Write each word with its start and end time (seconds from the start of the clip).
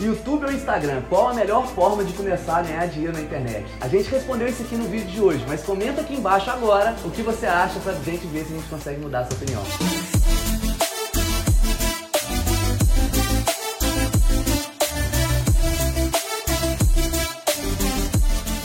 YouTube 0.00 0.46
ou 0.46 0.52
Instagram? 0.52 1.02
Qual 1.08 1.28
a 1.28 1.34
melhor 1.34 1.66
forma 1.66 2.02
de 2.02 2.12
começar 2.14 2.58
a 2.58 2.62
ganhar 2.62 2.86
dinheiro 2.86 3.12
na 3.12 3.20
internet? 3.20 3.66
A 3.80 3.86
gente 3.88 4.08
respondeu 4.10 4.48
isso 4.48 4.62
aqui 4.62 4.74
no 4.74 4.84
vídeo 4.84 5.06
de 5.06 5.20
hoje, 5.20 5.44
mas 5.46 5.62
comenta 5.62 6.00
aqui 6.00 6.14
embaixo 6.14 6.50
agora 6.50 6.96
o 7.04 7.10
que 7.10 7.22
você 7.22 7.46
acha 7.46 7.78
pra 7.80 7.92
gente 7.92 8.26
ver 8.26 8.44
se 8.44 8.52
a 8.52 8.56
gente 8.56 8.68
consegue 8.68 9.00
mudar 9.00 9.20
a 9.20 9.24
sua 9.26 9.36
opinião. 9.36 9.62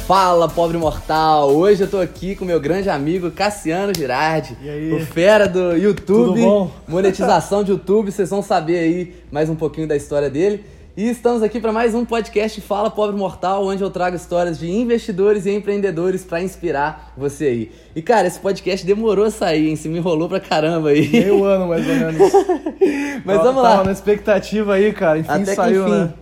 Fala, 0.07 0.47
pobre 0.47 0.77
mortal! 0.77 1.49
Hoje 1.49 1.81
eu 1.81 1.89
tô 1.89 1.97
aqui 1.99 2.35
com 2.35 2.45
meu 2.45 2.59
grande 2.59 2.89
amigo 2.91 3.31
Cassiano 3.31 3.91
Girardi, 3.95 4.55
E 4.61 4.69
aí? 4.69 4.93
o 4.93 5.03
fera 5.03 5.47
do 5.47 5.75
YouTube, 5.75 6.39
monetização 6.87 7.63
de 7.63 7.71
YouTube, 7.71 8.11
vocês 8.11 8.29
vão 8.29 8.43
saber 8.43 8.77
aí 8.77 9.15
mais 9.31 9.49
um 9.49 9.55
pouquinho 9.55 9.87
da 9.87 9.95
história 9.95 10.29
dele. 10.29 10.63
E 10.97 11.09
estamos 11.09 11.43
aqui 11.43 11.59
para 11.59 11.73
mais 11.73 11.93
um 11.93 12.05
podcast 12.05 12.61
Fala 12.61 12.89
Pobre 12.89 13.17
Mortal, 13.17 13.65
onde 13.65 13.83
eu 13.83 13.89
trago 13.89 14.15
histórias 14.15 14.57
de 14.57 14.71
investidores 14.71 15.45
e 15.45 15.51
empreendedores 15.51 16.23
para 16.23 16.41
inspirar 16.41 17.11
você 17.17 17.45
aí. 17.47 17.71
E 17.93 18.01
cara, 18.01 18.27
esse 18.27 18.39
podcast 18.39 18.85
demorou 18.85 19.25
a 19.25 19.31
sair, 19.31 19.67
hein? 19.67 19.75
Se 19.75 19.89
me 19.89 19.97
enrolou 19.97 20.29
pra 20.29 20.39
caramba 20.39 20.89
aí. 20.89 21.09
Meio 21.09 21.43
ano, 21.43 21.67
mais 21.67 21.85
ou 21.85 21.95
menos. 21.95 22.31
Mas 23.25 23.37
vamos 23.41 23.61
lá. 23.61 23.71
Tava 23.71 23.83
na 23.83 23.91
expectativa 23.91 24.75
aí, 24.75 24.93
cara. 24.93 25.19
Enfim, 25.19 25.29
Até 25.29 25.53
saiu, 25.53 25.81
enfim. 25.85 25.91
né? 25.91 26.13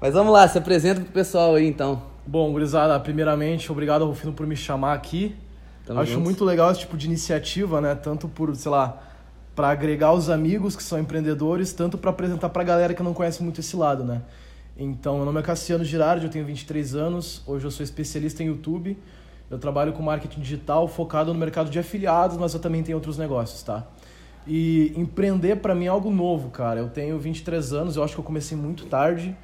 Mas 0.00 0.14
vamos 0.14 0.32
lá, 0.32 0.48
se 0.48 0.56
apresenta 0.56 1.02
pro 1.02 1.12
pessoal 1.12 1.54
aí 1.54 1.66
então. 1.66 2.02
Bom, 2.26 2.50
gurizada, 2.52 2.98
primeiramente, 2.98 3.70
obrigado, 3.70 4.06
Rufino, 4.06 4.32
por 4.32 4.46
me 4.46 4.56
chamar 4.56 4.94
aqui. 4.94 5.36
Tamo 5.84 6.00
Acho 6.00 6.18
muito 6.18 6.42
legal 6.42 6.70
esse 6.70 6.80
tipo 6.80 6.96
de 6.96 7.06
iniciativa, 7.06 7.82
né? 7.82 7.94
Tanto 7.94 8.28
por, 8.28 8.56
sei 8.56 8.70
lá, 8.70 8.98
pra 9.56 9.70
agregar 9.70 10.12
os 10.12 10.28
amigos 10.28 10.76
que 10.76 10.82
são 10.82 10.98
empreendedores, 10.98 11.72
tanto 11.72 11.96
pra 11.96 12.10
apresentar 12.10 12.50
pra 12.50 12.62
galera 12.62 12.92
que 12.92 13.02
não 13.02 13.14
conhece 13.14 13.42
muito 13.42 13.58
esse 13.58 13.74
lado, 13.74 14.04
né? 14.04 14.20
Então, 14.76 15.16
meu 15.16 15.24
nome 15.24 15.40
é 15.40 15.42
Cassiano 15.42 15.82
Girardi, 15.82 16.26
eu 16.26 16.30
tenho 16.30 16.44
23 16.44 16.94
anos, 16.94 17.42
hoje 17.46 17.64
eu 17.64 17.70
sou 17.70 17.82
especialista 17.82 18.42
em 18.42 18.48
YouTube. 18.48 18.98
Eu 19.50 19.58
trabalho 19.58 19.94
com 19.94 20.02
marketing 20.02 20.40
digital 20.40 20.86
focado 20.86 21.32
no 21.32 21.38
mercado 21.38 21.70
de 21.70 21.78
afiliados, 21.78 22.36
mas 22.36 22.52
eu 22.52 22.60
também 22.60 22.82
tenho 22.82 22.98
outros 22.98 23.16
negócios, 23.16 23.62
tá? 23.62 23.86
E 24.46 24.92
empreender 24.94 25.56
pra 25.56 25.74
mim 25.74 25.86
é 25.86 25.88
algo 25.88 26.10
novo, 26.10 26.50
cara. 26.50 26.80
Eu 26.80 26.90
tenho 26.90 27.18
23 27.18 27.72
anos, 27.72 27.96
eu 27.96 28.04
acho 28.04 28.12
que 28.12 28.20
eu 28.20 28.24
comecei 28.24 28.58
muito 28.58 28.84
tarde. 28.84 29.34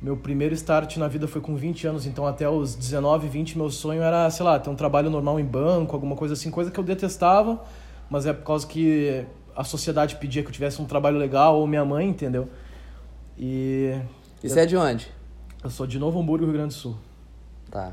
Meu 0.00 0.16
primeiro 0.16 0.54
start 0.54 0.98
na 0.98 1.08
vida 1.08 1.26
foi 1.26 1.40
com 1.40 1.56
20 1.56 1.88
anos, 1.88 2.06
então 2.06 2.24
até 2.24 2.48
os 2.48 2.76
19, 2.76 3.26
20 3.26 3.58
meu 3.58 3.70
sonho 3.70 4.02
era, 4.02 4.30
sei 4.30 4.44
lá, 4.44 4.56
ter 4.60 4.70
um 4.70 4.76
trabalho 4.76 5.10
normal 5.10 5.40
em 5.40 5.44
banco, 5.44 5.96
alguma 5.96 6.14
coisa 6.14 6.34
assim, 6.34 6.52
coisa 6.52 6.70
que 6.70 6.78
eu 6.78 6.84
detestava, 6.84 7.60
mas 8.08 8.24
é 8.24 8.32
por 8.32 8.44
causa 8.44 8.64
que 8.64 9.26
a 9.58 9.64
sociedade 9.64 10.16
pedia 10.16 10.42
que 10.42 10.48
eu 10.48 10.52
tivesse 10.52 10.80
um 10.80 10.84
trabalho 10.84 11.18
legal, 11.18 11.58
ou 11.58 11.66
minha 11.66 11.84
mãe, 11.84 12.08
entendeu? 12.08 12.48
E 13.36 13.94
E 14.42 14.48
você 14.48 14.60
é 14.60 14.66
de 14.66 14.76
onde? 14.76 15.12
eu 15.64 15.68
sou 15.70 15.86
de 15.86 15.98
Novo 15.98 16.20
Hamburgo, 16.20 16.44
Rio 16.44 16.54
Grande 16.54 16.74
do 16.74 16.78
Sul. 16.78 16.96
Tá. 17.70 17.92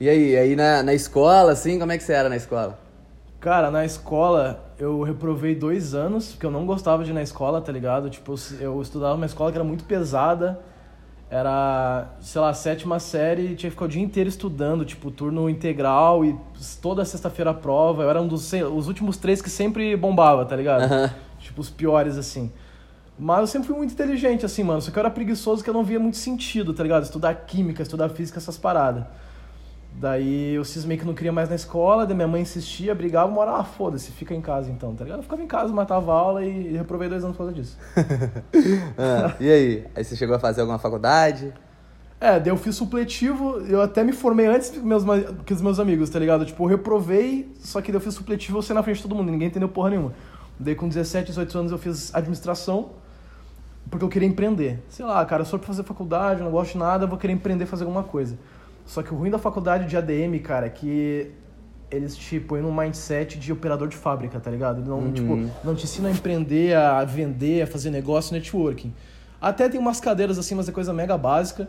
E 0.00 0.08
aí, 0.08 0.36
aí 0.36 0.56
na, 0.56 0.82
na 0.82 0.94
escola, 0.94 1.52
assim, 1.52 1.78
como 1.78 1.92
é 1.92 1.98
que 1.98 2.02
você 2.02 2.14
era 2.14 2.28
na 2.28 2.36
escola? 2.36 2.78
Cara, 3.38 3.70
na 3.70 3.84
escola 3.84 4.72
eu 4.78 5.02
reprovei 5.02 5.54
dois 5.54 5.94
anos, 5.94 6.30
porque 6.32 6.46
eu 6.46 6.50
não 6.50 6.64
gostava 6.64 7.04
de 7.04 7.10
ir 7.10 7.14
na 7.14 7.22
escola, 7.22 7.60
tá 7.60 7.70
ligado? 7.70 8.08
Tipo, 8.08 8.34
eu, 8.58 8.74
eu 8.74 8.82
estudava 8.82 9.14
numa 9.14 9.26
escola 9.26 9.52
que 9.52 9.58
era 9.58 9.64
muito 9.64 9.84
pesada, 9.84 10.58
era, 11.30 12.08
sei 12.20 12.40
lá, 12.40 12.54
sétima 12.54 12.98
série, 12.98 13.54
tinha 13.56 13.68
que 13.68 13.70
ficar 13.70 13.86
o 13.86 13.88
dia 13.88 14.02
inteiro 14.02 14.28
estudando, 14.28 14.84
tipo, 14.84 15.10
turno 15.10 15.48
integral 15.48 16.24
e 16.24 16.36
toda 16.80 17.04
sexta-feira 17.04 17.50
a 17.50 17.54
prova. 17.54 18.02
Eu 18.02 18.10
era 18.10 18.22
um 18.22 18.28
dos 18.28 18.52
os 18.52 18.88
últimos 18.88 19.16
três 19.16 19.42
que 19.42 19.50
sempre 19.50 19.96
bombava, 19.96 20.44
tá 20.44 20.54
ligado? 20.54 20.82
Aham. 20.82 21.10
Tipo, 21.40 21.60
os 21.60 21.68
piores, 21.68 22.16
assim. 22.16 22.50
Mas 23.18 23.40
eu 23.40 23.46
sempre 23.46 23.68
fui 23.68 23.76
muito 23.76 23.92
inteligente, 23.92 24.46
assim, 24.46 24.64
mano. 24.64 24.80
Só 24.80 24.90
que 24.90 24.98
eu 24.98 25.00
era 25.00 25.10
preguiçoso 25.10 25.62
que 25.62 25.70
eu 25.70 25.74
não 25.74 25.84
via 25.84 26.00
muito 26.00 26.16
sentido, 26.16 26.72
tá 26.72 26.82
ligado? 26.82 27.04
Estudar 27.04 27.34
química, 27.34 27.82
estudar 27.82 28.08
física, 28.08 28.38
essas 28.38 28.56
paradas. 28.56 29.04
Daí 29.96 30.54
eu 30.54 30.64
cismei 30.64 30.96
que 30.98 31.04
não 31.04 31.14
queria 31.14 31.30
mais 31.30 31.48
na 31.48 31.54
escola, 31.54 32.04
daí 32.04 32.16
minha 32.16 32.26
mãe 32.26 32.42
insistia, 32.42 32.94
brigava, 32.94 33.30
uma 33.30 33.40
hora, 33.40 33.52
ah, 33.52 33.64
foda-se, 33.64 34.10
fica 34.10 34.34
em 34.34 34.40
casa 34.40 34.70
então, 34.70 34.92
tá 34.94 35.04
ligado? 35.04 35.20
Eu 35.20 35.22
ficava 35.22 35.42
em 35.42 35.46
casa, 35.46 35.72
matava 35.72 36.12
aula 36.12 36.44
e 36.44 36.76
reprovei 36.76 37.08
dois 37.08 37.22
anos 37.22 37.36
por 37.36 37.44
causa 37.44 37.52
disso. 37.52 37.78
Ah, 38.98 39.34
e 39.40 39.50
aí? 39.50 39.86
Aí 39.94 40.04
você 40.04 40.16
chegou 40.16 40.34
a 40.34 40.38
fazer 40.38 40.60
alguma 40.60 40.78
faculdade? 40.78 41.52
É, 42.20 42.40
daí 42.40 42.48
eu 42.48 42.56
fiz 42.56 42.74
supletivo, 42.74 43.58
eu 43.60 43.82
até 43.82 44.02
me 44.02 44.12
formei 44.12 44.46
antes 44.46 44.70
que, 44.70 44.78
meus, 44.80 45.04
que 45.44 45.52
os 45.52 45.60
meus 45.60 45.78
amigos, 45.78 46.10
tá 46.10 46.18
ligado? 46.18 46.44
Tipo, 46.44 46.64
eu 46.64 46.68
reprovei, 46.68 47.52
só 47.60 47.80
que 47.80 47.92
daí 47.92 47.96
eu 47.96 48.00
fiz 48.00 48.14
supletivo 48.14 48.58
eu 48.58 48.62
saí 48.62 48.74
na 48.74 48.82
frente 48.82 48.96
de 48.96 49.02
todo 49.02 49.14
mundo, 49.14 49.30
ninguém 49.30 49.48
entendeu 49.48 49.68
porra 49.68 49.90
nenhuma. 49.90 50.12
Daí 50.58 50.74
com 50.74 50.88
17, 50.88 51.28
18 51.28 51.58
anos 51.58 51.72
eu 51.72 51.78
fiz 51.78 52.14
administração, 52.14 52.90
porque 53.90 54.04
eu 54.04 54.08
queria 54.08 54.28
empreender. 54.28 54.82
Sei 54.88 55.04
lá, 55.04 55.24
cara, 55.24 55.42
eu 55.42 55.46
sou 55.46 55.58
pra 55.58 55.68
fazer 55.68 55.82
faculdade, 55.82 56.42
não 56.42 56.50
gosto 56.50 56.72
de 56.72 56.78
nada, 56.78 57.04
eu 57.04 57.08
vou 57.08 57.18
querer 57.18 57.32
empreender, 57.32 57.66
fazer 57.66 57.84
alguma 57.84 58.02
coisa. 58.02 58.38
Só 58.86 59.02
que 59.02 59.12
o 59.12 59.16
ruim 59.16 59.30
da 59.30 59.38
faculdade 59.38 59.86
de 59.86 59.96
ADM, 59.96 60.38
cara, 60.42 60.66
é 60.66 60.70
que 60.70 61.30
eles 61.90 62.16
te 62.16 62.40
põem 62.40 62.60
num 62.62 62.74
mindset 62.74 63.38
de 63.38 63.52
operador 63.52 63.88
de 63.88 63.96
fábrica, 63.96 64.40
tá 64.40 64.50
ligado? 64.50 64.82
Não, 64.82 64.98
Uhum. 64.98 65.12
tipo, 65.12 65.38
não 65.62 65.74
te 65.74 65.84
ensinam 65.84 66.08
a 66.08 66.12
empreender, 66.12 66.74
a 66.76 67.04
vender, 67.04 67.62
a 67.62 67.66
fazer 67.66 67.90
negócio, 67.90 68.32
networking. 68.34 68.92
Até 69.40 69.68
tem 69.68 69.78
umas 69.78 70.00
cadeiras 70.00 70.38
assim, 70.38 70.54
mas 70.54 70.68
é 70.68 70.72
coisa 70.72 70.92
mega 70.92 71.16
básica. 71.16 71.68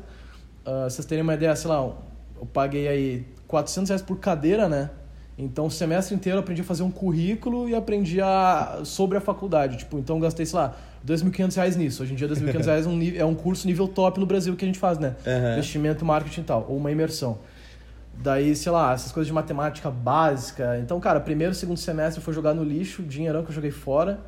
Ah, 0.65 0.87
vocês 0.89 1.05
terem 1.05 1.21
uma 1.23 1.33
ideia, 1.35 1.55
sei 1.55 1.69
lá, 1.69 1.77
eu 1.77 2.45
paguei 2.51 2.87
aí 2.87 3.25
400 3.47 3.89
reais 3.89 4.01
por 4.01 4.17
cadeira, 4.17 4.67
né? 4.67 4.89
Então, 5.37 5.65
o 5.65 5.71
semestre 5.71 6.15
inteiro 6.15 6.37
eu 6.37 6.41
aprendi 6.41 6.61
a 6.61 6.63
fazer 6.63 6.83
um 6.83 6.89
currículo 6.91 7.67
e 7.69 7.75
aprendi 7.75 8.21
a, 8.21 8.79
sobre 8.85 9.17
a 9.17 9.21
faculdade. 9.21 9.77
Tipo, 9.77 9.99
então 9.99 10.15
eu 10.15 10.21
gastei, 10.21 10.45
sei 10.45 10.57
lá, 10.57 10.75
2.500 11.05 11.55
reais 11.55 11.75
nisso. 11.75 12.03
Hoje 12.03 12.13
em 12.13 12.15
dia, 12.15 12.27
2.500 12.27 12.65
reais 12.65 12.85
é 12.85 12.89
um, 12.89 12.97
nível- 12.97 13.21
é 13.21 13.25
um 13.25 13.35
curso 13.35 13.67
nível 13.67 13.87
top 13.87 14.19
no 14.19 14.25
Brasil 14.25 14.55
que 14.55 14.65
a 14.65 14.67
gente 14.67 14.79
faz, 14.79 14.97
né? 14.97 15.15
Aham. 15.25 15.53
Investimento, 15.53 16.03
marketing 16.03 16.41
e 16.41 16.43
tal, 16.45 16.65
ou 16.69 16.77
uma 16.77 16.91
imersão. 16.91 17.37
Daí, 18.17 18.55
sei 18.55 18.71
lá, 18.71 18.93
essas 18.93 19.11
coisas 19.11 19.27
de 19.27 19.33
matemática 19.33 19.91
básica. 19.91 20.79
Então, 20.81 20.99
cara, 20.99 21.19
primeiro, 21.19 21.53
segundo 21.53 21.77
semestre 21.77 22.23
foi 22.23 22.33
jogar 22.33 22.53
no 22.53 22.63
lixo, 22.63 23.03
dinheirão 23.03 23.43
que 23.43 23.49
eu 23.49 23.55
joguei 23.55 23.71
fora. 23.71 24.19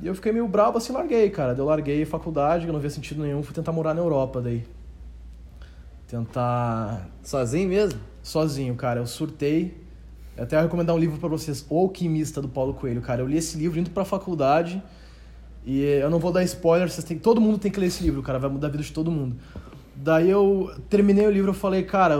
E 0.00 0.06
eu 0.06 0.14
fiquei 0.14 0.32
meio 0.32 0.46
bravo 0.48 0.78
assim, 0.78 0.92
larguei, 0.92 1.28
cara. 1.28 1.52
Eu 1.58 1.64
larguei 1.64 2.02
a 2.02 2.06
faculdade, 2.06 2.64
que 2.64 2.68
eu 2.70 2.72
não 2.72 2.80
via 2.80 2.90
sentido 2.90 3.22
nenhum, 3.22 3.42
fui 3.42 3.54
tentar 3.54 3.72
morar 3.72 3.92
na 3.92 4.00
Europa 4.00 4.40
daí. 4.40 4.64
Tentar 6.08 7.08
Sozinho 7.22 7.68
mesmo? 7.68 7.98
sozinho, 8.22 8.74
cara. 8.76 9.00
Eu 9.00 9.06
surtei. 9.06 9.82
Eu 10.36 10.44
até 10.44 10.56
ia 10.56 10.62
recomendar 10.62 10.94
um 10.94 10.98
livro 10.98 11.18
pra 11.18 11.28
vocês, 11.28 11.66
O 11.68 11.78
Alquimista, 11.78 12.40
do 12.40 12.48
Paulo 12.48 12.72
Coelho, 12.74 13.02
cara. 13.02 13.20
Eu 13.20 13.26
li 13.26 13.36
esse 13.36 13.58
livro 13.58 13.78
indo 13.78 13.90
pra 13.90 14.04
faculdade 14.04 14.82
e 15.64 15.82
eu 15.84 16.10
não 16.10 16.18
vou 16.18 16.32
dar 16.32 16.42
spoiler, 16.44 16.90
vocês 16.90 17.04
têm, 17.04 17.18
todo 17.18 17.40
mundo 17.40 17.58
tem 17.58 17.70
que 17.70 17.78
ler 17.78 17.86
esse 17.86 18.02
livro, 18.02 18.22
cara. 18.22 18.38
Vai 18.38 18.50
mudar 18.50 18.66
a 18.68 18.70
vida 18.70 18.82
de 18.82 18.92
todo 18.92 19.10
mundo. 19.10 19.36
Daí 19.94 20.28
eu 20.28 20.70
terminei 20.88 21.26
o 21.26 21.30
livro 21.30 21.50
eu 21.50 21.54
falei, 21.54 21.82
cara, 21.84 22.16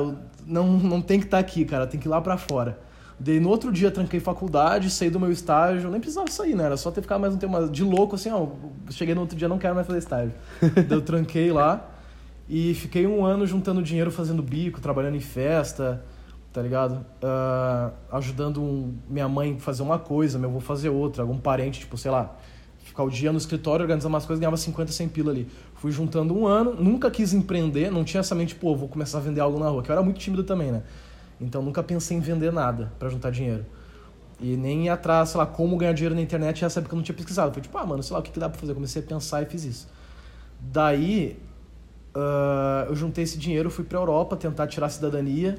não, 0.47 0.67
não 0.79 1.01
tem 1.01 1.19
que 1.19 1.27
estar 1.27 1.39
aqui, 1.39 1.65
cara. 1.65 1.87
Tem 1.87 1.99
que 1.99 2.07
ir 2.07 2.11
lá 2.11 2.21
pra 2.21 2.37
fora. 2.37 2.79
Daí 3.19 3.39
no 3.41 3.49
outro 3.49 3.71
dia 3.71 3.91
tranquei 3.91 4.19
faculdade, 4.21 4.91
saí 4.91 5.09
do 5.11 5.21
meu 5.21 5.31
estágio, 5.31 5.91
nem 5.91 6.01
precisava 6.01 6.29
sair, 6.31 6.55
né? 6.57 6.65
Era 6.65 6.77
só 6.77 6.91
ter 6.91 7.03
ficado 7.03 7.21
mais 7.21 7.35
um 7.35 7.37
tempo 7.39 7.69
de 7.69 7.85
louco, 7.85 8.15
assim, 8.17 8.31
ó. 8.31 8.49
Cheguei 8.91 9.15
no 9.15 9.21
outro 9.21 9.37
dia, 9.37 9.49
não 9.49 9.59
quero 9.59 9.75
mais 9.75 9.87
fazer 9.87 9.99
estágio. 10.01 10.33
Daí 10.61 10.87
eu 10.91 11.03
tranquei 11.03 11.53
lá 11.53 11.89
e 12.49 12.75
fiquei 12.75 13.07
um 13.07 13.25
ano 13.25 13.47
juntando 13.47 13.83
dinheiro, 13.83 14.11
fazendo 14.11 14.43
bico, 14.43 14.81
trabalhando 14.81 15.17
em 15.17 15.21
festa, 15.21 16.05
tá 16.53 16.61
ligado? 16.61 17.05
Ah, 17.23 17.91
ajudando 18.13 18.61
um- 18.61 18.95
minha 19.09 19.29
mãe 19.29 19.55
a 19.57 19.61
fazer 19.61 19.83
uma 19.83 19.99
coisa, 19.99 20.39
meu 20.39 20.51
avô 20.51 20.61
fazer 20.61 20.89
outra, 20.89 21.23
algum 21.23 21.39
parente, 21.39 21.81
tipo, 21.81 21.97
sei 21.97 22.11
lá, 22.11 22.37
ficar 22.93 23.05
o 23.05 23.11
dia 23.11 23.33
no 23.33 23.39
escritório 23.39 23.83
organizando 23.83 24.13
umas 24.13 24.27
coisas, 24.27 24.39
ganhava 24.39 24.57
50, 24.57 24.93
100 24.93 25.09
pila 25.09 25.33
ali. 25.33 25.49
Fui 25.77 25.91
juntando 25.91 26.37
um 26.37 26.47
ano, 26.47 26.75
nunca 26.75 27.11
quis 27.11 27.33
empreender, 27.33 27.91
não 27.91 28.05
tinha 28.05 28.21
essa 28.21 28.35
mente, 28.35 28.55
pô, 28.55 28.77
vou 28.77 28.87
começar 28.87 29.17
a 29.17 29.21
vender 29.23 29.41
algo 29.41 29.59
na 29.59 29.69
rua, 29.69 29.83
que 29.83 29.91
eu 29.91 29.95
era 29.95 30.03
muito 30.03 30.21
tímido 30.21 30.45
também, 30.45 30.71
né? 30.71 30.83
Então 31.41 31.63
nunca 31.63 31.83
pensei 31.83 32.17
em 32.17 32.21
vender 32.21 32.53
nada 32.53 32.93
pra 32.99 33.09
juntar 33.09 33.31
dinheiro. 33.31 33.65
E 34.39 34.57
nem 34.57 34.87
ir 34.87 34.89
atrás, 34.91 35.31
sei 35.31 35.39
lá, 35.39 35.47
como 35.47 35.77
ganhar 35.77 35.95
dinheiro 35.95 36.15
na 36.15 36.21
internet, 36.21 36.65
essa 36.65 36.81
época 36.81 36.95
eu 36.95 36.97
não 36.99 37.03
tinha 37.03 37.17
pesquisado. 37.17 37.53
Foi 37.53 37.63
tipo, 37.63 37.77
ah, 37.79 37.87
mano, 37.87 38.03
sei 38.03 38.13
lá, 38.13 38.21
o 38.21 38.23
que, 38.23 38.31
que 38.31 38.39
dá 38.39 38.49
pra 38.49 38.61
fazer? 38.61 38.73
Eu 38.73 38.77
comecei 38.77 39.01
a 39.01 39.05
pensar 39.05 39.43
e 39.43 39.47
fiz 39.47 39.65
isso. 39.65 39.89
Daí, 40.61 41.39
ah, 42.15 42.85
eu 42.89 42.95
juntei 42.95 43.25
esse 43.25 43.39
dinheiro, 43.39 43.71
fui 43.71 43.85
pra 43.85 43.99
Europa 43.99 44.37
tentar 44.37 44.67
tirar 44.67 44.87
a 44.87 44.91
cidadania. 44.91 45.59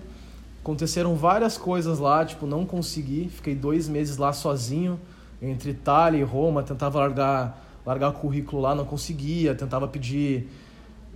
Aconteceram 0.61 1.15
várias 1.15 1.57
coisas 1.57 1.97
lá, 1.97 2.23
tipo, 2.23 2.45
não 2.45 2.63
consegui. 2.63 3.27
Fiquei 3.29 3.55
dois 3.55 3.89
meses 3.89 4.17
lá 4.17 4.31
sozinho, 4.31 4.99
entre 5.43 5.71
Itália 5.71 6.19
e 6.19 6.23
Roma. 6.23 6.63
Tentava 6.63 6.99
largar, 6.99 7.63
largar 7.85 8.09
o 8.09 8.13
currículo 8.13 8.61
lá, 8.61 8.73
não 8.73 8.85
conseguia. 8.85 9.53
Tentava 9.53 9.87
pedir 9.87 10.49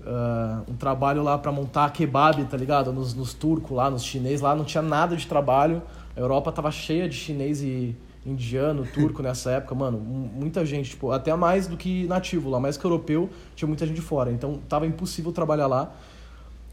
ah, 0.06 0.62
um 0.68 0.76
trabalho 0.76 1.24
lá 1.24 1.38
pra 1.38 1.52
montar 1.52 1.92
kebab, 1.92 2.44
tá 2.46 2.58
ligado? 2.58 2.92
Nos, 2.92 3.14
nos 3.14 3.34
turcos 3.34 3.76
lá, 3.76 3.90
nos 3.90 4.04
chineses 4.04 4.42
lá. 4.42 4.56
Não 4.56 4.66
tinha 4.66 4.82
nada 4.82 5.16
de 5.16 5.26
trabalho. 5.28 5.82
A 6.16 6.20
Europa 6.20 6.52
tava 6.52 6.72
cheia 6.72 7.08
de 7.08 7.16
chinês 7.16 7.62
e 7.62 7.96
indiano, 8.26 8.86
turco 8.94 9.22
nessa 9.22 9.52
época. 9.52 9.74
Mano, 9.74 9.98
mu- 10.00 10.30
muita 10.36 10.66
gente, 10.66 10.90
tipo, 10.92 11.12
até 11.12 11.34
mais 11.36 11.68
do 11.68 11.78
que 11.78 12.06
nativo 12.08 12.50
lá. 12.50 12.60
Mais 12.60 12.76
que 12.76 12.84
europeu, 12.86 13.30
tinha 13.56 13.68
muita 13.68 13.86
gente 13.86 14.02
fora. 14.02 14.32
Então 14.32 14.60
tava 14.68 14.86
impossível 14.86 15.32
trabalhar 15.32 15.68
lá. 15.68 15.92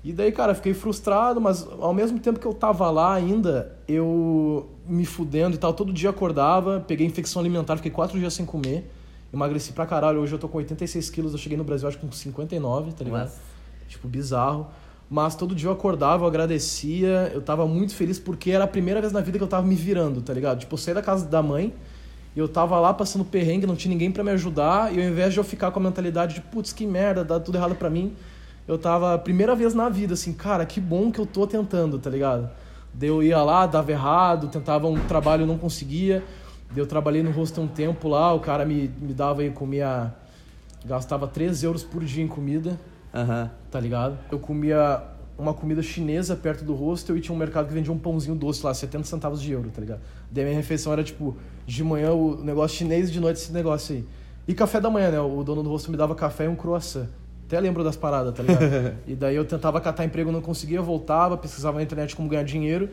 E 0.04 0.12
daí, 0.12 0.30
cara, 0.30 0.54
fiquei 0.54 0.74
frustrado, 0.74 1.40
mas 1.40 1.66
ao 1.80 1.94
mesmo 1.94 2.18
tempo 2.18 2.38
que 2.38 2.46
eu 2.46 2.52
tava 2.52 2.90
lá 2.90 3.14
ainda, 3.14 3.74
eu 3.88 4.68
me 4.86 5.06
fudendo 5.06 5.56
e 5.56 5.58
tal, 5.58 5.72
todo 5.72 5.94
dia 5.94 6.10
acordava, 6.10 6.84
peguei 6.86 7.06
infecção 7.06 7.40
alimentar, 7.40 7.76
fiquei 7.76 7.90
quatro 7.90 8.18
dias 8.18 8.34
sem 8.34 8.44
comer. 8.44 8.90
emagreci 9.32 9.72
pra 9.72 9.86
caralho. 9.86 10.20
Hoje 10.20 10.34
eu 10.34 10.38
tô 10.38 10.46
com 10.46 10.58
86 10.58 11.08
quilos, 11.08 11.32
eu 11.32 11.38
cheguei 11.38 11.56
no 11.56 11.64
Brasil 11.64 11.88
acho 11.88 11.98
que 11.98 12.06
com 12.06 12.12
59, 12.12 12.92
tá 12.92 13.02
ligado? 13.02 13.22
Mas, 13.22 13.40
Tipo, 13.88 14.06
bizarro. 14.06 14.66
Mas 15.08 15.34
todo 15.34 15.54
dia 15.54 15.68
eu 15.68 15.72
acordava, 15.72 16.24
eu 16.24 16.28
agradecia, 16.28 17.30
eu 17.32 17.40
tava 17.40 17.66
muito 17.66 17.94
feliz 17.94 18.18
porque 18.18 18.50
era 18.50 18.64
a 18.64 18.66
primeira 18.66 19.00
vez 19.00 19.12
na 19.12 19.20
vida 19.20 19.38
que 19.38 19.44
eu 19.44 19.48
tava 19.48 19.66
me 19.66 19.74
virando, 19.74 20.20
tá 20.20 20.32
ligado? 20.32 20.60
Tipo, 20.60 20.74
eu 20.74 20.78
saí 20.78 20.94
da 20.94 21.02
casa 21.02 21.26
da 21.26 21.42
mãe 21.42 21.72
e 22.34 22.38
eu 22.38 22.48
tava 22.48 22.78
lá 22.80 22.92
passando 22.92 23.24
perrengue, 23.24 23.66
não 23.66 23.76
tinha 23.76 23.92
ninguém 23.92 24.10
pra 24.10 24.24
me 24.24 24.30
ajudar, 24.32 24.92
e 24.92 25.00
ao 25.00 25.08
invés 25.08 25.32
de 25.32 25.38
eu 25.38 25.44
ficar 25.44 25.70
com 25.70 25.78
a 25.78 25.82
mentalidade 25.82 26.34
de 26.34 26.40
putz, 26.40 26.72
que 26.72 26.86
merda, 26.86 27.24
dá 27.24 27.38
tudo 27.38 27.56
errado 27.56 27.76
pra 27.76 27.88
mim, 27.88 28.14
eu 28.66 28.78
tava, 28.78 29.18
primeira 29.18 29.54
vez 29.54 29.74
na 29.74 29.88
vida, 29.88 30.14
assim, 30.14 30.32
cara, 30.32 30.64
que 30.64 30.80
bom 30.80 31.12
que 31.12 31.18
eu 31.18 31.26
tô 31.26 31.46
tentando, 31.46 31.98
tá 31.98 32.08
ligado? 32.08 32.48
Daí 32.92 33.08
eu 33.08 33.22
ia 33.22 33.42
lá, 33.42 33.66
dava 33.66 33.90
errado, 33.90 34.48
tentava 34.48 34.86
um 34.86 34.98
trabalho, 35.06 35.44
não 35.46 35.58
conseguia. 35.58 36.22
Daí 36.70 36.78
eu 36.78 36.86
trabalhei 36.86 37.22
no 37.22 37.30
hostel 37.30 37.64
um 37.64 37.68
tempo 37.68 38.08
lá, 38.08 38.32
o 38.32 38.40
cara 38.40 38.64
me, 38.64 38.90
me 39.00 39.12
dava 39.12 39.44
e 39.44 39.50
comia. 39.50 40.14
Gastava 40.84 41.26
3 41.26 41.62
euros 41.64 41.82
por 41.82 42.04
dia 42.04 42.22
em 42.22 42.28
comida, 42.28 42.78
aham. 43.12 43.50
tá 43.70 43.80
ligado? 43.80 44.18
Eu 44.30 44.38
comia 44.38 45.02
uma 45.36 45.54
comida 45.54 45.82
chinesa 45.82 46.36
perto 46.36 46.64
do 46.64 46.74
hostel 46.74 47.16
e 47.16 47.20
tinha 47.20 47.34
um 47.34 47.38
mercado 47.38 47.66
que 47.66 47.74
vendia 47.74 47.92
um 47.92 47.98
pãozinho 47.98 48.36
doce 48.36 48.64
lá, 48.64 48.72
70 48.72 49.04
centavos 49.04 49.40
de 49.40 49.50
euro, 49.50 49.70
tá 49.70 49.80
ligado? 49.80 50.00
Daí 50.30 50.44
minha 50.44 50.56
refeição 50.56 50.92
era 50.92 51.02
tipo, 51.02 51.36
de 51.66 51.82
manhã 51.82 52.12
o 52.12 52.42
negócio 52.44 52.76
chinês, 52.76 53.10
de 53.10 53.18
noite 53.18 53.40
esse 53.40 53.52
negócio 53.52 53.96
aí. 53.96 54.06
E 54.46 54.54
café 54.54 54.78
da 54.78 54.90
manhã, 54.90 55.10
né? 55.10 55.20
O 55.20 55.42
dono 55.42 55.62
do 55.62 55.70
hostel 55.70 55.90
me 55.90 55.96
dava 55.96 56.14
café 56.14 56.44
e 56.44 56.48
um 56.48 56.54
croissant. 56.54 57.08
Até 57.46 57.60
lembro 57.60 57.84
das 57.84 57.96
paradas, 57.96 58.34
tá 58.34 58.42
ligado? 58.42 58.94
e 59.06 59.14
daí 59.14 59.36
eu 59.36 59.44
tentava 59.44 59.80
catar 59.80 60.04
emprego, 60.04 60.32
não 60.32 60.40
conseguia, 60.40 60.80
voltava, 60.80 61.36
pesquisava 61.36 61.76
na 61.76 61.82
internet 61.82 62.16
como 62.16 62.28
ganhar 62.28 62.44
dinheiro. 62.44 62.88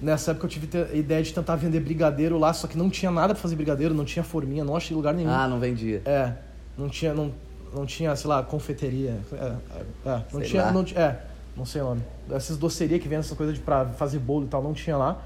Nessa 0.00 0.32
época 0.32 0.46
eu 0.46 0.50
tive 0.50 0.68
a 0.78 0.94
ideia 0.94 1.22
de 1.22 1.32
tentar 1.32 1.56
vender 1.56 1.80
brigadeiro 1.80 2.38
lá, 2.38 2.52
só 2.52 2.66
que 2.66 2.76
não 2.76 2.90
tinha 2.90 3.10
nada 3.10 3.34
pra 3.34 3.42
fazer 3.42 3.56
brigadeiro, 3.56 3.94
não 3.94 4.04
tinha 4.04 4.22
forminha, 4.22 4.62
não 4.62 4.76
achei 4.76 4.94
lugar 4.94 5.14
nenhum. 5.14 5.30
Ah, 5.30 5.48
não 5.48 5.58
vendia. 5.58 6.02
É, 6.04 6.34
não 6.76 6.88
tinha, 6.88 7.14
não, 7.14 7.32
não 7.74 7.86
tinha, 7.86 8.14
sei 8.14 8.28
lá, 8.28 8.42
confeiteria. 8.42 9.18
É, 9.32 9.36
é, 9.36 9.56
é, 10.04 10.22
não 10.32 10.40
Sei 10.40 10.50
tinha, 10.50 10.62
lá. 10.64 10.72
não, 10.72 10.84
é, 10.94 11.16
não 11.56 11.64
sei 11.64 11.80
o 11.80 11.84
nome. 11.84 12.02
Essas 12.30 12.58
docerias 12.58 13.00
que 13.00 13.08
vêm 13.08 13.18
essa 13.18 13.34
coisa 13.34 13.52
de 13.52 13.60
pra 13.60 13.86
fazer 13.86 14.18
bolo 14.18 14.44
e 14.44 14.48
tal, 14.48 14.62
não 14.62 14.74
tinha 14.74 14.96
lá. 14.96 15.22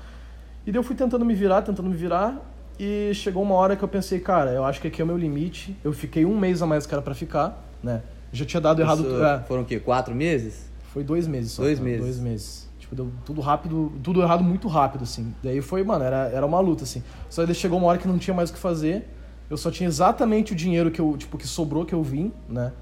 E 0.65 0.71
daí 0.71 0.79
eu 0.79 0.85
fui 0.85 0.95
tentando 0.95 1.25
me 1.25 1.35
virar, 1.35 1.63
tentando 1.63 1.89
me 1.89 1.97
virar. 1.97 2.41
E 2.79 3.13
chegou 3.13 3.43
uma 3.43 3.57
hora 3.57 3.77
que 3.77 3.83
eu 3.83 3.89
pensei, 3.89 4.21
cara, 4.21 4.53
eu 4.53 4.65
acho 4.65 4.81
que 4.81 4.89
aqui 4.89 5.03
é 5.03 5.05
o 5.05 5.07
meu 5.07 5.19
limite. 5.19 5.77
Eu 5.83 5.93
fiquei 5.93 6.25
um 6.25 6.39
mês 6.39 6.63
a 6.63 6.67
mais 6.67 6.87
que 6.87 6.95
era 6.95 7.03
pra 7.03 7.15
ficar, 7.15 7.63
né? 7.83 8.03
Já 8.33 8.45
tinha 8.45 8.61
dado 8.61 8.81
errado. 8.81 9.01
Isso 9.01 9.25
é, 9.25 9.41
Foram 9.41 9.63
o 9.63 9.65
quê? 9.65 9.79
Quatro 9.81 10.15
meses? 10.15 10.71
foi 10.91 11.05
dois 11.05 11.27
meses 11.27 11.53
só. 11.53 11.63
Dois 11.63 11.79
cara, 11.79 11.91
meses. 11.91 12.05
Dois 12.05 12.21
meses. 12.21 12.69
Tipo, 12.79 12.95
deu 12.95 13.13
tudo 13.25 13.41
rápido, 13.41 13.93
tudo 14.03 14.23
errado 14.23 14.43
muito 14.43 14.67
rápido, 14.67 15.05
assim. 15.05 15.33
Daí 15.43 15.61
foi, 15.61 15.85
mano, 15.85 16.05
era, 16.05 16.29
era 16.29 16.45
uma 16.45 16.59
luta, 16.61 16.85
assim. 16.85 17.03
Só 17.29 17.47
que 17.47 17.55
chegou 17.55 17.79
uma 17.79 17.87
hora 17.87 17.99
que 17.99 18.09
não 18.09 18.19
tinha 18.19 18.35
mais 18.35 18.51
o 18.51 18.53
que 18.53 18.59
fazer. 18.59 19.09
Eu 19.49 19.57
só 19.57 19.71
tinha 19.71 19.89
exatamente 19.89 20.53
o 20.53 20.57
dinheiro 20.57 20.91
que 20.91 21.01
eu, 21.01 21.17
tipo, 21.17 21.39
que 21.39 21.47
sobrou 21.47 21.85
que 21.85 21.95
eu 21.95 22.03
vim, 22.03 22.33
né? 22.49 22.73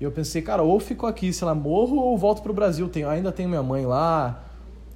E 0.00 0.04
eu 0.04 0.10
pensei, 0.10 0.42
cara, 0.42 0.62
ou 0.62 0.80
fico 0.80 1.06
aqui, 1.06 1.32
sei 1.32 1.46
lá, 1.46 1.54
morro 1.54 1.96
ou 1.96 2.16
volto 2.16 2.42
pro 2.42 2.52
Brasil. 2.52 2.88
Tenho, 2.88 3.08
ainda 3.08 3.30
tenho 3.30 3.48
minha 3.48 3.62
mãe 3.62 3.86
lá, 3.86 4.42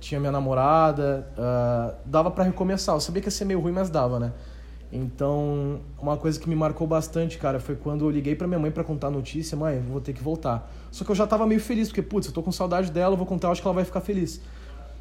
tinha 0.01 0.19
minha 0.19 0.33
namorada, 0.33 1.31
ah, 1.37 1.95
dava 2.05 2.31
pra 2.31 2.45
recomeçar. 2.45 2.95
Eu 2.95 3.01
sabia 3.01 3.21
que 3.21 3.29
ia 3.29 3.33
ser 3.33 3.45
meio 3.45 3.61
ruim, 3.61 3.73
mas 3.73 3.91
dava, 3.91 4.19
né? 4.19 4.33
Então, 4.91 5.81
uma 6.01 6.17
coisa 6.17 6.41
que 6.41 6.49
me 6.49 6.57
marcou 6.57 6.87
bastante, 6.87 7.37
cara, 7.37 7.61
foi 7.61 7.77
quando 7.77 8.07
eu 8.07 8.11
liguei 8.11 8.35
pra 8.35 8.47
minha 8.47 8.59
mãe 8.59 8.71
pra 8.71 8.83
contar 8.83 9.09
a 9.09 9.11
notícia, 9.11 9.57
mãe, 9.57 9.81
vou 9.81 10.01
ter 10.01 10.15
que 10.15 10.23
voltar. 10.23 10.73
Só 10.91 11.05
que 11.05 11.11
eu 11.11 11.15
já 11.15 11.27
tava 11.27 11.47
meio 11.47 11.61
feliz, 11.61 11.89
porque, 11.89 12.01
putz, 12.01 12.27
eu 12.27 12.33
tô 12.33 12.43
com 12.43 12.51
saudade 12.51 12.91
dela, 12.91 13.15
vou 13.15 13.27
contar, 13.27 13.51
acho 13.51 13.61
que 13.61 13.69
ela 13.69 13.75
vai 13.75 13.85
ficar 13.85 14.01
feliz. 14.01 14.41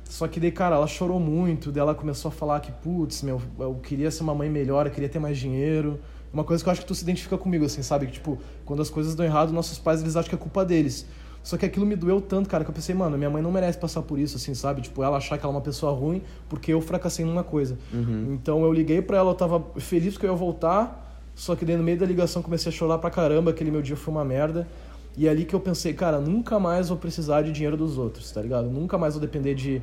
Só 0.04 0.28
que 0.28 0.39
daí, 0.39 0.51
cara, 0.51 0.75
ela 0.75 0.88
chorou 0.88 1.19
muito, 1.19 1.72
daí 1.72 1.81
ela 1.81 1.95
começou 1.95 2.30
a 2.30 2.31
falar 2.31 2.60
que, 2.60 2.72
putz, 2.72 3.22
meu, 3.22 3.42
eu 3.60 3.75
queria 3.75 4.12
ser 4.12 4.24
uma 4.24 4.36
mãe 4.36 4.50
melhor, 4.50 4.86
eu 4.86 4.92
queria 4.92 5.10
ter 5.10 5.19
mais 5.19 5.38
dinheiro. 5.38 6.00
Uma 6.33 6.44
coisa 6.44 6.62
que 6.62 6.68
eu 6.68 6.72
acho 6.72 6.81
que 6.81 6.88
tu 6.88 6.95
se 6.95 7.04
identifica 7.04 7.38
comigo, 7.38 7.66
assim, 7.66 7.81
sabe? 7.81 8.07
Que, 8.07 8.13
tipo, 8.13 8.38
quando 8.66 8.81
as 8.81 8.90
coisas 8.90 9.16
dão 9.16 9.25
errado, 9.25 9.54
nossos 9.54 9.80
pais, 9.80 10.01
eles 10.01 10.18
acham 10.18 10.30
que 10.30 10.36
é 10.36 10.38
culpa 10.38 10.66
deles. 10.66 11.06
Só 11.47 11.55
que 11.55 11.65
aquilo 11.65 11.85
me 11.85 11.95
doeu 11.95 12.19
tanto, 12.19 12.49
cara, 12.49 12.65
que 12.65 12.69
eu 12.69 12.73
pensei, 12.73 12.94
mano, 12.94 13.17
minha 13.17 13.29
mãe 13.29 13.41
não 13.41 13.49
merece 13.49 13.77
passar 13.77 14.01
por 14.01 14.19
isso, 14.19 14.35
assim, 14.35 14.53
sabe? 14.53 14.81
Tipo, 14.81 15.01
ela 15.01 15.15
achar 15.15 15.38
que 15.38 15.45
ela 15.45 15.53
é 15.53 15.55
uma 15.55 15.61
pessoa 15.61 15.94
ruim 15.94 16.21
porque 16.49 16.73
eu 16.73 16.81
fracassei 16.81 17.23
numa 17.23 17.41
coisa. 17.41 17.77
Então 18.33 18.63
eu 18.63 18.73
liguei 18.73 19.01
pra 19.01 19.19
ela, 19.19 19.31
eu 19.31 19.33
tava 19.33 19.65
feliz 19.77 20.17
que 20.17 20.25
eu 20.25 20.31
ia 20.31 20.35
voltar, 20.35 21.23
só 21.33 21.55
que 21.55 21.63
daí 21.63 21.77
no 21.77 21.83
meio 21.83 21.97
da 21.97 22.05
ligação 22.05 22.41
comecei 22.41 22.69
a 22.69 22.75
chorar 22.75 22.97
pra 22.97 23.09
caramba, 23.09 23.51
aquele 23.51 23.71
meu 23.71 23.81
dia 23.81 23.95
foi 23.95 24.13
uma 24.13 24.25
merda. 24.25 24.67
E 25.15 25.25
é 25.25 25.29
ali 25.29 25.45
que 25.45 25.53
eu 25.53 25.61
pensei, 25.61 25.94
cara, 25.94 26.19
nunca 26.19 26.59
mais 26.59 26.89
vou 26.89 26.97
precisar 26.97 27.44
de 27.44 27.53
dinheiro 27.53 27.77
dos 27.77 27.97
outros, 27.97 28.29
tá 28.29 28.41
ligado? 28.41 28.69
Nunca 28.69 28.97
mais 28.97 29.13
vou 29.13 29.21
depender 29.21 29.55
de, 29.55 29.81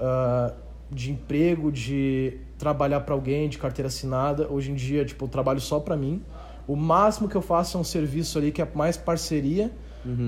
ah, 0.00 0.54
de 0.90 1.12
emprego, 1.12 1.70
de 1.70 2.36
trabalhar 2.58 2.98
pra 3.02 3.14
alguém, 3.14 3.48
de 3.48 3.58
carteira 3.58 3.86
assinada. 3.86 4.48
Hoje 4.50 4.72
em 4.72 4.74
dia, 4.74 5.04
tipo, 5.04 5.26
eu 5.26 5.28
trabalho 5.28 5.60
só 5.60 5.78
pra 5.78 5.96
mim. 5.96 6.20
O 6.66 6.74
máximo 6.74 7.28
que 7.28 7.36
eu 7.36 7.42
faço 7.42 7.78
é 7.78 7.80
um 7.80 7.84
serviço 7.84 8.38
ali 8.38 8.50
que 8.50 8.60
é 8.60 8.68
mais 8.74 8.96
parceria, 8.96 9.70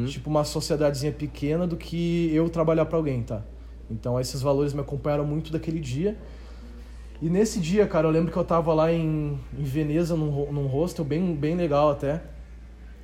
tipo 0.07 0.29
uma 0.31 0.45
sociedadezinha 0.45 1.13
pequena, 1.13 1.67
do 1.67 1.77
que 1.77 2.31
eu 2.35 2.49
trabalhar 2.49 2.87
pra 2.87 2.97
alguém, 2.97 3.23
tá? 3.23 3.43
Então 3.91 4.19
esses 4.21 4.41
valores 4.43 4.73
me 4.73 4.81
acompanharam 4.81 5.25
muito 5.25 5.53
daquele 5.53 5.81
dia. 5.81 6.17
E 7.21 7.29
nesse 7.29 7.59
dia, 7.59 7.87
cara, 7.87 8.07
eu 8.07 8.11
lembro 8.11 8.31
que 8.31 8.39
eu 8.39 8.45
tava 8.45 8.73
lá 8.73 8.93
em, 8.93 9.39
em 9.59 9.63
Veneza, 9.63 10.17
num, 10.17 10.53
num 10.53 10.67
hostel 10.67 11.05
bem, 11.05 11.35
bem 11.35 11.57
legal 11.57 11.91
até. 11.91 12.23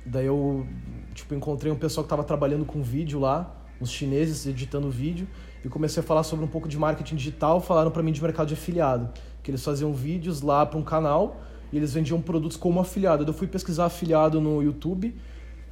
Daí 0.05 0.25
eu, 0.25 0.65
tipo, 1.13 1.33
encontrei 1.33 1.71
um 1.71 1.75
pessoal 1.75 2.03
que 2.03 2.09
tava 2.09 2.23
trabalhando 2.23 2.63
com 2.63 2.81
vídeo 2.81 3.19
lá, 3.19 3.53
uns 3.81 3.91
chineses 3.91 4.45
editando 4.45 4.89
vídeo, 4.89 5.27
e 5.63 5.67
comecei 5.67 6.01
a 6.01 6.03
falar 6.03 6.23
sobre 6.23 6.45
um 6.45 6.47
pouco 6.47 6.67
de 6.69 6.77
marketing 6.77 7.15
digital, 7.15 7.59
falaram 7.59 7.91
pra 7.91 8.01
mim 8.03 8.11
de 8.11 8.21
mercado 8.21 8.47
de 8.47 8.53
afiliado, 8.53 9.09
que 9.43 9.51
eles 9.51 9.63
faziam 9.63 9.91
vídeos 9.91 10.41
lá 10.41 10.65
pra 10.65 10.77
um 10.77 10.83
canal 10.83 11.41
e 11.73 11.77
eles 11.77 11.93
vendiam 11.93 12.21
produtos 12.21 12.55
como 12.55 12.79
afiliado. 12.79 13.25
Eu 13.25 13.33
fui 13.33 13.47
pesquisar 13.47 13.85
afiliado 13.85 14.39
no 14.39 14.61
YouTube 14.61 15.13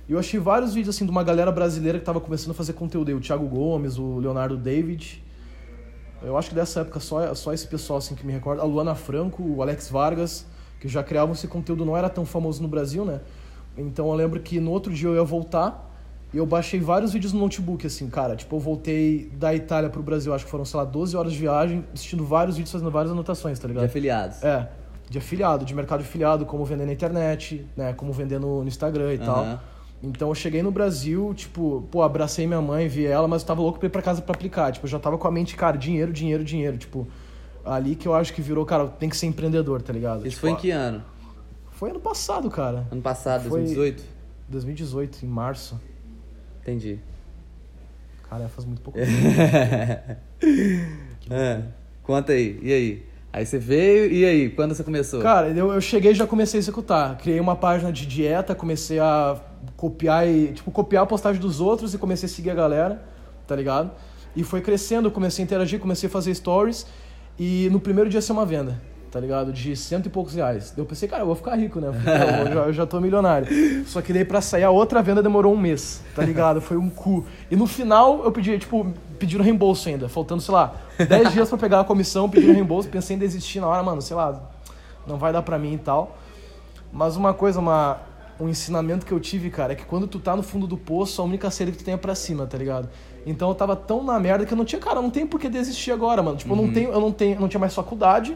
eu 0.09 0.19
achei 0.19 0.39
vários 0.39 0.73
vídeos 0.73 0.95
assim 0.95 1.05
de 1.05 1.11
uma 1.11 1.23
galera 1.23 1.51
brasileira 1.51 1.97
que 1.99 2.05
tava 2.05 2.19
começando 2.19 2.51
a 2.51 2.53
fazer 2.53 2.73
conteúdo 2.73 3.09
aí, 3.09 3.13
o 3.15 3.19
Thiago 3.21 3.47
Gomes, 3.47 3.97
o 3.97 4.17
Leonardo 4.17 4.57
David, 4.57 5.23
eu 6.21 6.37
acho 6.37 6.49
que 6.49 6.55
dessa 6.55 6.81
época 6.81 6.99
só, 6.99 7.33
só 7.35 7.53
esse 7.53 7.67
pessoal 7.67 7.99
assim 7.99 8.15
que 8.15 8.25
me 8.25 8.31
recorda. 8.31 8.61
A 8.61 8.65
Luana 8.65 8.95
Franco, 8.95 9.43
o 9.43 9.61
Alex 9.61 9.89
Vargas, 9.89 10.45
que 10.79 10.87
já 10.87 11.03
criavam 11.03 11.33
esse 11.33 11.47
conteúdo, 11.47 11.83
não 11.85 11.97
era 11.97 12.09
tão 12.09 12.25
famoso 12.25 12.61
no 12.61 12.67
Brasil, 12.67 13.03
né? 13.03 13.19
Então 13.77 14.07
eu 14.07 14.13
lembro 14.13 14.39
que 14.39 14.59
no 14.59 14.71
outro 14.71 14.93
dia 14.93 15.09
eu 15.09 15.15
ia 15.15 15.23
voltar 15.23 15.91
e 16.33 16.37
eu 16.37 16.45
baixei 16.45 16.79
vários 16.79 17.11
vídeos 17.13 17.33
no 17.33 17.39
notebook, 17.39 17.85
assim, 17.85 18.09
cara. 18.09 18.35
Tipo, 18.35 18.55
eu 18.55 18.59
voltei 18.59 19.29
da 19.35 19.53
Itália 19.53 19.89
pro 19.89 20.01
Brasil, 20.01 20.33
acho 20.33 20.45
que 20.45 20.51
foram, 20.51 20.65
sei 20.65 20.77
lá, 20.77 20.85
12 20.85 21.15
horas 21.17 21.33
de 21.33 21.39
viagem, 21.39 21.85
assistindo 21.93 22.25
vários 22.25 22.55
vídeos, 22.55 22.71
fazendo 22.71 22.89
várias 22.89 23.11
anotações, 23.11 23.59
tá 23.59 23.67
De 23.67 23.73
ligado? 23.73 23.85
afiliados. 23.85 24.43
É, 24.43 24.69
de 25.09 25.17
afiliado, 25.17 25.65
de 25.65 25.75
mercado 25.75 25.99
de 26.01 26.07
afiliado, 26.07 26.45
como 26.45 26.63
vender 26.65 26.85
na 26.85 26.93
internet, 26.93 27.67
né? 27.75 27.93
Como 27.93 28.13
vender 28.13 28.39
no, 28.39 28.61
no 28.61 28.67
Instagram 28.67 29.13
e 29.13 29.17
tal. 29.17 29.59
Então 30.03 30.27
eu 30.27 30.35
cheguei 30.35 30.61
no 30.61 30.69
Brasil, 30.69 31.33
tipo, 31.33 31.87
pô, 31.89 32.03
abracei 32.03 32.45
minha 32.45 32.61
mãe, 32.61 32.89
vi 32.89 33.05
ela, 33.05 33.25
mas 33.25 33.41
eu 33.41 33.47
tava 33.47 33.61
louco 33.61 33.79
pra 33.79 33.87
ir 33.87 33.89
pra 33.89 34.01
casa 34.01 34.21
pra 34.21 34.35
aplicar. 34.35 34.69
Tipo, 34.73 34.85
eu 34.85 34.89
já 34.89 34.99
tava 34.99 35.17
com 35.17 35.25
a 35.25 35.31
mente, 35.31 35.55
cara, 35.55 35.77
dinheiro, 35.77 36.11
dinheiro, 36.11 36.43
dinheiro. 36.43 36.77
Tipo, 36.77 37.07
ali 37.63 37.95
que 37.95 38.05
eu 38.05 38.13
acho 38.13 38.33
que 38.33 38.41
virou, 38.41 38.65
cara, 38.65 38.87
tem 38.89 39.07
que 39.07 39.15
ser 39.15 39.27
empreendedor, 39.27 39.81
tá 39.81 39.93
ligado? 39.93 40.27
Isso 40.27 40.31
Tipo, 40.31 40.41
foi 40.41 40.49
em 40.51 40.55
que 40.57 40.71
ano? 40.71 41.01
Foi 41.71 41.89
ano 41.91 42.01
passado, 42.01 42.49
cara. 42.51 42.85
Ano 42.91 43.01
passado, 43.01 43.43
Foi- 43.49 43.61
2018? 43.61 44.03
2018, 44.49 45.25
em 45.25 45.29
março. 45.29 45.79
Entendi. 46.61 46.99
Cara, 48.29 48.49
faz 48.49 48.65
muito 48.65 48.81
pouco 48.81 48.99
É, 51.29 51.61
Conta 52.03 52.33
aí, 52.33 52.59
e 52.61 52.73
aí? 52.73 53.05
Aí 53.33 53.47
você 53.47 53.57
veio, 53.57 54.11
e 54.11 54.23
aí? 54.23 54.49
Quando 54.51 54.75
você 54.75 54.83
começou? 54.83 55.19
Cara, 55.19 55.49
eu, 55.49 55.73
eu 55.73 55.81
cheguei 55.81 56.11
e 56.11 56.13
já 56.13 56.27
comecei 56.27 56.59
a 56.59 56.61
executar. 56.61 57.17
Criei 57.17 57.39
uma 57.39 57.55
página 57.55 57.91
de 57.91 58.05
dieta, 58.05 58.53
comecei 58.53 58.99
a 58.99 59.41
copiar 59.75 60.27
e, 60.27 60.53
tipo, 60.53 60.69
copiar 60.69 61.01
a 61.01 61.05
postagem 61.07 61.41
dos 61.41 61.59
outros 61.59 61.95
e 61.95 61.97
comecei 61.97 62.27
a 62.27 62.29
seguir 62.29 62.51
a 62.51 62.53
galera, 62.53 63.03
tá 63.47 63.55
ligado? 63.55 63.89
E 64.35 64.43
foi 64.43 64.61
crescendo, 64.61 65.09
comecei 65.09 65.41
a 65.41 65.45
interagir, 65.45 65.79
comecei 65.79 66.07
a 66.07 66.11
fazer 66.11 66.35
stories 66.35 66.85
e 67.39 67.69
no 67.71 67.79
primeiro 67.79 68.07
dia 68.07 68.21
ser 68.21 68.33
uma 68.33 68.45
venda, 68.45 68.79
tá 69.13 69.19
ligado? 69.19 69.53
De 69.53 69.75
cento 69.75 70.07
e 70.07 70.09
poucos 70.09 70.33
reais. 70.33 70.73
Eu 70.75 70.85
pensei, 70.85 71.07
cara, 71.07 71.21
eu 71.21 71.27
vou 71.27 71.35
ficar 71.35 71.55
rico, 71.55 71.79
né? 71.79 71.89
Eu, 71.89 71.93
falei, 71.93 72.19
"Pô, 72.19 72.49
eu 72.49 72.49
já, 72.53 72.61
eu 72.61 72.73
já 72.73 72.85
tô 72.87 72.99
milionário. 72.99 73.85
Só 73.85 74.01
que 74.01 74.11
daí 74.11 74.25
pra 74.25 74.41
sair 74.41 74.63
a 74.63 74.71
outra 74.71 75.03
venda 75.03 75.21
demorou 75.21 75.53
um 75.53 75.57
mês, 75.57 76.01
tá 76.15 76.23
ligado? 76.25 76.59
Foi 76.59 76.77
um 76.77 76.89
cu. 76.89 77.23
E 77.51 77.55
no 77.55 77.67
final 77.67 78.23
eu 78.23 78.31
pedi, 78.31 78.57
tipo, 78.57 78.91
pediram 79.19 79.45
reembolso 79.45 79.87
ainda, 79.87 80.09
faltando, 80.09 80.41
sei 80.41 80.51
lá, 80.55 80.73
10 80.97 81.31
dias 81.31 81.47
pra 81.47 81.59
pegar 81.59 81.81
a 81.81 81.83
comissão, 81.83 82.27
pediram 82.27 82.55
reembolso, 82.55 82.89
pensei 82.89 83.15
em 83.15 83.19
desistir 83.19 83.59
na 83.59 83.67
hora, 83.67 83.83
mano, 83.83 84.01
sei 84.01 84.17
lá, 84.17 84.41
não 85.05 85.17
vai 85.17 85.31
dar 85.31 85.43
pra 85.43 85.59
mim 85.59 85.75
e 85.75 85.77
tal. 85.77 86.17
Mas 86.91 87.15
uma 87.15 87.35
coisa, 87.35 87.59
uma, 87.59 87.99
um 88.39 88.49
ensinamento 88.49 89.05
que 89.05 89.11
eu 89.11 89.19
tive, 89.19 89.51
cara, 89.51 89.73
é 89.73 89.75
que 89.75 89.85
quando 89.85 90.07
tu 90.07 90.17
tá 90.17 90.35
no 90.35 90.41
fundo 90.41 90.65
do 90.65 90.75
poço, 90.75 91.21
a 91.21 91.25
única 91.25 91.51
saída 91.51 91.71
que 91.71 91.77
tu 91.77 91.83
tem 91.83 91.93
é 91.93 91.97
pra 91.97 92.15
cima, 92.15 92.47
tá 92.47 92.57
ligado? 92.57 92.89
Então 93.27 93.49
eu 93.49 93.53
tava 93.55 93.75
tão 93.75 94.03
na 94.03 94.19
merda 94.19 94.43
que 94.43 94.51
eu 94.51 94.57
não 94.57 94.65
tinha, 94.65 94.81
cara, 94.81 94.99
não 94.99 95.11
tem 95.11 95.27
por 95.27 95.39
que 95.39 95.49
desistir 95.49 95.91
agora, 95.91 96.23
mano. 96.23 96.35
Tipo, 96.37 96.53
eu 96.53 96.57
não 96.57 96.73
tenho, 96.73 96.91
eu 96.91 96.99
não 96.99 97.11
tenho, 97.11 97.35
eu 97.35 97.39
não 97.41 97.47
tinha 97.47 97.59
mais 97.59 97.75
faculdade, 97.75 98.35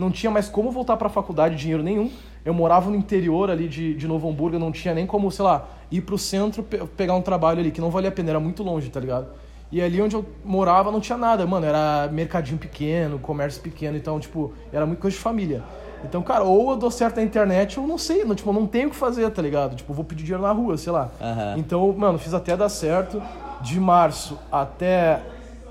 não 0.00 0.10
tinha 0.10 0.30
mais 0.30 0.48
como 0.48 0.70
voltar 0.70 0.96
pra 0.96 1.08
faculdade, 1.08 1.54
dinheiro 1.56 1.82
nenhum. 1.82 2.10
Eu 2.44 2.54
morava 2.54 2.88
no 2.90 2.96
interior 2.96 3.50
ali 3.50 3.68
de, 3.68 3.94
de 3.94 4.08
Novo 4.08 4.28
Hamburgo, 4.28 4.58
não 4.58 4.72
tinha 4.72 4.94
nem 4.94 5.06
como, 5.06 5.30
sei 5.30 5.44
lá, 5.44 5.68
ir 5.90 6.00
pro 6.00 6.16
centro 6.16 6.62
pe- 6.62 6.78
pegar 6.96 7.14
um 7.14 7.20
trabalho 7.22 7.60
ali, 7.60 7.70
que 7.70 7.80
não 7.80 7.90
valia 7.90 8.08
a 8.08 8.12
pena, 8.12 8.30
era 8.30 8.40
muito 8.40 8.62
longe, 8.62 8.88
tá 8.88 8.98
ligado? 8.98 9.26
E 9.70 9.80
ali 9.80 10.00
onde 10.02 10.16
eu 10.16 10.24
morava 10.44 10.90
não 10.90 10.98
tinha 11.00 11.18
nada, 11.18 11.46
mano, 11.46 11.64
era 11.66 12.08
mercadinho 12.10 12.58
pequeno, 12.58 13.18
comércio 13.18 13.60
pequeno, 13.62 13.96
então, 13.96 14.18
tipo, 14.18 14.52
era 14.72 14.84
muito 14.86 14.98
coisa 15.00 15.16
de 15.16 15.22
família. 15.22 15.62
Então, 16.02 16.22
cara, 16.22 16.42
ou 16.44 16.70
eu 16.70 16.76
dou 16.78 16.90
certo 16.90 17.16
na 17.16 17.22
internet 17.22 17.78
ou 17.78 17.86
não 17.86 17.98
sei, 17.98 18.24
não, 18.24 18.34
tipo, 18.34 18.50
não 18.54 18.66
tenho 18.66 18.88
o 18.88 18.90
que 18.90 18.96
fazer, 18.96 19.30
tá 19.30 19.42
ligado? 19.42 19.76
Tipo, 19.76 19.92
vou 19.92 20.02
pedir 20.04 20.22
dinheiro 20.24 20.42
na 20.42 20.50
rua, 20.50 20.76
sei 20.78 20.90
lá. 20.92 21.10
Aham. 21.20 21.54
Então, 21.58 21.92
mano, 21.96 22.18
fiz 22.18 22.32
até 22.32 22.56
dar 22.56 22.70
certo. 22.70 23.22
De 23.60 23.78
março 23.78 24.38
até 24.50 25.20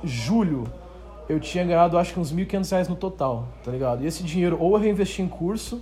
julho, 0.04 0.66
eu 1.30 1.40
tinha 1.40 1.64
ganhado 1.64 1.98
acho 1.98 2.14
que 2.14 2.20
uns 2.20 2.34
1.500 2.34 2.72
reais 2.72 2.88
no 2.90 2.96
total, 2.96 3.48
tá 3.64 3.72
ligado? 3.72 4.04
E 4.04 4.08
esse 4.08 4.24
dinheiro 4.24 4.58
ou 4.60 4.76
eu 4.76 4.82
reinvesti 4.82 5.22
em 5.22 5.28
curso, 5.28 5.82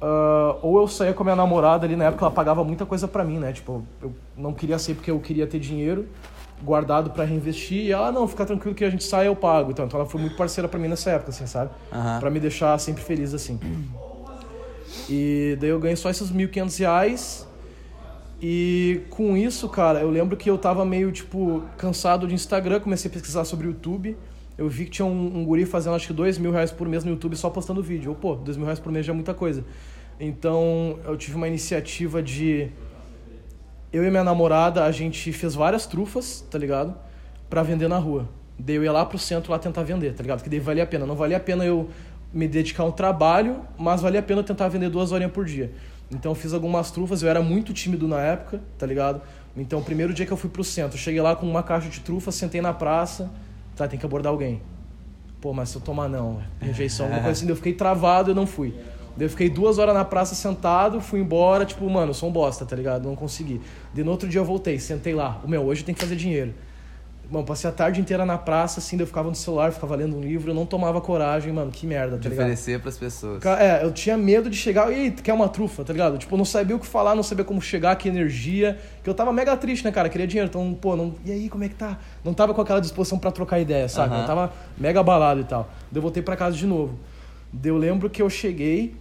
ah, 0.00 0.56
ou 0.62 0.78
eu 0.78 0.86
saía 0.86 1.12
com 1.12 1.22
a 1.22 1.24
minha 1.24 1.36
namorada 1.36 1.84
ali 1.84 1.96
na 1.96 2.04
época, 2.04 2.24
ela 2.24 2.34
pagava 2.34 2.62
muita 2.62 2.86
coisa 2.86 3.08
pra 3.08 3.24
mim, 3.24 3.38
né? 3.38 3.52
Tipo, 3.52 3.84
eu 4.00 4.14
não 4.36 4.52
queria 4.54 4.78
sair 4.78 4.94
porque 4.94 5.10
eu 5.10 5.18
queria 5.18 5.46
ter 5.46 5.58
dinheiro 5.58 6.08
guardado 6.62 7.10
pra 7.10 7.24
reinvestir. 7.24 7.84
E 7.86 7.92
ela, 7.92 8.12
não, 8.12 8.26
fica 8.26 8.44
tranquilo 8.44 8.74
que 8.74 8.84
a 8.84 8.90
gente 8.90 9.04
sai, 9.04 9.28
eu 9.28 9.36
pago. 9.36 9.70
Então, 9.70 9.86
então 9.86 10.00
ela 10.00 10.08
foi 10.08 10.20
muito 10.20 10.36
parceira 10.36 10.68
pra 10.68 10.78
mim 10.78 10.88
nessa 10.88 11.10
época, 11.10 11.30
assim, 11.30 11.46
sabe? 11.46 11.70
Aham. 11.92 12.20
Pra 12.20 12.30
me 12.30 12.40
deixar 12.40 12.78
sempre 12.78 13.02
feliz, 13.02 13.34
assim. 13.34 13.58
E 15.08 15.56
daí 15.60 15.70
eu 15.70 15.78
ganhei 15.78 15.96
só 15.96 16.10
esses 16.10 16.30
1.500 16.30 16.78
reais. 16.78 17.47
E 18.40 19.02
com 19.10 19.36
isso, 19.36 19.68
cara, 19.68 20.00
eu 20.00 20.10
lembro 20.10 20.36
que 20.36 20.48
eu 20.48 20.56
tava 20.56 20.84
meio, 20.84 21.10
tipo, 21.10 21.62
cansado 21.76 22.26
de 22.26 22.34
Instagram, 22.34 22.80
comecei 22.80 23.10
a 23.10 23.12
pesquisar 23.12 23.44
sobre 23.44 23.66
YouTube. 23.66 24.16
Eu 24.56 24.68
vi 24.68 24.84
que 24.84 24.90
tinha 24.90 25.06
um, 25.06 25.38
um 25.38 25.44
guri 25.44 25.64
fazendo 25.64 25.94
acho 25.96 26.06
que 26.06 26.12
dois 26.12 26.38
mil 26.38 26.50
reais 26.50 26.70
por 26.70 26.88
mês 26.88 27.04
no 27.04 27.10
YouTube 27.10 27.36
só 27.36 27.50
postando 27.50 27.82
vídeo. 27.82 28.10
Eu, 28.10 28.14
pô, 28.14 28.34
dois 28.34 28.56
mil 28.56 28.66
reais 28.66 28.78
por 28.78 28.92
mês 28.92 29.04
já 29.06 29.12
é 29.12 29.14
muita 29.14 29.34
coisa. 29.34 29.64
Então 30.20 30.98
eu 31.04 31.16
tive 31.16 31.36
uma 31.36 31.48
iniciativa 31.48 32.22
de. 32.22 32.68
Eu 33.92 34.04
e 34.04 34.10
minha 34.10 34.24
namorada, 34.24 34.84
a 34.84 34.92
gente 34.92 35.32
fez 35.32 35.54
várias 35.54 35.86
trufas, 35.86 36.40
tá 36.50 36.58
ligado? 36.58 36.94
Pra 37.48 37.62
vender 37.62 37.88
na 37.88 37.98
rua. 37.98 38.28
Daí 38.58 38.76
eu 38.76 38.84
ia 38.84 38.92
lá 38.92 39.04
pro 39.06 39.18
centro 39.18 39.52
lá 39.52 39.58
tentar 39.58 39.82
vender, 39.84 40.12
tá 40.14 40.22
ligado? 40.22 40.42
Que 40.42 40.50
daí 40.50 40.58
valia 40.58 40.82
a 40.82 40.86
pena. 40.86 41.06
Não 41.06 41.14
valia 41.14 41.36
a 41.36 41.40
pena 41.40 41.64
eu 41.64 41.88
me 42.32 42.46
dedicar 42.46 42.82
ao 42.82 42.92
trabalho, 42.92 43.62
mas 43.78 44.02
valia 44.02 44.20
a 44.20 44.22
pena 44.22 44.40
eu 44.40 44.44
tentar 44.44 44.68
vender 44.68 44.90
duas 44.90 45.12
horinhas 45.12 45.32
por 45.32 45.44
dia. 45.44 45.72
Então 46.10 46.32
eu 46.32 46.36
fiz 46.36 46.52
algumas 46.52 46.90
trufas, 46.90 47.22
eu 47.22 47.28
era 47.28 47.42
muito 47.42 47.72
tímido 47.72 48.08
na 48.08 48.20
época, 48.20 48.60
tá 48.78 48.86
ligado? 48.86 49.20
Então 49.56 49.80
o 49.80 49.84
primeiro 49.84 50.14
dia 50.14 50.24
que 50.24 50.32
eu 50.32 50.36
fui 50.36 50.48
pro 50.48 50.64
centro, 50.64 50.96
eu 50.96 51.00
cheguei 51.00 51.20
lá 51.20 51.36
com 51.36 51.46
uma 51.46 51.62
caixa 51.62 51.88
de 51.88 52.00
trufa, 52.00 52.32
sentei 52.32 52.60
na 52.60 52.72
praça, 52.72 53.30
tá, 53.76 53.86
tem 53.86 53.98
que 53.98 54.06
abordar 54.06 54.32
alguém. 54.32 54.62
Pô, 55.40 55.52
mas 55.52 55.68
se 55.68 55.76
eu 55.76 55.80
tomar 55.80 56.08
não, 56.08 56.40
rejeição, 56.60 57.06
alguma 57.06 57.22
coisa 57.22 57.38
assim, 57.38 57.48
eu 57.48 57.56
fiquei 57.56 57.72
travado 57.72 58.30
eu 58.30 58.34
não 58.34 58.46
fui. 58.46 58.74
Eu 59.18 59.28
fiquei 59.28 59.50
duas 59.50 59.78
horas 59.78 59.94
na 59.94 60.04
praça 60.04 60.34
sentado, 60.34 61.00
fui 61.00 61.20
embora, 61.20 61.64
tipo, 61.64 61.88
mano, 61.90 62.10
eu 62.10 62.14
sou 62.14 62.28
um 62.28 62.32
bosta, 62.32 62.64
tá 62.64 62.76
ligado? 62.76 63.08
Não 63.08 63.16
consegui. 63.16 63.60
Daí 63.92 64.04
no 64.04 64.12
outro 64.12 64.28
dia 64.28 64.40
eu 64.40 64.44
voltei, 64.44 64.78
sentei 64.78 65.12
lá. 65.12 65.40
O 65.44 65.48
meu, 65.48 65.64
hoje 65.64 65.82
tem 65.82 65.92
que 65.92 66.00
fazer 66.00 66.14
dinheiro. 66.14 66.54
Mano, 67.30 67.44
passei 67.44 67.68
a 67.68 67.72
tarde 67.72 68.00
inteira 68.00 68.24
na 68.24 68.38
praça, 68.38 68.80
assim, 68.80 68.96
daí 68.96 69.02
eu 69.02 69.06
ficava 69.06 69.28
no 69.28 69.34
celular, 69.34 69.70
ficava 69.70 69.94
lendo 69.94 70.16
um 70.16 70.20
livro, 70.20 70.50
eu 70.50 70.54
não 70.54 70.64
tomava 70.64 70.98
coragem, 70.98 71.52
mano, 71.52 71.70
que 71.70 71.86
merda, 71.86 72.12
tá 72.12 72.22
De 72.22 72.28
ligado? 72.30 72.46
oferecer 72.46 72.80
pras 72.80 72.96
pessoas. 72.96 73.44
É, 73.44 73.84
eu 73.84 73.92
tinha 73.92 74.16
medo 74.16 74.48
de 74.48 74.56
chegar, 74.56 74.90
e 74.90 75.10
quer 75.10 75.34
uma 75.34 75.46
trufa, 75.46 75.84
tá 75.84 75.92
ligado? 75.92 76.16
Tipo, 76.16 76.34
eu 76.34 76.38
não 76.38 76.44
sabia 76.46 76.74
o 76.74 76.78
que 76.78 76.86
falar, 76.86 77.14
não 77.14 77.22
sabia 77.22 77.44
como 77.44 77.60
chegar, 77.60 77.94
que 77.96 78.08
energia. 78.08 78.78
Que 79.04 79.10
eu 79.10 79.12
tava 79.12 79.30
mega 79.30 79.54
triste, 79.58 79.84
né, 79.84 79.92
cara? 79.92 80.08
Queria 80.08 80.26
dinheiro, 80.26 80.48
então, 80.48 80.72
pô, 80.80 80.96
não... 80.96 81.14
e 81.22 81.30
aí, 81.30 81.50
como 81.50 81.64
é 81.64 81.68
que 81.68 81.74
tá? 81.74 81.98
Não 82.24 82.32
tava 82.32 82.54
com 82.54 82.62
aquela 82.62 82.80
disposição 82.80 83.18
pra 83.18 83.30
trocar 83.30 83.60
ideia, 83.60 83.90
sabe? 83.90 84.14
Aham. 84.14 84.22
Eu 84.22 84.26
tava 84.26 84.52
mega 84.78 85.00
abalado 85.00 85.40
e 85.40 85.44
tal. 85.44 85.68
Daí 85.92 85.98
eu 85.98 86.02
voltei 86.02 86.22
pra 86.22 86.34
casa 86.34 86.56
de 86.56 86.66
novo. 86.66 86.98
Daí 87.52 87.70
eu 87.70 87.76
lembro 87.76 88.08
que 88.08 88.22
eu 88.22 88.30
cheguei 88.30 88.96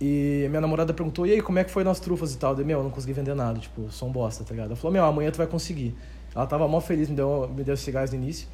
e 0.00 0.46
minha 0.48 0.60
namorada 0.60 0.92
perguntou, 0.92 1.26
e 1.26 1.32
aí, 1.32 1.40
como 1.40 1.58
é 1.58 1.64
que 1.64 1.70
foi 1.70 1.84
nas 1.84 2.00
trufas 2.00 2.34
e 2.34 2.38
tal? 2.38 2.54
Daí, 2.54 2.64
meu, 2.64 2.78
eu 2.78 2.84
não 2.84 2.90
consegui 2.90 3.12
vender 3.12 3.34
nada, 3.34 3.58
tipo, 3.58 3.82
eu 3.82 3.90
sou 3.90 4.08
um 4.08 4.12
bosta, 4.12 4.44
tá 4.44 4.50
ligado? 4.50 4.68
Ela 4.68 4.76
falou, 4.76 4.92
meu, 4.92 5.04
amanhã 5.04 5.30
tu 5.30 5.36
vai 5.36 5.46
conseguir. 5.46 5.94
Ela 6.34 6.46
tava 6.46 6.66
mó 6.66 6.80
feliz, 6.80 7.08
me 7.08 7.16
deu, 7.16 7.50
me 7.54 7.62
deu 7.62 7.76
cigarros 7.76 8.10
no 8.10 8.16
início. 8.16 8.48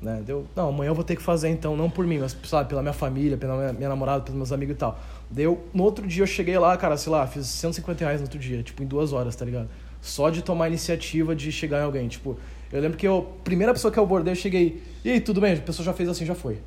Né? 0.00 0.22
Deu, 0.24 0.46
não, 0.56 0.70
amanhã 0.70 0.90
eu 0.90 0.94
vou 0.94 1.04
ter 1.04 1.14
que 1.14 1.22
fazer 1.22 1.50
então, 1.50 1.76
não 1.76 1.90
por 1.90 2.06
mim, 2.06 2.18
mas 2.18 2.36
sabe, 2.44 2.68
pela 2.68 2.80
minha 2.80 2.92
família, 2.92 3.36
pela 3.36 3.56
minha, 3.56 3.72
minha 3.72 3.88
namorada, 3.88 4.22
pelos 4.22 4.36
meus 4.36 4.52
amigos 4.52 4.74
e 4.74 4.78
tal. 4.78 4.98
Daí 5.30 5.44
eu, 5.44 5.62
no 5.74 5.84
outro 5.84 6.06
dia 6.06 6.22
eu 6.22 6.26
cheguei 6.26 6.58
lá, 6.58 6.76
cara, 6.76 6.96
sei 6.96 7.12
lá, 7.12 7.26
fiz 7.26 7.46
150 7.46 8.04
reais 8.04 8.20
no 8.20 8.26
outro 8.26 8.38
dia, 8.38 8.62
tipo, 8.62 8.82
em 8.82 8.86
duas 8.86 9.12
horas, 9.12 9.36
tá 9.36 9.44
ligado? 9.44 9.68
Só 10.00 10.30
de 10.30 10.42
tomar 10.42 10.64
a 10.64 10.68
iniciativa 10.68 11.36
de 11.36 11.52
chegar 11.52 11.80
em 11.80 11.84
alguém. 11.84 12.08
Tipo, 12.08 12.38
eu 12.72 12.80
lembro 12.80 12.96
que 12.96 13.06
eu, 13.06 13.30
primeira 13.44 13.72
pessoa 13.72 13.92
que 13.92 13.98
eu 13.98 14.02
abordei, 14.02 14.32
eu 14.32 14.36
cheguei, 14.36 14.82
e 15.04 15.10
aí, 15.10 15.20
tudo 15.20 15.40
bem? 15.40 15.52
A 15.52 15.56
pessoa 15.56 15.84
já 15.84 15.92
fez 15.92 16.08
assim, 16.08 16.24
já 16.24 16.34
foi. 16.34 16.58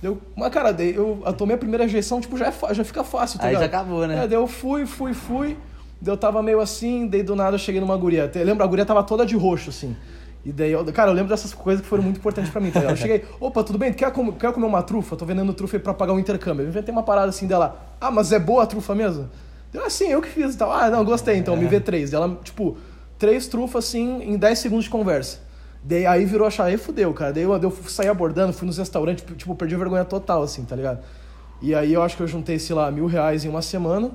Deu, 0.00 0.18
mas 0.34 0.50
cara, 0.50 0.70
eu, 0.82 1.22
eu 1.24 1.32
tomei 1.34 1.56
a 1.56 1.58
primeira 1.58 1.84
rejeição, 1.84 2.20
tipo, 2.22 2.38
já, 2.38 2.46
é, 2.46 2.74
já 2.74 2.82
fica 2.82 3.04
fácil, 3.04 3.38
tá 3.38 3.48
Aí 3.48 3.54
já 3.54 3.66
acabou, 3.66 4.06
né? 4.06 4.24
É, 4.24 4.26
daí 4.26 4.38
eu 4.38 4.46
fui, 4.46 4.86
fui, 4.86 5.12
fui. 5.12 5.56
Daí 6.00 6.12
eu 6.12 6.16
tava 6.16 6.42
meio 6.42 6.60
assim, 6.60 7.06
daí 7.06 7.22
do 7.22 7.36
nada 7.36 7.54
eu 7.54 7.58
cheguei 7.58 7.80
numa 7.80 7.96
guria. 7.96 8.24
Até- 8.24 8.42
Lembra, 8.42 8.64
a 8.64 8.66
guria 8.68 8.86
tava 8.86 9.02
toda 9.02 9.26
de 9.26 9.36
roxo, 9.36 9.70
assim. 9.70 9.94
E 10.44 10.50
daí, 10.50 10.72
eu, 10.72 10.82
cara, 10.86 11.10
eu 11.10 11.14
lembro 11.14 11.28
dessas 11.28 11.52
coisas 11.52 11.82
que 11.82 11.88
foram 11.88 12.02
muito 12.02 12.16
importantes 12.16 12.50
pra 12.50 12.60
mim, 12.60 12.70
tá 12.70 12.80
ligado? 12.80 12.94
Eu 12.94 12.96
cheguei, 12.96 13.24
opa, 13.38 13.62
tudo 13.62 13.78
bem? 13.78 13.92
Quer, 13.92 14.10
com- 14.10 14.32
quer 14.32 14.52
comer 14.52 14.64
uma 14.66 14.82
trufa? 14.82 15.14
Tô 15.16 15.26
vendendo 15.26 15.52
trufa 15.52 15.76
aí 15.76 15.82
pra 15.82 15.92
pagar 15.92 16.14
um 16.14 16.18
intercâmbio. 16.18 16.64
Eu 16.64 16.68
inventei 16.68 16.90
uma 16.92 17.02
parada 17.02 17.28
assim 17.28 17.46
dela. 17.46 17.94
Ah, 18.00 18.10
mas 18.10 18.32
é 18.32 18.38
boa 18.38 18.62
a 18.62 18.66
trufa 18.66 18.94
mesmo? 18.94 19.28
Deu 19.70 19.84
assim, 19.84 20.08
eu 20.08 20.22
que 20.22 20.28
fiz 20.28 20.54
e 20.54 20.58
tal. 20.58 20.72
Ah, 20.72 20.88
não, 20.88 21.04
gostei, 21.04 21.36
então, 21.36 21.54
me 21.56 21.66
vê 21.66 21.78
três. 21.78 22.14
Ela, 22.14 22.34
tipo, 22.42 22.78
três 23.18 23.46
trufas 23.46 23.84
assim 23.84 24.22
em 24.22 24.38
10 24.38 24.58
segundos 24.58 24.84
de 24.86 24.90
conversa. 24.90 25.40
Daí 25.84 26.06
aí 26.06 26.24
virou 26.24 26.46
a 26.46 26.50
chave, 26.50 26.76
fudeu, 26.78 27.12
cara. 27.12 27.32
Daí 27.34 27.42
eu, 27.42 27.54
eu 27.54 27.70
saí 27.86 28.08
abordando, 28.08 28.52
fui 28.54 28.66
nos 28.66 28.78
restaurantes, 28.78 29.22
tipo, 29.36 29.54
perdi 29.54 29.74
a 29.74 29.78
vergonha 29.78 30.04
total, 30.06 30.42
assim, 30.42 30.64
tá 30.64 30.74
ligado? 30.74 31.00
E 31.60 31.74
aí 31.74 31.92
eu 31.92 32.02
acho 32.02 32.16
que 32.16 32.22
eu 32.22 32.26
juntei, 32.26 32.58
sei 32.58 32.74
lá, 32.74 32.90
mil 32.90 33.04
reais 33.06 33.44
em 33.44 33.48
uma 33.50 33.60
semana, 33.62 34.10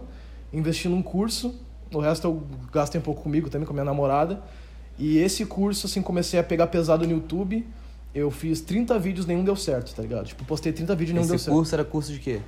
investi 0.51 0.89
num 0.89 1.01
curso, 1.03 1.53
o 1.97 2.01
resto 2.01 2.27
eu 2.27 2.43
gastei 2.71 2.99
um 2.99 3.03
pouco 3.03 3.21
comigo 3.21 3.49
também, 3.49 3.65
com 3.65 3.73
a 3.73 3.75
minha 3.75 3.85
namorada. 3.85 4.41
E 4.97 5.17
esse 5.17 5.45
curso, 5.45 5.87
assim, 5.87 6.01
comecei 6.01 6.39
a 6.39 6.43
pegar 6.43 6.67
pesado 6.67 7.05
no 7.05 7.13
YouTube. 7.13 7.65
Eu 8.13 8.31
fiz 8.31 8.61
30 8.61 8.97
vídeos, 8.97 9.25
nenhum 9.25 9.43
deu 9.43 9.55
certo, 9.55 9.93
tá 9.93 10.01
ligado? 10.01 10.25
Tipo, 10.25 10.45
postei 10.45 10.71
30 10.71 10.95
vídeos 10.95 11.11
e 11.11 11.13
nenhum 11.13 11.27
deu 11.27 11.35
Esse 11.35 11.45
certo. 11.45 11.55
curso 11.55 11.75
era 11.75 11.83
curso 11.83 12.13
de 12.13 12.19
quê? 12.19 12.41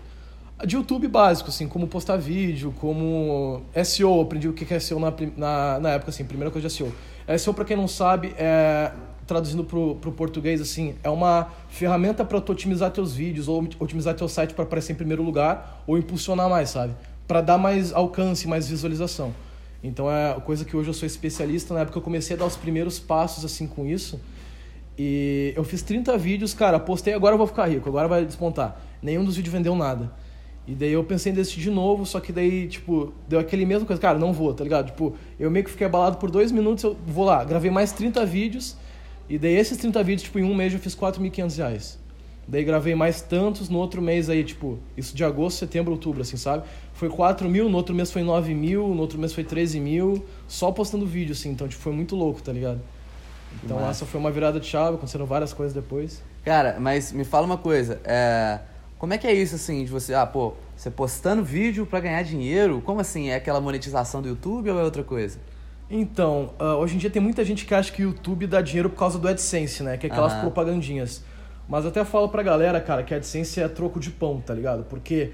De 0.65 0.75
YouTube 0.75 1.07
básico, 1.07 1.49
assim, 1.49 1.67
como 1.67 1.87
postar 1.87 2.17
vídeo, 2.17 2.73
como 2.79 3.61
SEO, 3.83 4.21
aprendi 4.21 4.47
o 4.47 4.53
que 4.53 4.73
é 4.73 4.79
SEO 4.79 4.99
na, 4.99 5.13
na, 5.35 5.79
na 5.79 5.89
época, 5.89 6.09
assim, 6.09 6.23
primeira 6.23 6.49
coisa 6.49 6.67
de 6.67 6.73
SEO. 6.73 6.91
SEO, 7.37 7.53
pra 7.53 7.65
quem 7.65 7.77
não 7.77 7.87
sabe, 7.87 8.33
é, 8.37 8.91
traduzindo 9.27 9.63
pro, 9.63 9.95
pro 9.95 10.11
português, 10.13 10.61
assim, 10.61 10.95
é 11.03 11.09
uma 11.09 11.49
ferramenta 11.69 12.23
para 12.23 12.39
tu 12.39 12.53
otimizar 12.53 12.89
teus 12.89 13.13
vídeos 13.13 13.47
ou 13.47 13.67
otimizar 13.77 14.15
teu 14.15 14.27
site 14.27 14.53
para 14.53 14.63
aparecer 14.63 14.93
em 14.93 14.95
primeiro 14.95 15.21
lugar 15.21 15.83
ou 15.85 15.97
impulsionar 15.97 16.49
mais, 16.49 16.69
sabe? 16.69 16.93
Para 17.27 17.41
dar 17.41 17.57
mais 17.57 17.91
alcance, 17.91 18.47
mais 18.47 18.69
visualização. 18.69 19.33
Então 19.83 20.09
é 20.11 20.33
coisa 20.39 20.65
que 20.65 20.75
hoje 20.75 20.89
eu 20.89 20.93
sou 20.93 21.05
especialista, 21.05 21.73
na 21.73 21.81
época 21.81 21.97
eu 21.97 22.01
comecei 22.01 22.35
a 22.35 22.39
dar 22.39 22.45
os 22.45 22.55
primeiros 22.55 22.99
passos, 22.99 23.43
assim, 23.43 23.67
com 23.67 23.85
isso. 23.85 24.19
E 24.97 25.53
eu 25.55 25.63
fiz 25.63 25.81
30 25.81 26.17
vídeos, 26.17 26.53
cara, 26.53 26.79
postei, 26.79 27.13
agora 27.13 27.33
eu 27.33 27.37
vou 27.37 27.45
ficar 27.45 27.67
rico, 27.67 27.87
agora 27.87 28.07
vai 28.07 28.25
despontar. 28.25 28.81
Nenhum 29.01 29.23
dos 29.23 29.35
vídeos 29.35 29.53
vendeu 29.53 29.75
nada. 29.75 30.11
E 30.65 30.73
daí 30.73 30.91
eu 30.91 31.03
pensei 31.03 31.31
em 31.31 31.35
desistir 31.35 31.61
de 31.61 31.69
novo, 31.69 32.05
só 32.05 32.19
que 32.19 32.33
daí, 32.33 32.67
tipo, 32.67 33.13
deu 33.27 33.39
aquele 33.39 33.65
mesmo 33.65 33.85
coisa, 33.85 34.01
cara, 34.01 34.17
não 34.17 34.33
vou, 34.33 34.53
tá 34.53 34.63
ligado? 34.63 34.87
Tipo, 34.87 35.15
eu 35.39 35.49
meio 35.51 35.63
que 35.63 35.71
fiquei 35.71 35.87
abalado 35.87 36.17
por 36.17 36.29
dois 36.31 36.51
minutos, 36.51 36.83
eu 36.83 36.97
vou 37.05 37.23
lá, 37.23 37.43
gravei 37.43 37.71
mais 37.71 37.91
30 37.91 38.25
vídeos, 38.25 38.75
e 39.29 39.37
daí 39.37 39.55
esses 39.55 39.77
30 39.77 40.03
vídeos, 40.03 40.23
tipo, 40.23 40.39
em 40.39 40.43
um 40.43 40.53
mês 40.53 40.73
eu 40.73 40.79
fiz 40.79 40.95
4.500 40.95 41.57
reais. 41.57 41.99
Daí 42.47 42.63
gravei 42.63 42.95
mais 42.95 43.21
tantos, 43.21 43.67
no 43.67 43.77
outro 43.77 44.01
mês 44.01 44.29
aí, 44.29 44.41
tipo, 44.43 44.79
isso 44.95 45.13
de 45.13 45.23
agosto, 45.23 45.57
setembro, 45.57 45.91
outubro, 45.91 46.21
assim, 46.21 46.37
sabe? 46.37 46.63
Foi 46.93 47.09
4 47.09 47.49
mil, 47.49 47.67
no 47.67 47.75
outro 47.75 47.93
mês 47.93 48.09
foi 48.09 48.23
9 48.23 48.53
mil, 48.53 48.87
no 48.87 49.01
outro 49.01 49.19
mês 49.19 49.33
foi 49.33 49.43
13 49.43 49.79
mil, 49.81 50.25
só 50.47 50.71
postando 50.71 51.05
vídeo, 51.05 51.33
assim, 51.33 51.49
então, 51.49 51.67
tipo, 51.67 51.81
foi 51.81 51.91
muito 51.91 52.15
louco, 52.15 52.41
tá 52.41 52.53
ligado? 52.53 52.79
Então 53.63 53.85
essa 53.89 54.05
foi 54.05 54.19
uma 54.19 54.31
virada 54.31 54.59
de 54.59 54.67
chave, 54.67 54.95
aconteceram 54.95 55.25
várias 55.25 55.51
coisas 55.51 55.73
depois. 55.73 56.23
Cara, 56.45 56.77
mas 56.79 57.11
me 57.11 57.25
fala 57.25 57.45
uma 57.45 57.57
coisa, 57.57 57.99
é, 58.05 58.59
como 58.97 59.13
é 59.13 59.17
que 59.17 59.27
é 59.27 59.33
isso 59.33 59.55
assim, 59.55 59.83
de 59.83 59.91
você, 59.91 60.13
ah, 60.13 60.25
pô, 60.25 60.53
você 60.75 60.89
postando 60.89 61.43
vídeo 61.43 61.85
pra 61.85 61.99
ganhar 61.99 62.23
dinheiro, 62.23 62.81
como 62.85 63.01
assim, 63.01 63.29
é 63.29 63.35
aquela 63.35 63.59
monetização 63.59 64.21
do 64.21 64.29
YouTube 64.29 64.69
ou 64.69 64.79
é 64.79 64.83
outra 64.83 65.03
coisa? 65.03 65.37
Então, 65.89 66.51
ah, 66.59 66.75
hoje 66.75 66.95
em 66.95 66.97
dia 66.97 67.09
tem 67.09 67.21
muita 67.21 67.43
gente 67.43 67.65
que 67.65 67.73
acha 67.73 67.91
que 67.91 68.03
o 68.03 68.09
YouTube 68.09 68.47
dá 68.47 68.61
dinheiro 68.61 68.89
por 68.89 68.97
causa 68.97 69.17
do 69.17 69.27
AdSense, 69.27 69.83
né? 69.83 69.97
Que 69.97 70.07
é 70.07 70.09
aquelas 70.09 70.33
Aham. 70.33 70.41
propagandinhas. 70.41 71.23
Mas 71.67 71.85
até 71.85 72.03
falo 72.05 72.29
pra 72.29 72.41
galera, 72.41 72.79
cara, 72.79 73.03
que 73.03 73.13
AdSense 73.13 73.59
é 73.59 73.67
troco 73.67 73.99
de 73.99 74.09
pão, 74.09 74.39
tá 74.39 74.53
ligado? 74.53 74.83
Porque 74.85 75.31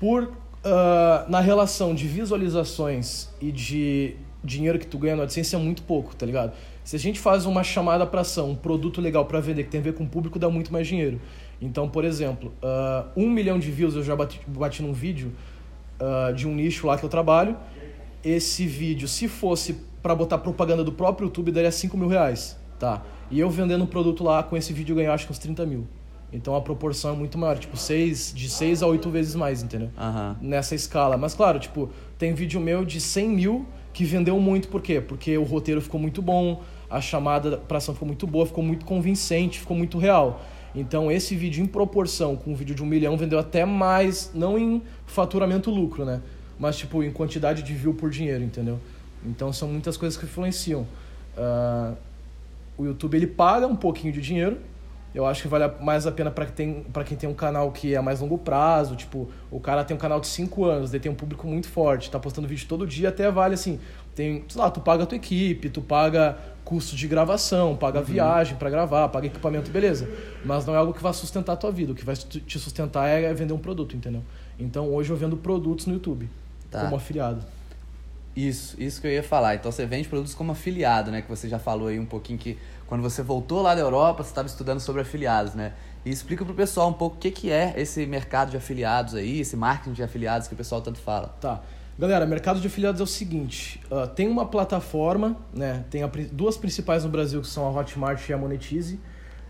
por 0.00 0.32
ah, 0.64 1.24
na 1.28 1.40
relação 1.40 1.94
de 1.94 2.06
visualizações 2.06 3.28
e 3.40 3.50
de 3.50 4.16
dinheiro 4.44 4.78
que 4.78 4.86
tu 4.86 4.98
ganha 4.98 5.16
no 5.16 5.22
AdSense 5.22 5.54
é 5.54 5.58
muito 5.58 5.82
pouco, 5.82 6.14
tá 6.14 6.24
ligado? 6.24 6.52
Se 6.84 6.96
a 6.96 6.98
gente 6.98 7.18
faz 7.20 7.46
uma 7.46 7.62
chamada 7.62 8.06
pra 8.06 8.22
ação, 8.22 8.50
um 8.50 8.56
produto 8.56 9.00
legal 9.00 9.24
pra 9.24 9.40
vender 9.40 9.64
que 9.64 9.70
tem 9.70 9.80
a 9.80 9.84
ver 9.84 9.94
com 9.94 10.04
o 10.04 10.08
público, 10.08 10.38
dá 10.38 10.48
muito 10.48 10.72
mais 10.72 10.86
dinheiro. 10.86 11.20
Então, 11.60 11.88
por 11.88 12.04
exemplo, 12.04 12.52
ah, 12.62 13.06
um 13.16 13.28
milhão 13.28 13.58
de 13.58 13.70
views 13.70 13.94
eu 13.94 14.02
já 14.02 14.14
bati, 14.14 14.40
bati 14.46 14.82
num 14.82 14.92
vídeo 14.92 15.32
ah, 15.98 16.32
de 16.32 16.46
um 16.46 16.54
nicho 16.54 16.86
lá 16.86 16.96
que 16.96 17.04
eu 17.04 17.08
trabalho. 17.08 17.56
Esse 18.24 18.66
vídeo, 18.66 19.08
se 19.08 19.26
fosse 19.26 19.76
pra 20.00 20.14
botar 20.14 20.38
propaganda 20.38 20.84
do 20.84 20.92
próprio 20.92 21.26
YouTube, 21.26 21.50
daria 21.50 21.72
5 21.72 21.96
mil 21.96 22.08
reais, 22.08 22.56
tá? 22.82 23.00
E 23.30 23.38
eu 23.38 23.48
vendendo 23.48 23.84
um 23.84 23.86
produto 23.86 24.24
lá, 24.24 24.42
com 24.42 24.56
esse 24.56 24.72
vídeo 24.72 24.92
eu 24.92 24.96
ganho 24.96 25.12
acho 25.12 25.24
que 25.24 25.30
uns 25.30 25.38
30 25.38 25.64
mil. 25.64 25.86
Então 26.32 26.56
a 26.56 26.60
proporção 26.60 27.12
é 27.12 27.16
muito 27.16 27.38
maior, 27.38 27.56
tipo, 27.56 27.76
seis, 27.76 28.32
de 28.34 28.48
6 28.50 28.82
a 28.82 28.88
8 28.88 29.08
vezes 29.08 29.36
mais, 29.36 29.62
entendeu? 29.62 29.88
Nessa 30.40 30.74
escala. 30.74 31.16
Mas 31.16 31.32
claro, 31.32 31.60
tipo, 31.60 31.90
tem 32.18 32.34
vídeo 32.34 32.60
meu 32.60 32.84
de 32.84 33.00
100 33.00 33.28
mil 33.28 33.66
que 33.92 34.04
vendeu 34.04 34.40
muito, 34.40 34.66
por 34.66 34.82
quê? 34.82 35.00
Porque 35.00 35.38
o 35.38 35.44
roteiro 35.44 35.80
ficou 35.80 36.00
muito 36.00 36.20
bom, 36.20 36.60
a 36.90 37.00
chamada 37.00 37.56
pra 37.56 37.78
ação 37.78 37.94
ficou 37.94 38.06
muito 38.06 38.26
boa, 38.26 38.46
ficou 38.46 38.64
muito 38.64 38.84
convincente, 38.84 39.60
ficou 39.60 39.76
muito 39.76 39.96
real. 39.96 40.42
Então 40.74 41.12
esse 41.12 41.36
vídeo 41.36 41.62
em 41.62 41.66
proporção 41.66 42.34
com 42.34 42.50
um 42.50 42.54
vídeo 42.56 42.74
de 42.74 42.82
um 42.82 42.86
milhão 42.86 43.16
vendeu 43.16 43.38
até 43.38 43.64
mais, 43.64 44.32
não 44.34 44.58
em 44.58 44.82
faturamento 45.06 45.70
lucro, 45.70 46.04
né? 46.04 46.20
Mas 46.58 46.78
tipo 46.78 47.00
em 47.04 47.12
quantidade 47.12 47.62
de 47.62 47.74
view 47.74 47.94
por 47.94 48.10
dinheiro, 48.10 48.42
entendeu? 48.42 48.80
Então 49.24 49.52
são 49.52 49.68
muitas 49.68 49.96
coisas 49.96 50.18
que 50.18 50.24
influenciam. 50.24 50.84
Uh, 51.36 51.94
o 52.82 52.86
YouTube 52.86 53.16
ele 53.16 53.26
paga 53.26 53.66
um 53.66 53.76
pouquinho 53.76 54.12
de 54.12 54.20
dinheiro. 54.20 54.58
Eu 55.14 55.26
acho 55.26 55.42
que 55.42 55.48
vale 55.48 55.70
mais 55.80 56.06
a 56.06 56.12
pena 56.12 56.30
para 56.30 56.46
quem, 56.46 56.54
tem, 56.54 56.82
pra 56.84 57.04
quem 57.04 57.16
tem 57.18 57.28
um 57.28 57.34
canal 57.34 57.70
que 57.70 57.94
é 57.94 58.00
mais 58.00 58.20
longo 58.20 58.38
prazo. 58.38 58.96
Tipo, 58.96 59.28
o 59.50 59.60
cara 59.60 59.84
tem 59.84 59.94
um 59.94 60.00
canal 60.00 60.18
de 60.18 60.26
5 60.26 60.64
anos, 60.64 60.90
daí 60.90 60.98
tem 60.98 61.12
um 61.12 61.14
público 61.14 61.46
muito 61.46 61.68
forte, 61.68 62.10
tá 62.10 62.18
postando 62.18 62.48
vídeo 62.48 62.66
todo 62.66 62.86
dia, 62.86 63.10
até 63.10 63.30
vale 63.30 63.54
assim. 63.54 63.78
Tem, 64.14 64.44
sei 64.48 64.60
lá, 64.60 64.70
tu 64.70 64.80
paga 64.80 65.02
a 65.02 65.06
tua 65.06 65.16
equipe, 65.16 65.68
tu 65.68 65.82
paga 65.82 66.38
custo 66.64 66.96
de 66.96 67.06
gravação, 67.06 67.76
paga 67.76 67.98
uhum. 67.98 68.04
viagem 68.04 68.56
para 68.56 68.70
gravar, 68.70 69.08
paga 69.08 69.26
equipamento, 69.26 69.70
beleza. 69.70 70.08
Mas 70.44 70.64
não 70.64 70.74
é 70.74 70.78
algo 70.78 70.94
que 70.94 71.02
vai 71.02 71.12
sustentar 71.12 71.52
a 71.52 71.56
tua 71.56 71.70
vida. 71.70 71.92
O 71.92 71.94
que 71.94 72.04
vai 72.04 72.16
te 72.16 72.58
sustentar 72.58 73.06
é 73.06 73.32
vender 73.34 73.52
um 73.52 73.58
produto, 73.58 73.94
entendeu? 73.94 74.22
Então 74.58 74.88
hoje 74.92 75.10
eu 75.10 75.16
vendo 75.16 75.36
produtos 75.36 75.86
no 75.86 75.92
YouTube, 75.92 76.28
tá. 76.70 76.84
como 76.84 76.96
afiliado. 76.96 77.44
Isso, 78.34 78.80
isso 78.80 79.00
que 79.00 79.06
eu 79.06 79.10
ia 79.10 79.22
falar. 79.22 79.54
Então 79.54 79.70
você 79.70 79.84
vende 79.84 80.08
produtos 80.08 80.34
como 80.34 80.52
afiliado, 80.52 81.10
né? 81.10 81.20
Que 81.20 81.28
você 81.28 81.48
já 81.48 81.58
falou 81.58 81.88
aí 81.88 81.98
um 81.98 82.06
pouquinho 82.06 82.38
que 82.38 82.58
quando 82.86 83.02
você 83.02 83.22
voltou 83.22 83.60
lá 83.62 83.74
da 83.74 83.80
Europa, 83.80 84.22
você 84.22 84.30
estava 84.30 84.48
estudando 84.48 84.80
sobre 84.80 85.02
afiliados, 85.02 85.54
né? 85.54 85.74
E 86.04 86.10
explica 86.10 86.44
pro 86.44 86.54
pessoal 86.54 86.88
um 86.88 86.92
pouco 86.92 87.16
o 87.16 87.18
que, 87.18 87.30
que 87.30 87.50
é 87.50 87.74
esse 87.76 88.06
mercado 88.06 88.50
de 88.50 88.56
afiliados 88.56 89.14
aí, 89.14 89.40
esse 89.40 89.56
marketing 89.56 89.92
de 89.92 90.02
afiliados 90.02 90.48
que 90.48 90.54
o 90.54 90.56
pessoal 90.56 90.80
tanto 90.80 90.98
fala. 90.98 91.28
Tá. 91.40 91.62
Galera, 91.98 92.24
mercado 92.24 92.58
de 92.58 92.66
afiliados 92.66 93.00
é 93.00 93.04
o 93.04 93.06
seguinte: 93.06 93.80
uh, 93.90 94.08
tem 94.08 94.28
uma 94.28 94.46
plataforma, 94.46 95.36
né? 95.52 95.84
Tem 95.90 96.02
a, 96.02 96.10
duas 96.32 96.56
principais 96.56 97.04
no 97.04 97.10
Brasil 97.10 97.40
que 97.42 97.46
são 97.46 97.66
a 97.66 97.70
Hotmart 97.70 98.26
e 98.28 98.32
a 98.32 98.38
Monetize, 98.38 98.98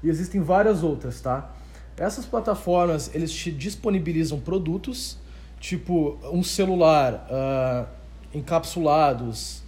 e 0.02 0.08
existem 0.08 0.40
várias 0.40 0.82
outras, 0.82 1.20
tá? 1.20 1.52
Essas 1.96 2.26
plataformas 2.26 3.14
eles 3.14 3.32
te 3.32 3.52
disponibilizam 3.52 4.40
produtos, 4.40 5.18
tipo 5.60 6.18
um 6.32 6.42
celular. 6.42 7.28
Uh, 7.30 8.01
encapsulados, 8.34 9.62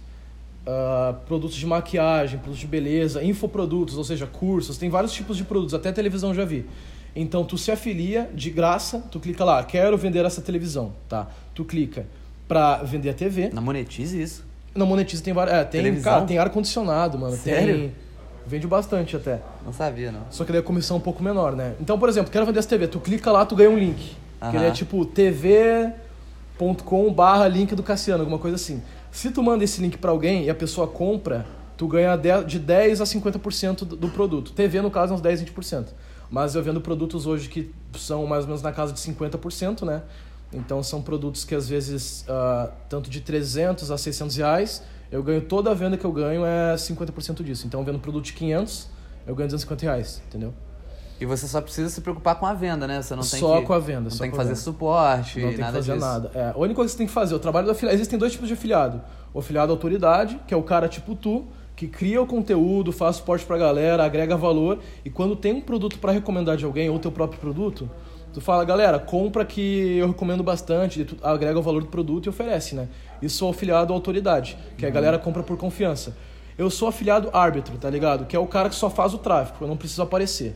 uh, 0.65 1.13
produtos 1.25 1.55
de 1.55 1.65
maquiagem, 1.65 2.39
produtos 2.39 2.59
de 2.59 2.67
beleza, 2.67 3.23
infoprodutos, 3.23 3.97
ou 3.97 4.03
seja, 4.03 4.25
cursos, 4.25 4.77
tem 4.77 4.89
vários 4.89 5.13
tipos 5.13 5.37
de 5.37 5.43
produtos, 5.43 5.73
até 5.73 5.91
televisão 5.91 6.33
já 6.33 6.45
vi. 6.45 6.65
Então 7.15 7.45
tu 7.45 7.57
se 7.57 7.71
afilia 7.71 8.29
de 8.33 8.49
graça, 8.49 9.03
tu 9.11 9.19
clica 9.19 9.43
lá, 9.45 9.63
quero 9.63 9.97
vender 9.97 10.25
essa 10.25 10.41
televisão, 10.41 10.93
tá? 11.07 11.27
Tu 11.53 11.63
clica 11.63 12.05
para 12.47 12.77
vender 12.83 13.09
a 13.09 13.13
TV. 13.13 13.49
Na 13.53 13.61
Monetize 13.61 14.21
isso. 14.21 14.45
Na 14.73 14.85
Monetize 14.85 15.23
tem 15.23 15.33
várias, 15.33 15.55
é, 15.55 15.63
tem, 15.63 16.01
cara, 16.01 16.25
tem 16.25 16.37
ar 16.37 16.49
condicionado, 16.49 17.17
mano, 17.17 17.35
Sério? 17.37 17.75
tem 17.75 18.05
vende 18.45 18.67
bastante 18.67 19.15
até. 19.15 19.41
Não 19.65 19.73
sabia, 19.73 20.11
não. 20.11 20.21
Só 20.29 20.45
que 20.45 20.51
daí 20.51 20.61
a 20.61 20.63
comissão 20.63 20.97
é 20.97 20.99
um 20.99 21.01
pouco 21.01 21.23
menor, 21.23 21.55
né? 21.55 21.73
Então, 21.79 21.97
por 21.97 22.07
exemplo, 22.07 22.31
quero 22.31 22.45
vender 22.45 22.59
essa 22.59 22.69
TV, 22.69 22.87
tu 22.87 22.99
clica 22.99 23.31
lá, 23.31 23.45
tu 23.45 23.55
ganha 23.55 23.69
um 23.69 23.77
link. 23.77 24.15
Que 24.51 24.57
ele 24.57 24.65
é 24.65 24.71
tipo 24.71 25.03
TV 25.05 25.91
com 26.83 27.11
barra 27.13 27.47
link 27.47 27.75
do 27.75 27.83
Cassiano, 27.83 28.21
alguma 28.21 28.39
coisa 28.39 28.55
assim. 28.55 28.81
Se 29.11 29.31
tu 29.31 29.41
manda 29.41 29.63
esse 29.63 29.81
link 29.81 29.97
para 29.97 30.11
alguém 30.11 30.45
e 30.45 30.49
a 30.49 30.55
pessoa 30.55 30.87
compra, 30.87 31.45
tu 31.77 31.87
ganha 31.87 32.15
de 32.45 32.59
10 32.59 33.01
a 33.01 33.03
50% 33.03 33.85
do 33.85 34.09
produto. 34.09 34.51
TV, 34.51 34.81
no 34.81 34.91
caso, 34.91 35.13
é 35.13 35.15
uns 35.15 35.21
10, 35.21 35.43
20%. 35.43 35.87
Mas 36.29 36.55
eu 36.55 36.63
vendo 36.63 36.81
produtos 36.81 37.25
hoje 37.25 37.49
que 37.49 37.71
são 37.97 38.25
mais 38.25 38.43
ou 38.43 38.47
menos 38.47 38.61
na 38.61 38.71
casa 38.71 38.91
de 38.91 38.99
50%, 38.99 39.83
né? 39.83 40.01
Então 40.53 40.81
são 40.81 41.01
produtos 41.01 41.43
que 41.43 41.53
às 41.53 41.67
vezes, 41.67 42.25
uh, 42.27 42.71
tanto 42.89 43.09
de 43.09 43.21
300 43.21 43.91
a 43.91 43.97
600 43.97 44.35
reais, 44.37 44.83
eu 45.11 45.21
ganho 45.21 45.41
toda 45.41 45.71
a 45.71 45.73
venda 45.73 45.97
que 45.97 46.05
eu 46.05 46.11
ganho 46.11 46.45
é 46.45 46.75
50% 46.75 47.43
disso. 47.43 47.67
Então, 47.67 47.83
vendo 47.83 47.99
produto 47.99 48.25
de 48.25 48.33
500, 48.33 48.89
eu 49.27 49.35
ganho 49.35 49.47
250 49.47 49.85
reais, 49.85 50.21
entendeu? 50.27 50.53
E 51.19 51.25
você 51.25 51.47
só 51.47 51.61
precisa 51.61 51.89
se 51.89 52.01
preocupar 52.01 52.35
com 52.35 52.45
a 52.45 52.53
venda, 52.53 52.85
né? 52.85 53.01
Você 53.01 53.15
não 53.15 53.23
tem 53.23 53.39
só 53.39 53.59
que, 53.59 53.67
com 53.67 53.73
a 53.73 53.79
venda. 53.79 54.09
Não 54.09 54.17
tem 54.17 54.29
que 54.29 54.35
fazer 54.35 54.49
venda. 54.49 54.61
suporte, 54.61 55.39
não 55.39 55.49
tem 55.49 55.57
nada 55.59 55.71
que 55.71 55.85
fazer 55.85 55.93
disso. 55.93 56.05
nada. 56.05 56.31
É, 56.35 56.51
a 56.53 56.57
única 56.57 56.75
coisa 56.75 56.89
que 56.89 56.91
você 56.91 56.97
tem 56.97 57.07
que 57.07 57.13
fazer, 57.13 57.35
o 57.35 57.39
trabalho 57.39 57.65
do 57.65 57.71
afiliado. 57.71 57.95
Existem 57.95 58.19
dois 58.19 58.33
tipos 58.33 58.47
de 58.47 58.53
afiliado. 58.53 59.01
O 59.33 59.39
afiliado 59.39 59.71
autoridade, 59.71 60.39
que 60.45 60.53
é 60.53 60.57
o 60.57 60.63
cara 60.63 60.89
tipo 60.89 61.15
tu, 61.15 61.45
que 61.75 61.87
cria 61.87 62.21
o 62.21 62.27
conteúdo, 62.27 62.91
faz 62.91 63.17
suporte 63.17 63.45
pra 63.45 63.57
galera, 63.57 64.03
agrega 64.03 64.35
valor. 64.35 64.79
E 65.03 65.09
quando 65.09 65.35
tem 65.35 65.53
um 65.53 65.61
produto 65.61 65.99
para 65.99 66.11
recomendar 66.11 66.57
de 66.57 66.65
alguém, 66.65 66.89
ou 66.89 66.99
teu 66.99 67.11
próprio 67.11 67.39
produto, 67.39 67.89
tu 68.33 68.41
fala, 68.41 68.65
galera, 68.65 68.99
compra 68.99 69.45
que 69.45 69.97
eu 69.97 70.07
recomendo 70.07 70.43
bastante, 70.43 71.05
tu 71.05 71.15
agrega 71.23 71.57
o 71.57 71.61
valor 71.61 71.81
do 71.81 71.87
produto 71.87 72.25
e 72.25 72.29
oferece, 72.29 72.75
né? 72.75 72.89
Isso 73.21 73.43
é 73.45 73.47
o 73.47 73.51
afiliado 73.51 73.93
autoridade, 73.93 74.57
que 74.77 74.83
uhum. 74.85 74.91
a 74.91 74.93
galera 74.93 75.17
compra 75.17 75.43
por 75.43 75.57
confiança. 75.57 76.15
Eu 76.57 76.69
sou 76.69 76.87
afiliado 76.87 77.29
árbitro, 77.33 77.77
tá 77.77 77.89
ligado? 77.89 78.25
Que 78.25 78.35
é 78.35 78.39
o 78.39 78.47
cara 78.47 78.69
que 78.69 78.75
só 78.75 78.89
faz 78.89 79.13
o 79.13 79.17
tráfego, 79.17 79.63
eu 79.63 79.67
não 79.67 79.77
preciso 79.77 80.01
aparecer. 80.01 80.55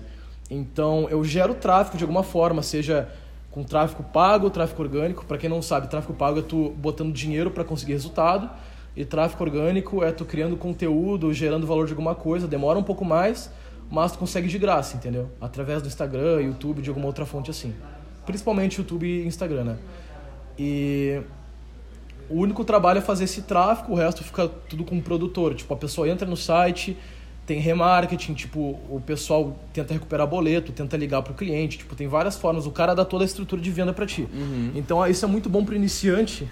Então 0.50 1.08
eu 1.10 1.24
gero 1.24 1.54
tráfego 1.54 1.98
de 1.98 2.04
alguma 2.04 2.24
forma, 2.24 2.62
seja 2.62 3.08
com 3.52 3.64
tráfego 3.64 4.04
pago 4.04 4.46
ou 4.46 4.52
tráfego 4.52 4.82
orgânico. 4.82 5.26
Para 5.26 5.38
quem 5.38 5.50
não 5.50 5.62
sabe, 5.62 5.88
tráfego 5.88 6.14
pago 6.14 6.40
é 6.40 6.42
tu 6.42 6.70
botando 6.78 7.14
dinheiro 7.14 7.52
para 7.52 7.64
conseguir 7.64 7.94
resultado. 7.94 8.50
E 8.96 9.06
tráfego 9.06 9.44
orgânico 9.44 10.04
é 10.04 10.12
tu 10.12 10.26
criando 10.26 10.58
conteúdo, 10.58 11.34
gerando 11.34 11.66
valor 11.66 11.86
de 11.86 11.94
alguma 11.94 12.16
coisa. 12.16 12.48
Demora 12.48 12.78
um 12.78 12.84
pouco 12.84 13.06
mais, 13.06 13.52
mas 13.90 14.12
tu 14.12 14.18
consegue 14.18 14.48
de 14.48 14.58
graça, 14.58 14.98
entendeu? 14.98 15.30
Através 15.40 15.82
do 15.82 15.88
Instagram, 15.88 16.42
YouTube, 16.42 16.82
de 16.82 16.90
alguma 16.90 17.08
outra 17.08 17.26
fonte 17.26 17.50
assim. 17.50 17.74
Principalmente 18.26 18.80
YouTube 18.80 19.08
e 19.08 19.26
Instagram, 19.26 19.64
né? 19.64 19.78
E 20.58 21.22
o 22.30 22.36
único 22.36 22.64
trabalho 22.64 23.00
é 23.00 23.02
fazer 23.02 23.24
esse 23.24 23.44
tráfego, 23.44 23.94
o 23.94 23.96
resto 23.96 24.24
fica 24.24 24.48
tudo 24.48 24.84
com 24.84 24.98
o 24.98 25.02
produtor. 25.02 25.56
Tipo, 25.56 25.74
a 25.74 25.78
pessoa 25.78 26.08
entra 26.08 26.28
no 26.28 26.38
site, 26.38 26.98
tem 27.50 27.60
remarketing, 27.60 28.36
tipo, 28.36 28.80
o 28.88 29.02
pessoal 29.04 29.58
tenta 29.74 29.92
recuperar 29.92 30.28
boleto, 30.28 30.72
tenta 30.72 30.96
ligar 30.96 31.24
para 31.24 31.34
o 31.34 31.36
cliente, 31.36 31.80
tipo, 31.80 31.96
tem 31.96 32.08
várias 32.08 32.38
formas. 32.38 32.68
O 32.68 32.72
cara 32.72 32.94
dá 32.94 33.04
toda 33.04 33.24
a 33.24 33.26
estrutura 33.26 33.60
de 33.60 33.72
venda 33.72 33.92
para 33.92 34.06
ti. 34.06 34.28
Uhum. 34.32 34.72
Então, 34.76 35.04
isso 35.08 35.26
é 35.26 35.28
muito 35.28 35.50
bom 35.50 35.66
para 35.66 35.76
iniciante, 35.76 36.48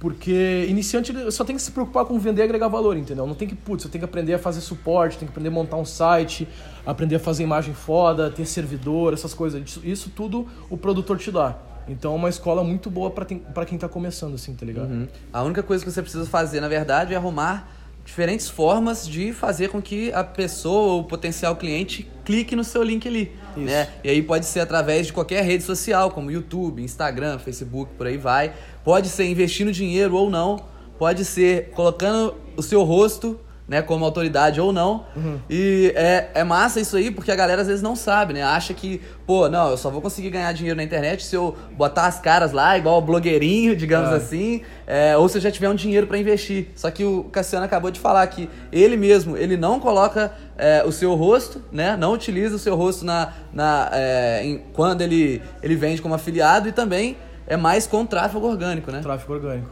porque 0.00 0.66
iniciante 0.68 1.12
só 1.30 1.44
tem 1.44 1.54
que 1.54 1.62
se 1.62 1.70
preocupar 1.70 2.06
com 2.06 2.18
vender 2.18 2.42
e 2.42 2.44
agregar 2.44 2.66
valor, 2.66 2.96
entendeu? 2.96 3.24
Não 3.24 3.36
tem 3.36 3.46
que, 3.46 3.54
putz, 3.54 3.84
eu 3.84 3.90
tenho 3.90 4.00
que 4.00 4.04
aprender 4.04 4.34
a 4.34 4.38
fazer 4.38 4.60
suporte, 4.62 5.16
tem 5.16 5.28
que 5.28 5.32
aprender 5.32 5.48
a 5.48 5.52
montar 5.52 5.76
um 5.76 5.84
site, 5.84 6.48
aprender 6.84 7.14
a 7.14 7.20
fazer 7.20 7.44
imagem 7.44 7.72
foda, 7.72 8.28
ter 8.28 8.44
servidor, 8.44 9.12
essas 9.12 9.32
coisas. 9.32 9.62
Isso, 9.64 9.80
isso 9.84 10.10
tudo 10.10 10.48
o 10.68 10.76
produtor 10.76 11.18
te 11.18 11.30
dá. 11.30 11.56
Então 11.86 12.14
é 12.14 12.16
uma 12.16 12.28
escola 12.28 12.64
muito 12.64 12.90
boa 12.90 13.12
para 13.12 13.24
quem 13.64 13.76
está 13.76 13.88
começando, 13.88 14.34
assim, 14.34 14.56
tá 14.56 14.66
ligado? 14.66 14.90
Uhum. 14.90 15.06
A 15.32 15.44
única 15.44 15.62
coisa 15.62 15.84
que 15.84 15.90
você 15.92 16.02
precisa 16.02 16.26
fazer, 16.26 16.60
na 16.60 16.68
verdade, 16.68 17.14
é 17.14 17.16
arrumar 17.16 17.80
diferentes 18.04 18.48
formas 18.48 19.06
de 19.06 19.32
fazer 19.32 19.68
com 19.68 19.80
que 19.80 20.12
a 20.12 20.24
pessoa 20.24 20.94
ou 20.94 21.00
o 21.00 21.04
potencial 21.04 21.56
cliente 21.56 22.08
clique 22.24 22.56
no 22.56 22.64
seu 22.64 22.82
link 22.82 23.06
ali. 23.06 23.32
Isso. 23.56 23.66
Né? 23.66 23.88
E 24.02 24.10
aí 24.10 24.22
pode 24.22 24.46
ser 24.46 24.60
através 24.60 25.06
de 25.06 25.12
qualquer 25.12 25.42
rede 25.44 25.62
social, 25.62 26.10
como 26.10 26.30
YouTube, 26.30 26.82
Instagram, 26.82 27.38
Facebook, 27.38 27.92
por 27.96 28.06
aí 28.06 28.16
vai. 28.16 28.52
Pode 28.84 29.08
ser 29.08 29.24
investindo 29.26 29.72
dinheiro 29.72 30.14
ou 30.16 30.30
não. 30.30 30.64
Pode 30.98 31.24
ser 31.24 31.70
colocando 31.70 32.34
o 32.56 32.62
seu 32.62 32.82
rosto 32.82 33.40
né, 33.72 33.80
como 33.80 34.04
autoridade 34.04 34.60
ou 34.60 34.70
não. 34.70 35.06
Uhum. 35.16 35.38
E 35.48 35.94
é, 35.96 36.28
é 36.34 36.44
massa 36.44 36.78
isso 36.78 36.94
aí, 36.94 37.10
porque 37.10 37.32
a 37.32 37.34
galera 37.34 37.62
às 37.62 37.68
vezes 37.68 37.80
não 37.80 37.96
sabe, 37.96 38.34
né? 38.34 38.42
Acha 38.42 38.74
que, 38.74 39.00
pô, 39.26 39.48
não, 39.48 39.70
eu 39.70 39.78
só 39.78 39.88
vou 39.88 40.02
conseguir 40.02 40.28
ganhar 40.28 40.52
dinheiro 40.52 40.76
na 40.76 40.82
internet 40.82 41.24
se 41.24 41.34
eu 41.34 41.56
botar 41.74 42.04
as 42.04 42.20
caras 42.20 42.52
lá, 42.52 42.76
igual 42.76 43.00
blogueirinho, 43.00 43.74
digamos 43.74 44.12
é. 44.12 44.16
assim, 44.16 44.60
é, 44.86 45.16
ou 45.16 45.26
se 45.26 45.38
eu 45.38 45.40
já 45.40 45.50
tiver 45.50 45.70
um 45.70 45.74
dinheiro 45.74 46.06
para 46.06 46.18
investir. 46.18 46.68
Só 46.76 46.90
que 46.90 47.02
o 47.02 47.24
Cassiano 47.32 47.64
acabou 47.64 47.90
de 47.90 47.98
falar 47.98 48.26
que 48.26 48.46
ele 48.70 48.94
mesmo, 48.94 49.38
ele 49.38 49.56
não 49.56 49.80
coloca 49.80 50.34
é, 50.58 50.84
o 50.84 50.92
seu 50.92 51.14
rosto, 51.14 51.62
né? 51.72 51.96
Não 51.96 52.12
utiliza 52.12 52.56
o 52.56 52.58
seu 52.58 52.76
rosto 52.76 53.06
na, 53.06 53.32
na, 53.54 53.88
é, 53.90 54.44
em, 54.44 54.58
quando 54.74 55.00
ele, 55.00 55.40
ele 55.62 55.76
vende 55.76 56.02
como 56.02 56.14
afiliado 56.14 56.68
e 56.68 56.72
também 56.72 57.16
é 57.46 57.56
mais 57.56 57.86
com 57.86 58.04
tráfego 58.04 58.46
orgânico, 58.46 58.92
né? 58.92 59.00
Tráfego 59.00 59.32
orgânico. 59.32 59.70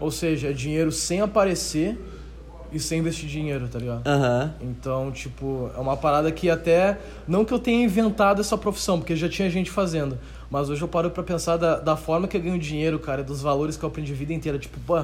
Ou 0.00 0.10
seja, 0.10 0.48
é 0.48 0.52
dinheiro 0.52 0.90
sem 0.90 1.20
aparecer 1.20 1.96
e 2.72 2.78
sem 2.78 2.98
investir 2.98 3.28
dinheiro, 3.28 3.68
tá 3.68 3.78
ligado? 3.78 4.06
Uhum. 4.06 4.50
Então, 4.60 5.10
tipo, 5.10 5.70
é 5.74 5.80
uma 5.80 5.96
parada 5.96 6.30
que 6.30 6.50
até. 6.50 6.98
Não 7.26 7.44
que 7.44 7.52
eu 7.52 7.58
tenha 7.58 7.84
inventado 7.84 8.40
essa 8.40 8.56
profissão, 8.58 8.98
porque 8.98 9.16
já 9.16 9.28
tinha 9.28 9.48
gente 9.48 9.70
fazendo. 9.70 10.18
Mas 10.50 10.68
hoje 10.70 10.82
eu 10.82 10.88
paro 10.88 11.10
pra 11.10 11.22
pensar 11.22 11.56
da, 11.56 11.78
da 11.78 11.96
forma 11.96 12.26
que 12.28 12.36
eu 12.36 12.40
ganho 12.40 12.58
dinheiro, 12.58 12.98
cara, 12.98 13.22
dos 13.22 13.42
valores 13.42 13.76
que 13.76 13.84
eu 13.84 13.88
aprendi 13.88 14.12
a 14.12 14.16
vida 14.16 14.32
inteira. 14.32 14.58
Tipo, 14.58 14.78
pô, 14.80 15.02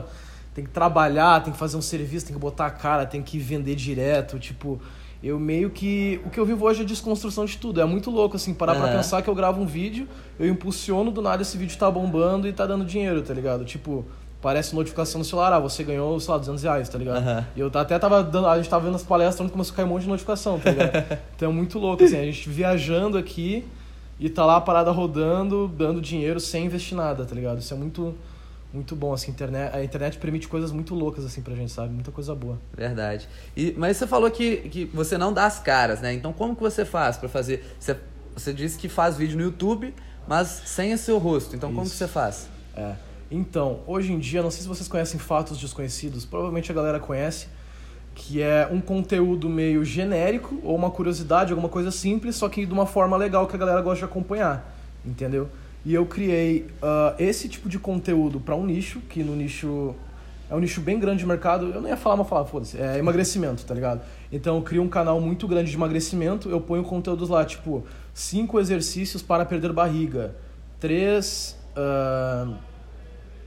tem 0.54 0.64
que 0.64 0.70
trabalhar, 0.70 1.42
tem 1.42 1.52
que 1.52 1.58
fazer 1.58 1.76
um 1.76 1.82
serviço, 1.82 2.26
tem 2.26 2.34
que 2.34 2.40
botar 2.40 2.66
a 2.66 2.70
cara, 2.70 3.06
tem 3.06 3.22
que 3.22 3.38
vender 3.38 3.74
direto. 3.74 4.38
Tipo, 4.38 4.80
eu 5.22 5.38
meio 5.38 5.70
que. 5.70 6.20
O 6.24 6.30
que 6.30 6.38
eu 6.38 6.44
vivo 6.44 6.66
hoje 6.66 6.82
é 6.82 6.84
desconstrução 6.84 7.44
de 7.44 7.56
tudo. 7.56 7.80
É 7.80 7.84
muito 7.84 8.10
louco, 8.10 8.36
assim, 8.36 8.52
parar 8.52 8.74
uhum. 8.74 8.82
pra 8.82 8.92
pensar 8.92 9.22
que 9.22 9.28
eu 9.28 9.34
gravo 9.34 9.60
um 9.60 9.66
vídeo, 9.66 10.06
eu 10.38 10.48
impulsiono, 10.48 11.10
do 11.10 11.22
nada 11.22 11.42
esse 11.42 11.56
vídeo 11.56 11.78
tá 11.78 11.90
bombando 11.90 12.46
e 12.46 12.52
tá 12.52 12.66
dando 12.66 12.84
dinheiro, 12.84 13.22
tá 13.22 13.32
ligado? 13.32 13.64
Tipo 13.64 14.04
parece 14.44 14.74
notificação 14.74 15.20
no 15.20 15.24
celular, 15.24 15.54
ah, 15.54 15.58
você 15.58 15.82
ganhou, 15.82 16.20
sei 16.20 16.30
lá, 16.30 16.36
200 16.36 16.62
reais, 16.62 16.86
tá 16.90 16.98
ligado? 16.98 17.26
Uhum. 17.26 17.44
E 17.56 17.60
eu 17.60 17.70
até 17.72 17.98
tava 17.98 18.22
dando, 18.22 18.46
a 18.46 18.58
gente 18.58 18.68
tava 18.68 18.84
vendo 18.84 18.94
as 18.94 19.02
palestras 19.02 19.40
onde 19.40 19.50
começou 19.52 19.72
a 19.72 19.76
cair 19.76 19.86
um 19.86 19.88
monte 19.88 20.02
de 20.02 20.08
notificação, 20.08 20.60
tá 20.60 20.70
ligado? 20.70 21.18
então 21.34 21.50
é 21.50 21.52
muito 21.52 21.78
louco, 21.78 22.04
assim, 22.04 22.18
a 22.18 22.24
gente 22.26 22.46
viajando 22.46 23.16
aqui 23.16 23.64
e 24.20 24.28
tá 24.28 24.44
lá 24.44 24.56
a 24.56 24.60
parada 24.60 24.90
rodando, 24.90 25.66
dando 25.66 25.98
dinheiro 25.98 26.38
sem 26.38 26.66
investir 26.66 26.94
nada, 26.94 27.24
tá 27.24 27.34
ligado? 27.34 27.58
Isso 27.58 27.72
é 27.72 27.76
muito 27.76 28.14
muito 28.70 28.94
bom, 28.94 29.14
assim, 29.14 29.30
internet, 29.30 29.74
a 29.74 29.82
internet 29.82 30.18
permite 30.18 30.46
coisas 30.46 30.72
muito 30.72 30.94
loucas, 30.94 31.24
assim, 31.24 31.40
pra 31.40 31.54
gente, 31.54 31.72
sabe? 31.72 31.94
Muita 31.94 32.10
coisa 32.10 32.34
boa. 32.34 32.58
Verdade. 32.76 33.26
E, 33.56 33.72
mas 33.78 33.96
você 33.96 34.06
falou 34.06 34.30
que, 34.30 34.56
que 34.68 34.84
você 34.86 35.16
não 35.16 35.32
dá 35.32 35.46
as 35.46 35.58
caras, 35.58 36.02
né? 36.02 36.12
Então 36.12 36.34
como 36.34 36.54
que 36.54 36.62
você 36.62 36.84
faz 36.84 37.16
para 37.16 37.30
fazer... 37.30 37.64
Você 37.80 37.96
você 38.36 38.52
disse 38.52 38.76
que 38.76 38.88
faz 38.88 39.16
vídeo 39.16 39.36
no 39.38 39.44
YouTube, 39.44 39.94
mas 40.26 40.48
sem 40.66 40.92
o 40.92 40.98
seu 40.98 41.18
rosto. 41.18 41.54
Então, 41.54 41.70
como 41.70 41.82
que 41.82 41.86
Isso. 41.86 41.98
você 41.98 42.08
faz? 42.08 42.48
É. 42.76 42.94
Então, 43.34 43.80
hoje 43.84 44.12
em 44.12 44.18
dia, 44.20 44.44
não 44.44 44.50
sei 44.50 44.62
se 44.62 44.68
vocês 44.68 44.86
conhecem 44.86 45.18
Fatos 45.18 45.58
Desconhecidos, 45.58 46.24
provavelmente 46.24 46.70
a 46.70 46.74
galera 46.74 47.00
conhece, 47.00 47.48
que 48.14 48.40
é 48.40 48.68
um 48.70 48.80
conteúdo 48.80 49.48
meio 49.48 49.84
genérico 49.84 50.60
ou 50.62 50.76
uma 50.76 50.88
curiosidade, 50.88 51.50
alguma 51.50 51.68
coisa 51.68 51.90
simples, 51.90 52.36
só 52.36 52.48
que 52.48 52.64
de 52.64 52.72
uma 52.72 52.86
forma 52.86 53.16
legal 53.16 53.48
que 53.48 53.56
a 53.56 53.58
galera 53.58 53.82
gosta 53.82 53.98
de 53.98 54.04
acompanhar, 54.04 54.72
entendeu? 55.04 55.48
E 55.84 55.92
eu 55.92 56.06
criei 56.06 56.68
ah, 56.80 57.16
esse 57.18 57.48
tipo 57.48 57.68
de 57.68 57.76
conteúdo 57.76 58.38
para 58.38 58.54
um 58.54 58.64
nicho, 58.64 59.00
que 59.00 59.24
no 59.24 59.34
nicho 59.34 59.96
é 60.48 60.54
um 60.54 60.60
nicho 60.60 60.80
bem 60.80 61.00
grande 61.00 61.18
de 61.18 61.26
mercado. 61.26 61.72
Eu 61.74 61.80
não 61.80 61.88
ia 61.88 61.96
falar, 61.96 62.16
mas 62.16 62.28
falar, 62.28 62.44
foda-se. 62.44 62.80
É 62.80 62.98
emagrecimento, 62.98 63.64
tá 63.64 63.74
ligado? 63.74 64.00
Então 64.30 64.58
eu 64.58 64.62
crio 64.62 64.80
um 64.80 64.88
canal 64.88 65.20
muito 65.20 65.48
grande 65.48 65.70
de 65.72 65.76
emagrecimento, 65.76 66.48
eu 66.48 66.60
ponho 66.60 66.84
conteúdos 66.84 67.28
lá, 67.28 67.44
tipo, 67.44 67.84
cinco 68.14 68.60
exercícios 68.60 69.22
para 69.22 69.44
perder 69.44 69.72
barriga, 69.72 70.36
três. 70.78 71.58
ah, 71.76 72.46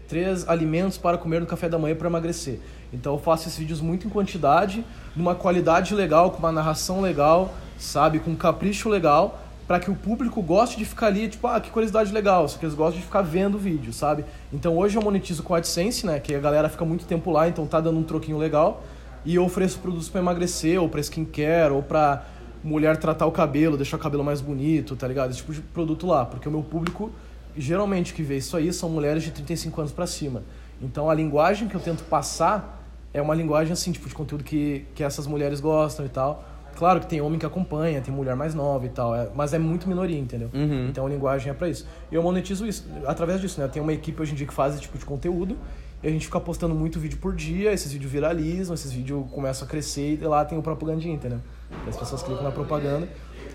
três 0.08 0.48
alimentos 0.48 0.98
para 0.98 1.18
comer 1.18 1.42
no 1.42 1.46
café 1.46 1.68
da 1.68 1.78
manhã 1.78 1.96
para 1.96 2.08
emagrecer. 2.08 2.60
Então 2.94 3.14
eu 3.14 3.20
faço 3.20 3.48
esses 3.48 3.58
vídeos 3.58 3.82
muito 3.82 4.08
em 4.08 4.10
quantidade, 4.10 4.84
numa 5.16 5.36
qualidade 5.36 5.94
legal, 5.94 6.32
com 6.32 6.40
uma 6.40 6.52
narração 6.52 7.02
legal, 7.02 7.54
sabe, 7.78 8.20
com 8.20 8.32
um 8.32 8.36
capricho 8.36 8.90
legal, 8.90 9.42
para 9.68 9.80
que 9.82 9.92
o 9.92 9.96
público 9.96 10.42
goste 10.42 10.78
de 10.78 10.86
ficar 10.86 11.08
ali, 11.08 11.28
tipo, 11.28 11.46
ah, 11.46 11.60
que 11.60 11.70
curiosidade 11.70 12.14
legal, 12.14 12.48
só 12.48 12.58
que 12.58 12.66
eles 12.66 12.74
gostam 12.74 13.00
de 13.00 13.06
ficar 13.06 13.22
vendo 13.22 13.56
o 13.56 13.58
vídeo, 13.58 13.92
sabe? 13.92 14.24
Então 14.54 14.78
hoje 14.78 14.98
eu 14.98 15.02
monetizo 15.02 15.44
com 15.44 15.54
AdSense, 15.54 16.06
né, 16.06 16.20
que 16.22 16.34
a 16.34 16.40
galera 16.40 16.70
fica 16.70 16.86
muito 16.86 17.06
tempo 17.06 17.30
lá, 17.32 17.50
então 17.50 17.68
tá 17.68 17.82
dando 17.82 18.00
um 18.00 18.04
troquinho 18.04 18.38
legal, 18.38 18.82
e 19.26 19.36
eu 19.36 19.44
ofereço 19.44 19.78
produtos 19.80 20.08
para 20.08 20.22
emagrecer, 20.22 20.82
ou 20.82 20.88
para 20.88 21.02
skincare, 21.02 21.74
ou 21.74 21.84
para 21.84 22.24
mulher 22.64 22.96
tratar 22.96 23.26
o 23.26 23.32
cabelo, 23.32 23.76
deixar 23.76 23.98
o 23.98 24.00
cabelo 24.00 24.24
mais 24.24 24.40
bonito, 24.40 24.96
tá 24.96 25.06
ligado? 25.06 25.32
Esse 25.32 25.40
tipo 25.40 25.54
de 25.54 25.60
produto 25.60 26.08
lá, 26.08 26.26
porque 26.26 26.48
o 26.48 26.52
meu 26.52 26.64
público 26.64 27.12
geralmente 27.58 28.14
que 28.14 28.24
vê 28.24 28.38
isso 28.38 28.56
aí 28.56 28.72
são 28.72 28.90
mulheres 28.90 29.24
de 29.24 29.32
35 29.32 29.82
anos 29.82 29.92
para 29.94 30.08
cima. 30.08 30.44
Então 30.82 31.10
a 31.10 31.14
linguagem 31.14 31.68
que 31.68 31.76
eu 31.76 31.82
tento 31.82 32.04
passar 32.04 32.84
é 33.14 33.22
uma 33.22 33.34
linguagem 33.34 33.74
assim, 33.74 33.92
tipo 33.92 34.08
de 34.08 34.14
conteúdo 34.16 34.44
que, 34.44 34.86
que 34.94 35.04
essas 35.04 35.26
mulheres 35.28 35.60
gostam 35.60 36.06
e 36.06 36.10
tal. 36.10 36.44
Claro 36.76 37.00
que 37.00 37.08
tem 37.08 37.20
homem 37.22 37.40
que 37.40 37.46
acompanha, 37.46 38.00
tem 38.02 38.14
mulher 38.14 38.36
mais 38.36 38.54
nova 38.54 38.86
e 38.86 38.90
tal, 38.90 39.16
é- 39.16 39.30
mas 39.34 39.52
é 39.52 39.58
muito 39.58 39.90
minoria, 39.90 40.20
entendeu? 40.20 40.52
Uhum. 40.54 40.88
Então 40.90 41.08
a 41.08 41.10
linguagem 41.10 41.50
é 41.50 41.54
para 41.54 41.68
isso. 41.68 41.88
E 42.12 42.16
eu 42.16 42.22
monetizo 42.22 42.68
isso 42.68 42.86
através 43.08 43.42
disso, 43.42 43.60
né? 43.60 43.66
Eu 43.66 43.70
tenho 43.72 43.84
uma 43.84 43.94
equipe 43.94 44.22
hoje 44.22 44.34
em 44.34 44.36
dia 44.36 44.46
que 44.46 44.54
faz 44.54 44.74
esse 44.74 44.84
tipo 44.84 44.96
de 45.00 45.04
conteúdo 45.06 45.58
e 46.04 46.08
a 46.08 46.12
gente 46.12 46.28
fica 46.28 46.40
postando 46.40 46.76
muito 46.76 47.00
vídeo 47.00 47.18
por 47.18 47.34
dia, 47.34 47.74
esses 47.74 47.92
vídeos 47.92 48.12
viralizam, 48.12 48.76
esses 48.76 48.92
vídeos 48.92 49.26
começam 49.32 49.66
a 49.68 49.72
crescer 49.72 50.20
e 50.22 50.26
lá 50.26 50.46
tem 50.46 50.56
o 50.56 50.62
propagandinha, 50.62 51.16
entendeu? 51.16 51.40
As 51.88 51.98
pessoas 51.98 52.22
clicam 52.22 52.44
na 52.44 52.52
propaganda. 52.52 53.08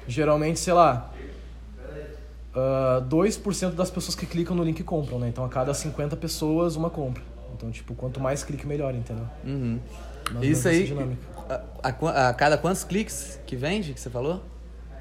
Geralmente, 0.09 0.59
sei 0.59 0.73
lá, 0.73 1.12
ah, 2.55 3.03
2% 3.09 3.71
das 3.73 3.91
pessoas 3.91 4.15
que 4.15 4.27
clicam 4.27 4.55
no 4.55 4.63
link 4.63 4.83
compram, 4.83 5.19
né? 5.19 5.29
Então 5.29 5.45
a 5.45 5.49
cada 5.49 5.73
50 5.73 6.17
pessoas, 6.17 6.77
uma 6.77 6.91
compra. 6.91 7.23
Então, 7.55 7.71
tipo, 7.71 7.95
quanto 7.95 8.21
mais 8.21 8.43
clique, 8.43 8.67
melhor, 8.67 8.95
entendeu? 8.95 9.27
Uhum. 9.45 9.79
Mais 10.33 10.37
ou 10.37 10.45
Isso 10.45 10.69
aí, 10.69 11.17
a, 11.49 11.89
a, 11.89 12.29
a 12.29 12.35
cada 12.35 12.57
quantos 12.59 12.85
cliques 12.85 13.39
que 13.47 13.57
vende, 13.57 13.93
que 13.93 14.01
você 14.01 14.11
falou? 14.11 14.43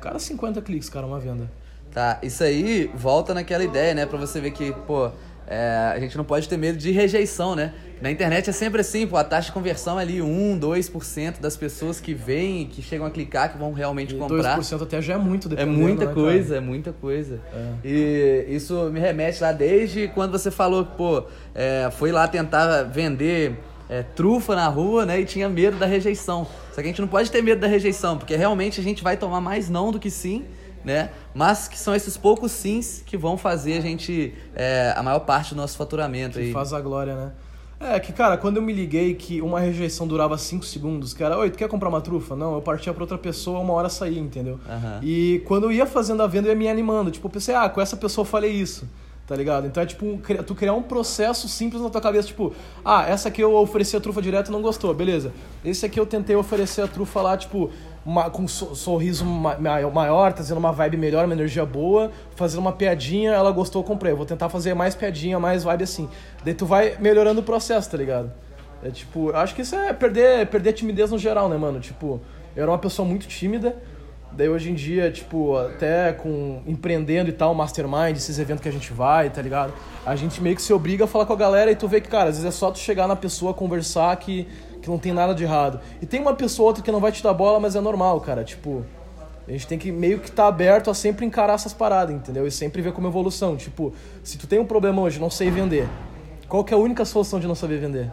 Cada 0.02 0.20
50 0.20 0.62
cliques, 0.62 0.90
cara, 0.90 1.06
uma 1.06 1.20
venda. 1.20 1.50
Tá, 1.92 2.20
isso 2.24 2.44
aí 2.44 2.90
volta 2.96 3.34
naquela 3.34 3.64
ideia, 3.64 3.94
né? 3.94 4.06
Pra 4.06 4.18
você 4.18 4.40
ver 4.40 4.52
que, 4.52 4.72
pô, 4.72 5.12
é, 5.48 5.92
a 5.94 6.00
gente 6.00 6.18
não 6.18 6.24
pode 6.24 6.48
ter 6.48 6.58
medo 6.58 6.78
de 6.78 6.92
rejeição, 6.92 7.56
né? 7.56 7.74
Na 8.02 8.10
internet 8.10 8.50
é 8.50 8.54
sempre 8.54 8.82
assim, 8.82 9.06
pô, 9.06 9.16
a 9.16 9.24
taxa 9.24 9.48
de 9.48 9.52
conversão 9.52 10.00
é 10.00 10.02
ali 10.02 10.22
1, 10.24 10.60
2% 10.60 11.40
das 11.40 11.56
pessoas 11.56 12.00
que 12.00 12.16
vêm, 12.16 12.66
que 12.66 12.82
chegam 12.82 13.06
a 13.06 13.12
clicar, 13.12 13.52
que 13.52 13.58
vão 13.60 13.72
realmente 13.74 14.16
E 14.16 14.18
comprar. 14.18 14.58
2% 14.60 14.82
até 14.82 15.00
já 15.02 15.14
é 15.14 15.18
muito, 15.18 15.48
É 15.56 15.66
muita 15.66 16.08
né, 16.08 16.14
coisa, 16.14 16.56
cara? 16.56 16.58
é 16.58 16.60
muita 16.60 16.92
coisa. 16.92 17.40
É. 17.54 17.88
E 17.88 18.46
isso 18.50 18.90
me 18.92 19.00
remete 19.00 19.42
lá 19.44 19.52
desde 19.52 20.08
quando 20.08 20.32
você 20.32 20.50
falou 20.50 20.84
que, 20.86 20.96
pô, 20.98 21.24
é, 21.54 21.90
foi 21.92 22.12
lá 22.12 22.28
tentar 22.28 22.84
vender 22.84 23.54
é, 23.88 24.02
trufa 24.02 24.56
na 24.56 24.68
rua, 24.68 25.06
né? 25.06 25.20
E 25.22 25.26
tinha 25.26 25.48
medo 25.48 25.78
da 25.78 25.86
rejeição. 25.86 26.48
Só 26.70 26.76
que 26.76 26.82
a 26.82 26.86
gente 26.86 27.02
não 27.02 27.08
pode 27.08 27.30
ter 27.30 27.44
medo 27.44 27.62
da 27.62 27.68
rejeição, 27.68 28.18
porque 28.18 28.36
realmente 28.36 28.80
a 28.82 28.84
gente 28.84 29.04
vai 29.04 29.16
tomar 29.16 29.42
mais 29.42 29.70
não 29.70 29.92
do 29.92 30.00
que 30.00 30.10
sim, 30.10 30.46
né? 30.84 31.12
Mas 31.36 31.68
que 31.68 31.78
são 31.78 31.94
esses 31.94 32.18
poucos 32.18 32.52
sims 32.52 33.04
que 33.06 33.16
vão 33.16 33.38
fazer 33.38 33.78
a 33.78 33.82
gente 33.82 34.34
é, 34.56 34.92
a 34.98 35.04
maior 35.04 35.20
parte 35.20 35.54
do 35.54 35.58
nosso 35.58 35.78
faturamento 35.78 36.40
Que 36.40 36.46
aí. 36.46 36.52
faz 36.52 36.74
a 36.74 36.82
glória, 36.82 37.16
né? 37.16 37.32
É, 37.84 38.00
que, 38.00 38.14
cara, 38.14 38.38
quando 38.38 38.58
eu 38.58 38.62
me 38.62 38.72
liguei 38.72 39.16
que 39.16 39.42
uma 39.42 39.60
rejeição 39.60 40.06
durava 40.06 40.38
5 40.38 40.64
segundos, 40.64 41.16
cara, 41.16 41.36
oi, 41.38 41.50
tu 41.50 41.58
quer 41.58 41.68
comprar 41.68 41.90
uma 41.90 42.00
trufa? 42.00 42.36
Não, 42.36 42.54
eu 42.54 42.62
partia 42.62 42.94
pra 42.94 43.04
outra 43.04 43.18
pessoa, 43.18 43.60
uma 43.60 43.74
hora 43.74 43.90
saía, 43.90 44.20
entendeu? 44.20 44.60
Aham. 44.70 45.00
E 45.02 45.42
quando 45.46 45.64
eu 45.64 45.72
ia 45.72 45.88
fazendo 45.88 46.22
a 46.22 46.28
venda, 46.28 46.48
eu 46.48 46.52
ia 46.52 46.58
me 46.58 46.70
animando. 46.70 47.10
Tipo, 47.10 47.26
eu 47.26 47.32
pensei, 47.32 47.56
ah, 47.56 47.68
com 47.68 47.82
essa 47.82 47.98
pessoa 47.98 48.22
eu 48.22 48.30
falei 48.30 48.52
isso, 48.52 48.88
tá 49.26 49.36
ligado? 49.36 49.66
Então 49.66 49.82
é 49.82 49.86
tipo, 49.88 50.20
tu 50.46 50.54
criar 50.54 50.74
um 50.74 50.84
processo 50.84 51.50
simples 51.50 51.82
na 51.82 51.90
tua 51.90 52.02
cabeça, 52.02 52.28
tipo, 52.28 52.54
ah, 52.86 53.04
essa 53.10 53.30
aqui 53.30 53.42
eu 53.42 53.56
ofereci 53.56 53.98
a 53.98 54.00
trufa 54.00 54.22
direto 54.22 54.50
e 54.50 54.52
não 54.52 54.62
gostou, 54.62 54.94
beleza. 54.94 55.34
Esse 55.66 55.84
aqui 55.84 56.00
eu 56.00 56.06
tentei 56.06 56.36
oferecer 56.36 56.82
a 56.84 56.88
trufa 56.88 57.20
lá, 57.20 57.36
tipo, 57.36 57.72
uma- 58.06 58.30
com 58.30 58.44
um 58.44 58.48
so- 58.48 58.74
sorriso 58.76 59.24
ma- 59.26 59.58
ma- 59.58 59.82
maior, 59.90 60.34
trazendo 60.34 60.58
uma 60.58 60.72
vibe 60.72 60.98
melhor, 60.98 61.26
uma 61.26 61.34
energia 61.34 61.66
boa, 61.66 62.12
fazendo 62.36 62.60
uma 62.60 62.72
piadinha, 62.72 63.32
ela 63.32 63.52
gostou, 63.52 63.82
eu 63.82 63.88
comprei. 63.88 64.12
Eu 64.14 64.18
vou 64.18 64.26
tentar 64.26 64.50
fazer 64.50 64.74
mais 64.74 64.96
piadinha, 64.96 65.40
mais 65.40 65.64
vibe 65.64 65.84
assim. 65.84 66.10
Daí 66.44 66.54
tu 66.54 66.66
vai 66.66 66.96
melhorando 67.00 67.42
o 67.42 67.44
processo, 67.44 67.90
tá 67.92 67.98
ligado? 67.98 68.32
É 68.84 68.90
tipo, 68.90 69.30
eu 69.30 69.38
acho 69.38 69.54
que 69.54 69.62
isso 69.62 69.76
é 69.76 69.94
perder, 69.94 70.48
perder 70.48 70.74
timidez 70.74 71.12
no 71.12 71.18
geral, 71.20 71.48
né, 71.48 71.58
mano? 71.58 71.80
Tipo, 71.80 72.20
eu 72.56 72.64
era 72.64 72.72
uma 72.72 72.80
pessoa 72.80 73.08
muito 73.08 73.28
tímida, 73.28 73.76
daí 74.32 74.50
hoje 74.50 74.72
em 74.72 74.74
dia, 74.74 75.12
tipo, 75.12 75.56
até 75.56 76.12
com 76.14 76.64
empreendendo 76.66 77.30
e 77.30 77.34
tal, 77.34 77.54
mastermind, 77.54 78.16
esses 78.18 78.40
eventos 78.40 78.64
que 78.64 78.70
a 78.70 78.72
gente 78.72 78.92
vai, 78.92 79.30
tá 79.30 79.40
ligado? 79.40 79.72
A 80.04 80.16
gente 80.16 80.42
meio 80.42 80.56
que 80.56 80.62
se 80.64 80.74
obriga 80.74 81.04
a 81.04 81.08
falar 81.08 81.28
com 81.28 81.34
a 81.34 81.36
galera 81.36 81.70
e 81.70 81.76
tu 81.76 81.88
vê 81.88 82.02
que, 82.02 82.10
cara, 82.10 82.30
às 82.30 82.38
vezes 82.38 82.46
é 82.46 82.52
só 82.52 82.72
tu 82.72 82.80
chegar 82.80 83.08
na 83.08 83.16
pessoa, 83.16 83.54
conversar 83.54 84.16
que, 84.16 84.48
que 84.82 84.90
não 84.90 84.98
tem 84.98 85.12
nada 85.12 85.34
de 85.36 85.44
errado. 85.44 85.80
E 86.02 86.06
tem 86.06 86.20
uma 86.20 86.34
pessoa 86.34 86.66
ou 86.66 86.68
outra 86.70 86.84
que 86.84 86.92
não 86.92 87.00
vai 87.00 87.12
te 87.12 87.22
dar 87.24 87.34
bola, 87.34 87.60
mas 87.60 87.76
é 87.76 87.82
normal, 87.82 88.20
cara, 88.22 88.44
tipo... 88.44 88.84
A 89.48 89.52
gente 89.52 89.68
tem 89.68 89.78
que 89.78 89.92
meio 89.92 90.20
que 90.20 90.30
estar 90.30 90.48
aberto 90.48 90.90
a 90.90 90.94
sempre 90.94 91.26
encarar 91.26 91.54
essas 91.56 91.74
paradas, 91.74 92.16
entendeu? 92.16 92.46
E 92.48 92.52
sempre 92.52 92.82
ver 92.82 92.94
como 92.94 93.08
evolução. 93.08 93.58
Tipo, 93.58 93.92
se 94.24 94.38
tu 94.38 94.48
tem 94.48 94.60
um 94.60 94.66
problema 94.66 95.02
hoje, 95.02 95.20
não 95.20 95.30
sei 95.32 95.50
vender, 95.50 95.90
qual 96.48 96.64
que 96.64 96.74
é 96.74 96.78
a 96.78 96.80
única 96.80 97.04
solução 97.04 97.40
de 97.40 97.48
não 97.48 97.56
saber 97.56 97.80
vender? 97.80 98.10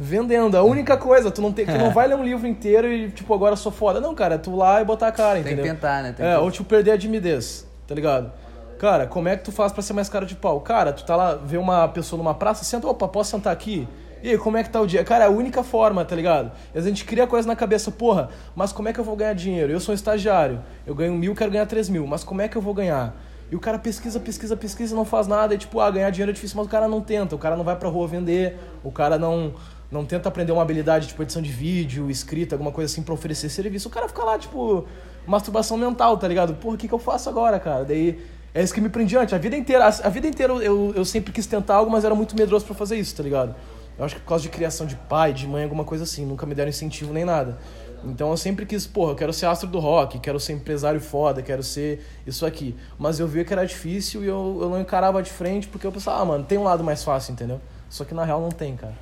Vendendo, 0.00 0.56
a 0.56 0.62
única 0.64 0.96
coisa, 0.96 1.30
tu 1.30 1.40
não, 1.40 1.52
tem, 1.52 1.66
tu 1.66 1.78
não 1.78 1.90
vai 1.94 2.08
ler 2.08 2.16
um 2.16 2.24
livro 2.24 2.48
inteiro 2.48 2.88
e, 2.90 3.10
tipo, 3.10 3.32
agora 3.32 3.54
sou 3.54 3.70
foda. 3.70 4.00
Não, 4.00 4.14
cara, 4.14 4.34
é 4.34 4.38
tu 4.38 4.56
lá 4.56 4.80
e 4.80 4.84
botar 4.84 5.08
a 5.08 5.12
cara, 5.12 5.34
Tem 5.34 5.44
que 5.44 5.52
entendeu? 5.52 5.72
tentar, 5.72 6.02
né? 6.02 6.12
Tem 6.12 6.26
é, 6.26 6.34
que- 6.34 6.40
ou 6.40 6.50
tipo, 6.50 6.64
perder 6.68 6.92
a 6.92 6.98
timidez, 6.98 7.64
tá 7.86 7.94
ligado? 7.94 8.32
Cara, 8.78 9.06
como 9.06 9.28
é 9.28 9.36
que 9.36 9.44
tu 9.44 9.52
faz 9.52 9.70
pra 9.72 9.82
ser 9.82 9.92
mais 9.92 10.08
cara 10.08 10.26
de 10.26 10.34
pau? 10.34 10.60
Cara, 10.60 10.92
tu 10.92 11.04
tá 11.04 11.14
lá, 11.14 11.34
vê 11.36 11.56
uma 11.58 11.86
pessoa 11.86 12.18
numa 12.18 12.34
praça, 12.34 12.64
senta, 12.64 12.88
opa, 12.88 13.06
posso 13.06 13.30
sentar 13.30 13.52
aqui? 13.52 13.86
E 14.24 14.30
aí, 14.30 14.38
como 14.38 14.56
é 14.56 14.62
que 14.62 14.70
tá 14.70 14.80
o 14.80 14.86
dia? 14.86 15.04
Cara, 15.04 15.24
é 15.24 15.26
a 15.26 15.30
única 15.30 15.62
forma, 15.62 16.02
tá 16.02 16.16
ligado? 16.16 16.50
E 16.74 16.78
a 16.78 16.80
gente 16.80 17.04
cria 17.04 17.26
coisa 17.26 17.46
na 17.46 17.54
cabeça, 17.54 17.90
porra, 17.90 18.30
mas 18.56 18.72
como 18.72 18.88
é 18.88 18.92
que 18.94 18.98
eu 18.98 19.04
vou 19.04 19.14
ganhar 19.14 19.34
dinheiro? 19.34 19.70
Eu 19.70 19.78
sou 19.78 19.92
um 19.92 19.94
estagiário, 19.94 20.62
eu 20.86 20.94
ganho 20.94 21.12
mil, 21.12 21.34
quero 21.34 21.50
ganhar 21.50 21.66
três 21.66 21.90
mil, 21.90 22.06
mas 22.06 22.24
como 22.24 22.40
é 22.40 22.48
que 22.48 22.56
eu 22.56 22.62
vou 22.62 22.72
ganhar? 22.72 23.14
E 23.52 23.54
o 23.54 23.60
cara 23.60 23.78
pesquisa, 23.78 24.18
pesquisa, 24.18 24.56
pesquisa 24.56 24.96
não 24.96 25.04
faz 25.04 25.26
nada. 25.26 25.54
E 25.54 25.58
tipo, 25.58 25.78
ah, 25.78 25.90
ganhar 25.90 26.08
dinheiro 26.08 26.30
é 26.30 26.32
difícil, 26.32 26.56
mas 26.56 26.66
o 26.66 26.70
cara 26.70 26.88
não 26.88 27.02
tenta. 27.02 27.36
O 27.36 27.38
cara 27.38 27.54
não 27.54 27.64
vai 27.64 27.76
pra 27.76 27.86
rua 27.90 28.08
vender, 28.08 28.58
o 28.82 28.90
cara 28.90 29.18
não, 29.18 29.52
não 29.92 30.06
tenta 30.06 30.26
aprender 30.26 30.52
uma 30.52 30.62
habilidade, 30.62 31.08
tipo, 31.08 31.22
edição 31.22 31.42
de 31.42 31.50
vídeo, 31.50 32.10
escrita, 32.10 32.54
alguma 32.54 32.72
coisa 32.72 32.90
assim 32.90 33.02
pra 33.02 33.12
oferecer 33.12 33.50
serviço. 33.50 33.88
O 33.88 33.90
cara 33.90 34.08
fica 34.08 34.24
lá, 34.24 34.38
tipo, 34.38 34.86
masturbação 35.26 35.76
mental, 35.76 36.16
tá 36.16 36.26
ligado? 36.26 36.54
Porra, 36.54 36.76
o 36.76 36.78
que, 36.78 36.88
que 36.88 36.94
eu 36.94 36.98
faço 36.98 37.28
agora, 37.28 37.60
cara? 37.60 37.84
Daí 37.84 38.18
é 38.54 38.62
isso 38.62 38.72
que 38.72 38.80
me 38.80 38.88
prende 38.88 39.18
antes. 39.18 39.34
A 39.34 39.38
vida 39.38 39.54
inteira, 39.54 39.86
a 39.86 40.08
vida 40.08 40.26
inteira 40.26 40.54
eu, 40.54 40.94
eu 40.96 41.04
sempre 41.04 41.30
quis 41.30 41.44
tentar 41.44 41.74
algo, 41.74 41.90
mas 41.90 42.06
era 42.06 42.14
muito 42.14 42.34
medroso 42.34 42.64
pra 42.64 42.74
fazer 42.74 42.96
isso, 42.96 43.14
tá 43.14 43.22
ligado? 43.22 43.54
Eu 43.98 44.04
acho 44.04 44.16
que 44.16 44.20
por 44.20 44.28
causa 44.28 44.42
de 44.42 44.48
criação 44.48 44.86
de 44.86 44.96
pai, 44.96 45.32
de 45.32 45.46
mãe, 45.46 45.64
alguma 45.64 45.84
coisa 45.84 46.04
assim. 46.04 46.24
Nunca 46.26 46.46
me 46.46 46.54
deram 46.54 46.68
incentivo 46.68 47.12
nem 47.12 47.24
nada. 47.24 47.58
Então 48.04 48.30
eu 48.30 48.36
sempre 48.36 48.66
quis, 48.66 48.86
porra, 48.86 49.12
eu 49.12 49.16
quero 49.16 49.32
ser 49.32 49.46
astro 49.46 49.68
do 49.68 49.78
rock, 49.78 50.18
quero 50.18 50.38
ser 50.38 50.52
empresário 50.52 51.00
foda, 51.00 51.42
quero 51.42 51.62
ser 51.62 52.04
isso 52.26 52.44
aqui. 52.44 52.76
Mas 52.98 53.18
eu 53.18 53.26
via 53.26 53.44
que 53.44 53.52
era 53.52 53.66
difícil 53.66 54.22
e 54.22 54.26
eu, 54.26 54.58
eu 54.60 54.68
não 54.68 54.80
encarava 54.80 55.22
de 55.22 55.30
frente 55.30 55.66
porque 55.68 55.86
eu 55.86 55.92
pensava, 55.92 56.20
ah, 56.20 56.24
mano, 56.24 56.44
tem 56.44 56.58
um 56.58 56.64
lado 56.64 56.84
mais 56.84 57.02
fácil, 57.02 57.32
entendeu? 57.32 57.60
Só 57.88 58.04
que 58.04 58.12
na 58.12 58.24
real 58.24 58.40
não 58.40 58.50
tem, 58.50 58.76
cara. 58.76 58.94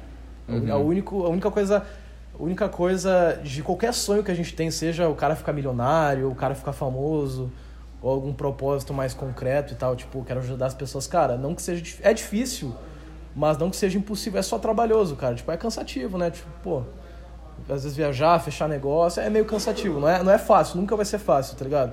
A, 0.71 0.77
único, 0.77 1.25
a 1.25 1.29
única 1.29 1.51
coisa. 1.51 1.85
A 2.39 2.43
única 2.43 2.67
coisa 2.67 3.39
de 3.45 3.63
qualquer 3.63 3.93
sonho 3.93 4.25
que 4.25 4.31
a 4.31 4.35
gente 4.35 4.55
tem, 4.55 4.71
seja 4.71 5.07
o 5.07 5.15
cara 5.15 5.37
ficar 5.37 5.53
milionário, 5.53 6.31
o 6.31 6.35
cara 6.35 6.55
ficar 6.55 6.73
famoso, 6.73 7.53
ou 8.01 8.11
algum 8.11 8.33
propósito 8.33 8.95
mais 8.95 9.13
concreto 9.13 9.75
e 9.75 9.77
tal, 9.77 9.95
tipo, 9.95 10.25
quero 10.25 10.41
ajudar 10.41 10.67
as 10.67 10.75
pessoas, 10.75 11.07
cara, 11.07 11.37
não 11.37 11.55
que 11.55 11.61
seja 11.61 11.85
é 12.03 12.13
difícil, 12.13 12.75
mas 13.35 13.57
não 13.59 13.71
que 13.71 13.77
seja 13.77 13.99
impossível, 13.99 14.39
é 14.39 14.43
só 14.43 14.59
trabalhoso, 14.59 15.17
cara, 15.17 15.35
tipo, 15.35 15.51
é 15.51 15.57
cansativo, 15.57 16.19
né? 16.19 16.31
Tipo, 16.31 16.49
pô, 16.63 16.83
às 17.69 17.83
vezes 17.85 17.97
viajar, 17.97 18.39
fechar 18.41 18.69
negócio, 18.69 19.23
é 19.23 19.31
meio 19.31 19.45
cansativo, 19.45 20.01
não 20.01 20.09
é, 20.09 20.23
não 20.23 20.33
é 20.33 20.39
fácil, 20.39 20.79
nunca 20.79 20.97
vai 20.97 21.05
ser 21.05 21.19
fácil, 21.19 21.57
tá 21.57 21.65
ligado? 21.65 21.93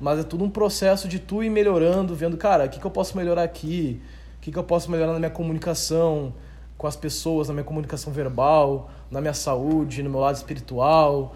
Mas 0.00 0.18
é 0.18 0.22
tudo 0.22 0.44
um 0.44 0.50
processo 0.50 1.06
de 1.06 1.18
tu 1.18 1.42
ir 1.42 1.50
melhorando, 1.50 2.14
vendo, 2.14 2.36
cara, 2.36 2.64
o 2.64 2.68
que, 2.68 2.80
que 2.80 2.86
eu 2.86 2.90
posso 2.90 3.16
melhorar 3.16 3.42
aqui, 3.42 4.00
o 4.38 4.40
que, 4.40 4.50
que 4.50 4.58
eu 4.58 4.64
posso 4.64 4.90
melhorar 4.90 5.12
na 5.12 5.18
minha 5.18 5.30
comunicação 5.30 6.32
com 6.78 6.86
as 6.86 6.96
pessoas, 6.96 7.48
na 7.48 7.54
minha 7.54 7.64
comunicação 7.64 8.10
verbal, 8.10 8.90
na 9.10 9.20
minha 9.20 9.34
saúde, 9.34 10.02
no 10.02 10.08
meu 10.08 10.20
lado 10.20 10.36
espiritual. 10.36 11.34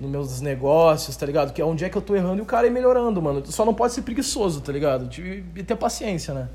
nos 0.00 0.10
meus 0.10 0.40
negócios, 0.40 1.14
tá 1.14 1.24
ligado? 1.26 1.52
Que 1.52 1.62
é 1.62 1.64
onde 1.64 1.84
é 1.84 1.88
que 1.88 1.96
eu 1.96 2.02
tô 2.02 2.16
errando 2.16 2.38
e 2.38 2.42
o 2.42 2.46
cara 2.46 2.66
ir 2.66 2.70
melhorando, 2.70 3.22
mano. 3.22 3.44
Só 3.46 3.64
não 3.64 3.74
pode 3.74 3.92
ser 3.92 4.02
preguiçoso, 4.02 4.60
tá 4.62 4.72
ligado? 4.72 5.08
E 5.20 5.62
ter 5.62 5.76
paciência, 5.76 6.34
né? 6.34 6.48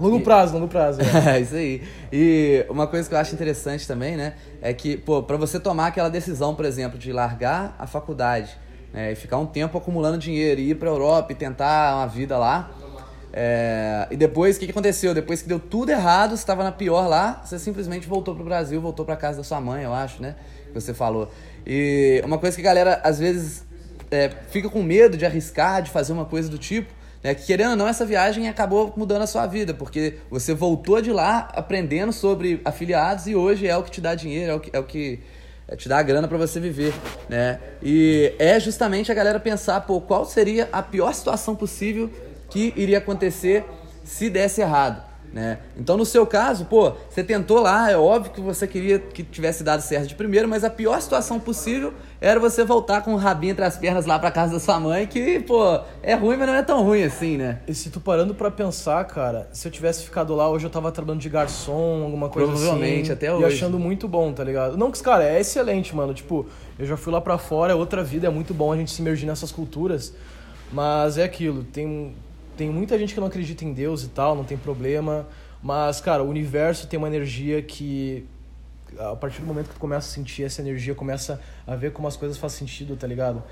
Longo 0.00 0.20
prazo, 0.20 0.54
longo 0.54 0.68
prazo. 0.68 1.00
É. 1.26 1.40
isso 1.40 1.54
aí. 1.54 1.82
E 2.12 2.66
uma 2.68 2.86
coisa 2.86 3.08
que 3.08 3.14
eu 3.14 3.18
acho 3.18 3.34
interessante 3.34 3.86
também, 3.86 4.16
né, 4.16 4.34
é 4.60 4.72
que, 4.72 4.96
pô, 4.96 5.22
pra 5.22 5.36
você 5.36 5.58
tomar 5.60 5.88
aquela 5.88 6.08
decisão, 6.08 6.54
por 6.54 6.64
exemplo, 6.64 6.98
de 6.98 7.12
largar 7.12 7.74
a 7.78 7.86
faculdade 7.86 8.50
né, 8.92 9.12
e 9.12 9.14
ficar 9.14 9.38
um 9.38 9.46
tempo 9.46 9.76
acumulando 9.76 10.18
dinheiro 10.18 10.60
e 10.60 10.70
ir 10.70 10.74
pra 10.76 10.88
Europa 10.88 11.32
e 11.32 11.34
tentar 11.34 11.96
uma 11.96 12.06
vida 12.06 12.38
lá. 12.38 12.70
É... 13.32 14.06
E 14.10 14.16
depois, 14.16 14.56
o 14.56 14.60
que, 14.60 14.66
que 14.66 14.70
aconteceu? 14.70 15.12
Depois 15.12 15.42
que 15.42 15.48
deu 15.48 15.58
tudo 15.58 15.90
errado, 15.90 16.30
você 16.30 16.36
estava 16.36 16.62
na 16.62 16.70
pior 16.70 17.08
lá, 17.08 17.42
você 17.44 17.58
simplesmente 17.58 18.06
voltou 18.06 18.34
pro 18.34 18.44
Brasil, 18.44 18.80
voltou 18.80 19.04
pra 19.04 19.16
casa 19.16 19.38
da 19.38 19.44
sua 19.44 19.60
mãe, 19.60 19.82
eu 19.82 19.92
acho, 19.92 20.22
né? 20.22 20.36
Que 20.66 20.72
você 20.72 20.94
falou. 20.94 21.28
E 21.66 22.22
uma 22.24 22.38
coisa 22.38 22.54
que 22.54 22.62
a 22.62 22.64
galera, 22.64 23.00
às 23.02 23.18
vezes, 23.18 23.64
é, 24.10 24.30
fica 24.50 24.68
com 24.68 24.82
medo 24.82 25.16
de 25.16 25.26
arriscar, 25.26 25.82
de 25.82 25.90
fazer 25.90 26.12
uma 26.12 26.24
coisa 26.24 26.48
do 26.48 26.58
tipo, 26.58 26.92
né? 27.24 27.34
Que 27.34 27.46
querendo 27.46 27.70
ou 27.70 27.76
não, 27.76 27.88
essa 27.88 28.04
viagem 28.04 28.46
acabou 28.48 28.92
mudando 28.94 29.22
a 29.22 29.26
sua 29.26 29.46
vida, 29.46 29.72
porque 29.72 30.18
você 30.30 30.52
voltou 30.52 31.00
de 31.00 31.10
lá 31.10 31.48
aprendendo 31.54 32.12
sobre 32.12 32.60
afiliados 32.66 33.26
e 33.26 33.34
hoje 33.34 33.66
é 33.66 33.74
o 33.74 33.82
que 33.82 33.90
te 33.90 34.02
dá 34.02 34.14
dinheiro, 34.14 34.52
é 34.52 34.54
o 34.54 34.60
que, 34.60 34.70
é 34.76 34.78
o 34.78 34.84
que 34.84 35.20
é, 35.66 35.74
te 35.74 35.88
dá 35.88 35.98
a 35.98 36.02
grana 36.02 36.28
para 36.28 36.36
você 36.36 36.60
viver, 36.60 36.92
né? 37.26 37.58
E 37.82 38.34
é 38.38 38.60
justamente 38.60 39.10
a 39.10 39.14
galera 39.14 39.40
pensar, 39.40 39.80
pô, 39.80 40.02
qual 40.02 40.26
seria 40.26 40.68
a 40.70 40.82
pior 40.82 41.14
situação 41.14 41.56
possível 41.56 42.10
que 42.50 42.74
iria 42.76 42.98
acontecer 42.98 43.64
se 44.04 44.28
desse 44.28 44.60
errado. 44.60 45.13
Né? 45.34 45.58
Então, 45.76 45.96
no 45.96 46.06
seu 46.06 46.24
caso, 46.24 46.64
pô, 46.66 46.92
você 47.10 47.24
tentou 47.24 47.58
lá, 47.60 47.90
é 47.90 47.96
óbvio 47.96 48.30
que 48.32 48.40
você 48.40 48.68
queria 48.68 49.00
que 49.00 49.24
tivesse 49.24 49.64
dado 49.64 49.80
certo 49.80 50.06
de 50.06 50.14
primeiro, 50.14 50.46
mas 50.46 50.62
a 50.62 50.70
pior 50.70 51.00
situação 51.02 51.40
possível 51.40 51.92
era 52.20 52.38
você 52.38 52.62
voltar 52.62 53.02
com 53.02 53.14
o 53.14 53.16
rabinho 53.16 53.50
entre 53.50 53.64
as 53.64 53.76
pernas 53.76 54.06
lá 54.06 54.16
pra 54.16 54.30
casa 54.30 54.52
da 54.52 54.60
sua 54.60 54.78
mãe, 54.78 55.08
que, 55.08 55.40
pô, 55.40 55.80
é 56.04 56.14
ruim, 56.14 56.36
mas 56.36 56.46
não 56.46 56.54
é 56.54 56.62
tão 56.62 56.84
ruim 56.84 57.02
assim, 57.02 57.36
né? 57.36 57.58
E 57.66 57.74
se 57.74 57.90
tu 57.90 57.98
parando 57.98 58.32
pra 58.32 58.48
pensar, 58.48 59.04
cara, 59.06 59.48
se 59.52 59.66
eu 59.66 59.72
tivesse 59.72 60.04
ficado 60.04 60.36
lá, 60.36 60.48
hoje 60.48 60.66
eu 60.66 60.70
tava 60.70 60.92
trabalhando 60.92 61.20
de 61.20 61.28
garçom, 61.28 62.04
alguma 62.04 62.28
coisa 62.28 62.52
Provavelmente, 62.52 63.06
assim. 63.06 63.12
até 63.12 63.34
hoje. 63.34 63.42
E 63.42 63.46
achando 63.46 63.76
muito 63.76 64.06
bom, 64.06 64.32
tá 64.32 64.44
ligado? 64.44 64.76
Não, 64.76 64.92
que, 64.92 65.02
cara, 65.02 65.24
é 65.24 65.40
excelente, 65.40 65.96
mano. 65.96 66.14
Tipo, 66.14 66.46
eu 66.78 66.86
já 66.86 66.96
fui 66.96 67.12
lá 67.12 67.20
pra 67.20 67.38
fora, 67.38 67.72
é 67.72 67.74
outra 67.74 68.04
vida, 68.04 68.28
é 68.28 68.30
muito 68.30 68.54
bom 68.54 68.72
a 68.72 68.76
gente 68.76 68.92
se 68.92 69.02
imergir 69.02 69.26
nessas 69.26 69.50
culturas. 69.50 70.14
Mas 70.72 71.18
é 71.18 71.24
aquilo, 71.24 71.64
tem, 71.64 72.14
tem 72.56 72.70
muita 72.70 72.98
gente 72.98 73.14
que 73.14 73.20
não 73.20 73.26
acredita 73.26 73.64
em 73.64 73.72
Deus 73.72 74.04
e 74.04 74.08
tal, 74.08 74.34
não 74.34 74.44
tem 74.44 74.56
problema. 74.56 75.26
Mas, 75.62 76.00
cara, 76.00 76.22
o 76.22 76.28
universo 76.28 76.86
tem 76.86 76.98
uma 76.98 77.08
energia 77.08 77.62
que 77.62 78.26
a 78.98 79.16
partir 79.16 79.40
do 79.40 79.46
momento 79.46 79.68
que 79.68 79.74
tu 79.74 79.80
começa 79.80 80.08
a 80.08 80.10
sentir 80.10 80.44
essa 80.44 80.60
energia, 80.60 80.94
começa 80.94 81.40
a 81.66 81.74
ver 81.74 81.92
como 81.92 82.06
as 82.06 82.16
coisas 82.16 82.38
fazem 82.38 82.58
sentido, 82.58 82.96
tá 82.96 83.06
ligado? 83.06 83.42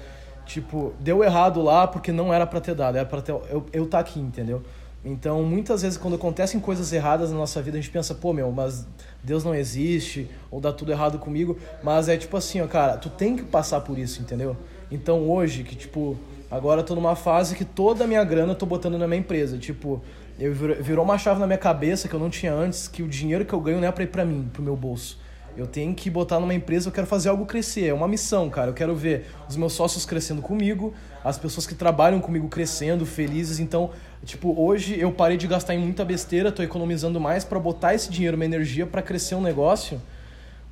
Tipo, 0.47 0.93
deu 1.01 1.23
errado 1.23 1.63
lá 1.63 1.87
porque 1.87 2.13
não 2.13 2.33
era 2.33 2.47
para 2.47 2.61
ter 2.61 2.75
dado, 2.75 2.97
era 2.97 3.07
para 3.07 3.23
ter 3.23 3.33
eu 3.33 3.65
eu 3.73 3.87
tá 3.87 3.99
aqui, 3.99 4.21
entendeu? 4.21 4.63
Então, 5.05 5.43
muitas 5.43 5.83
vezes 5.83 5.99
quando 5.99 6.15
acontecem 6.15 6.61
coisas 6.61 6.93
erradas 6.93 7.31
na 7.31 7.37
nossa 7.37 7.61
vida, 7.61 7.77
a 7.77 7.81
gente 7.81 7.91
pensa, 7.91 8.15
pô, 8.15 8.33
meu, 8.33 8.53
mas 8.53 8.87
Deus 9.23 9.43
não 9.43 9.53
existe, 9.53 10.31
ou 10.49 10.61
dá 10.61 10.73
tudo 10.73 10.93
errado 10.93 11.19
comigo, 11.19 11.59
mas 11.83 12.09
é 12.09 12.17
tipo 12.17 12.37
assim, 12.37 12.61
ó, 12.61 12.69
cara, 12.69 12.97
tu 12.97 13.11
tem 13.11 13.37
que 13.37 13.43
passar 13.43 13.81
por 13.81 13.99
isso, 13.99 14.23
entendeu? 14.23 14.57
Então, 14.91 15.29
hoje 15.29 15.65
que 15.65 15.75
tipo, 15.75 16.17
agora 16.53 16.83
eu 16.83 16.85
tô 16.85 16.95
numa 16.95 17.17
fase 17.17 17.57
que 17.57 17.65
toda 17.65 18.05
a 18.05 18.07
minha 18.07 18.23
grana 18.23 18.53
eu 18.53 18.55
tô 18.55 18.67
botando 18.67 18.99
na 18.99 19.09
minha 19.09 19.21
empresa, 19.21 19.57
tipo, 19.57 20.03
eu 20.39 20.53
virou 20.53 21.03
uma 21.03 21.17
chave 21.17 21.41
na 21.41 21.47
minha 21.47 21.59
cabeça 21.59 22.09
que 22.09 22.15
eu 22.15 22.21
não 22.21 22.29
tinha 22.29 22.53
antes, 22.53 22.87
que 22.87 23.03
o 23.03 23.09
dinheiro 23.09 23.47
que 23.47 23.55
eu 23.55 23.61
ganho 23.61 23.81
não 23.81 23.89
é 23.89 23.91
para 23.91 24.05
ir 24.05 24.09
para 24.09 24.23
mim, 24.23 24.51
pro 24.53 24.63
meu 24.63 24.77
bolso. 24.77 25.19
Eu 25.57 25.67
tenho 25.67 25.95
que 25.95 26.11
botar 26.11 26.41
numa 26.41 26.55
empresa, 26.55 26.89
eu 26.89 26.93
quero 26.93 27.07
fazer 27.07 27.31
algo 27.31 27.47
crescer, 27.47 27.87
é 27.87 27.95
uma 27.95 28.09
missão, 28.09 28.49
cara. 28.49 28.71
Eu 28.71 28.75
quero 28.75 28.95
ver 28.95 29.27
os 29.49 29.57
meus 29.57 29.75
sócios 29.75 30.07
crescendo 30.07 30.41
comigo, 30.41 30.95
as 31.23 31.39
pessoas 31.39 31.67
que 31.67 31.75
trabalham 31.75 32.21
comigo 32.21 32.49
crescendo, 32.49 33.05
felizes. 33.05 33.59
Então, 33.59 33.91
tipo, 34.25 34.59
hoje 34.59 34.99
eu 34.99 35.13
parei 35.13 35.37
de 35.37 35.47
gastar 35.47 35.75
em 35.75 35.79
muita 35.79 36.05
besteira, 36.05 36.51
tô 36.51 36.63
economizando 36.63 37.21
mais 37.21 37.45
para 37.45 37.59
botar 37.59 37.95
esse 37.95 38.11
dinheiro, 38.11 38.37
minha 38.37 38.47
energia 38.47 38.87
para 38.87 39.03
crescer 39.03 39.35
um 39.35 39.43
negócio, 39.43 40.01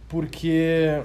porque 0.08 1.02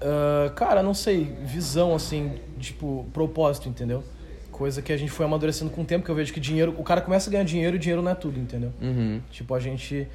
uh, 0.00 0.50
cara, 0.54 0.82
não 0.82 0.94
sei, 0.94 1.36
visão 1.42 1.94
assim, 1.94 2.38
tipo, 2.58 3.06
propósito, 3.12 3.68
entendeu? 3.68 4.02
Coisa 4.50 4.80
que 4.80 4.92
a 4.92 4.96
gente 4.96 5.10
foi 5.10 5.26
amadurecendo 5.26 5.70
com 5.70 5.82
o 5.82 5.84
tempo, 5.84 6.04
que 6.04 6.10
eu 6.10 6.14
vejo 6.14 6.32
que 6.32 6.40
dinheiro. 6.40 6.74
O 6.78 6.82
cara 6.82 7.00
começa 7.00 7.28
a 7.28 7.32
ganhar 7.32 7.44
dinheiro 7.44 7.76
e 7.76 7.78
dinheiro 7.78 8.00
não 8.00 8.10
é 8.10 8.14
tudo, 8.14 8.38
entendeu? 8.38 8.72
Uhum. 8.80 9.20
Tipo, 9.30 9.54
a 9.54 9.60
gente 9.60 10.08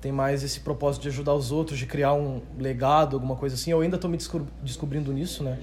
tem 0.00 0.12
mais 0.12 0.44
esse 0.44 0.60
propósito 0.60 1.02
de 1.02 1.08
ajudar 1.08 1.34
os 1.34 1.50
outros, 1.50 1.78
de 1.78 1.86
criar 1.86 2.14
um 2.14 2.40
legado, 2.58 3.16
alguma 3.16 3.34
coisa 3.34 3.56
assim. 3.56 3.72
Eu 3.72 3.80
ainda 3.80 3.98
tô 3.98 4.06
me 4.06 4.16
descobrindo 4.62 5.12
nisso, 5.12 5.42
né? 5.42 5.58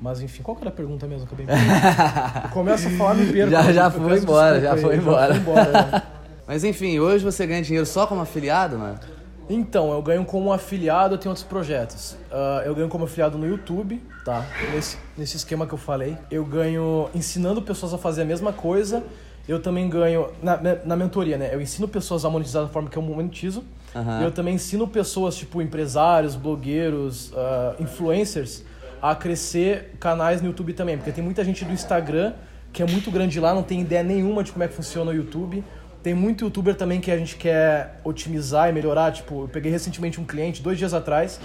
Mas 0.00 0.20
enfim, 0.20 0.42
qual 0.42 0.54
que 0.54 0.62
era 0.62 0.68
a 0.68 0.72
pergunta 0.72 1.06
mesmo? 1.06 1.24
Acabei 1.24 1.46
Começa 2.52 2.88
a 2.88 2.90
falar, 2.92 3.14
me 3.14 3.32
perco. 3.32 3.50
Já, 3.50 3.72
já 3.72 3.90
foi 3.90 4.18
embora, 4.18 4.60
já 4.60 4.76
foi 4.76 4.96
embora. 4.96 5.34
Já 5.34 5.40
foi 5.40 5.52
embora 5.52 5.72
né? 5.72 6.02
Mas 6.46 6.62
enfim, 6.62 6.98
hoje 6.98 7.24
você 7.24 7.46
ganha 7.46 7.62
dinheiro 7.62 7.86
só 7.86 8.06
como 8.06 8.20
afiliado, 8.20 8.78
mano? 8.78 8.98
Então, 9.48 9.92
eu 9.92 10.02
ganho 10.02 10.24
como 10.24 10.52
afiliado, 10.52 11.14
eu 11.14 11.18
tenho 11.18 11.30
outros 11.30 11.46
projetos. 11.46 12.12
Uh, 12.30 12.62
eu 12.64 12.74
ganho 12.74 12.88
como 12.88 13.04
afiliado 13.04 13.36
no 13.36 13.46
YouTube, 13.46 14.02
tá? 14.24 14.44
Nesse, 14.72 14.96
nesse 15.16 15.36
esquema 15.36 15.66
que 15.66 15.74
eu 15.74 15.78
falei. 15.78 16.16
Eu 16.30 16.44
ganho 16.44 17.08
ensinando 17.14 17.60
pessoas 17.60 17.92
a 17.92 17.98
fazer 17.98 18.22
a 18.22 18.24
mesma 18.24 18.52
coisa. 18.52 19.02
Eu 19.46 19.60
também 19.60 19.88
ganho 19.88 20.30
na, 20.42 20.58
na 20.84 20.96
mentoria, 20.96 21.36
né? 21.36 21.50
Eu 21.52 21.60
ensino 21.60 21.86
pessoas 21.86 22.24
a 22.24 22.30
monetizar 22.30 22.62
da 22.62 22.68
forma 22.68 22.88
que 22.88 22.96
eu 22.96 23.02
monetizo. 23.02 23.62
Uhum. 23.94 24.22
Eu 24.22 24.30
também 24.30 24.54
ensino 24.54 24.88
pessoas, 24.88 25.36
tipo 25.36 25.60
empresários, 25.60 26.34
blogueiros, 26.34 27.30
uh, 27.32 27.80
influencers, 27.80 28.64
a 29.02 29.14
crescer 29.14 29.96
canais 30.00 30.40
no 30.40 30.48
YouTube 30.48 30.72
também. 30.72 30.96
Porque 30.96 31.12
tem 31.12 31.22
muita 31.22 31.44
gente 31.44 31.64
do 31.64 31.72
Instagram 31.72 32.32
que 32.72 32.82
é 32.82 32.86
muito 32.86 33.08
grande 33.08 33.38
lá, 33.38 33.54
não 33.54 33.62
tem 33.62 33.82
ideia 33.82 34.02
nenhuma 34.02 34.42
de 34.42 34.50
como 34.50 34.64
é 34.64 34.68
que 34.68 34.74
funciona 34.74 35.12
o 35.12 35.14
YouTube 35.14 35.62
tem 36.04 36.12
muito 36.12 36.44
youtuber 36.44 36.76
também 36.76 37.00
que 37.00 37.10
a 37.10 37.16
gente 37.16 37.34
quer 37.34 37.98
otimizar 38.04 38.68
e 38.68 38.72
melhorar. 38.72 39.10
Tipo, 39.10 39.44
eu 39.44 39.48
peguei 39.48 39.72
recentemente 39.72 40.20
um 40.20 40.24
cliente, 40.24 40.62
dois 40.62 40.76
dias 40.76 40.92
atrás, 40.92 41.40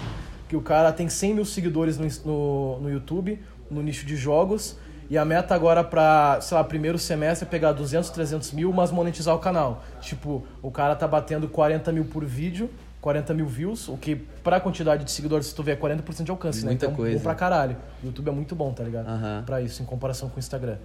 que 0.50 0.54
o 0.54 0.60
cara 0.60 0.92
tem 0.92 1.08
100 1.08 1.34
mil 1.34 1.44
seguidores 1.46 1.96
no, 1.96 2.06
no, 2.26 2.80
no 2.80 2.90
YouTube, 2.90 3.40
no 3.70 3.82
nicho 3.82 4.04
de 4.04 4.16
jogos. 4.16 4.76
E 5.08 5.16
a 5.16 5.24
meta 5.24 5.54
agora 5.54 5.82
para, 5.82 6.42
sei 6.42 6.58
lá, 6.58 6.62
primeiro 6.62 6.98
semestre 6.98 7.48
é 7.48 7.50
pegar 7.50 7.72
200, 7.72 8.10
300 8.10 8.52
mil, 8.52 8.70
mas 8.70 8.90
monetizar 8.90 9.34
o 9.34 9.38
canal. 9.38 9.82
Tipo, 9.98 10.46
o 10.60 10.70
cara 10.70 10.94
tá 10.94 11.08
batendo 11.08 11.48
40 11.48 11.90
mil 11.90 12.04
por 12.04 12.22
vídeo, 12.22 12.68
40 13.00 13.32
mil 13.34 13.46
views, 13.46 13.88
o 13.88 13.96
que 13.96 14.14
pra 14.14 14.60
quantidade 14.60 15.04
de 15.04 15.10
seguidores, 15.10 15.46
se 15.46 15.54
tu 15.54 15.62
vê, 15.62 15.72
é 15.72 15.76
40% 15.76 16.24
de 16.24 16.30
alcance, 16.30 16.64
Muita 16.64 16.86
né? 16.86 16.92
Então, 16.92 16.94
coisa. 16.94 17.16
bom 17.16 17.22
pra 17.22 17.34
caralho. 17.34 17.76
O 18.02 18.06
YouTube 18.06 18.28
é 18.28 18.32
muito 18.32 18.54
bom, 18.54 18.72
tá 18.72 18.84
ligado? 18.84 19.08
Uhum. 19.08 19.42
Pra 19.44 19.62
isso, 19.62 19.82
em 19.82 19.86
comparação 19.86 20.28
com 20.28 20.36
o 20.36 20.38
Instagram. 20.38 20.76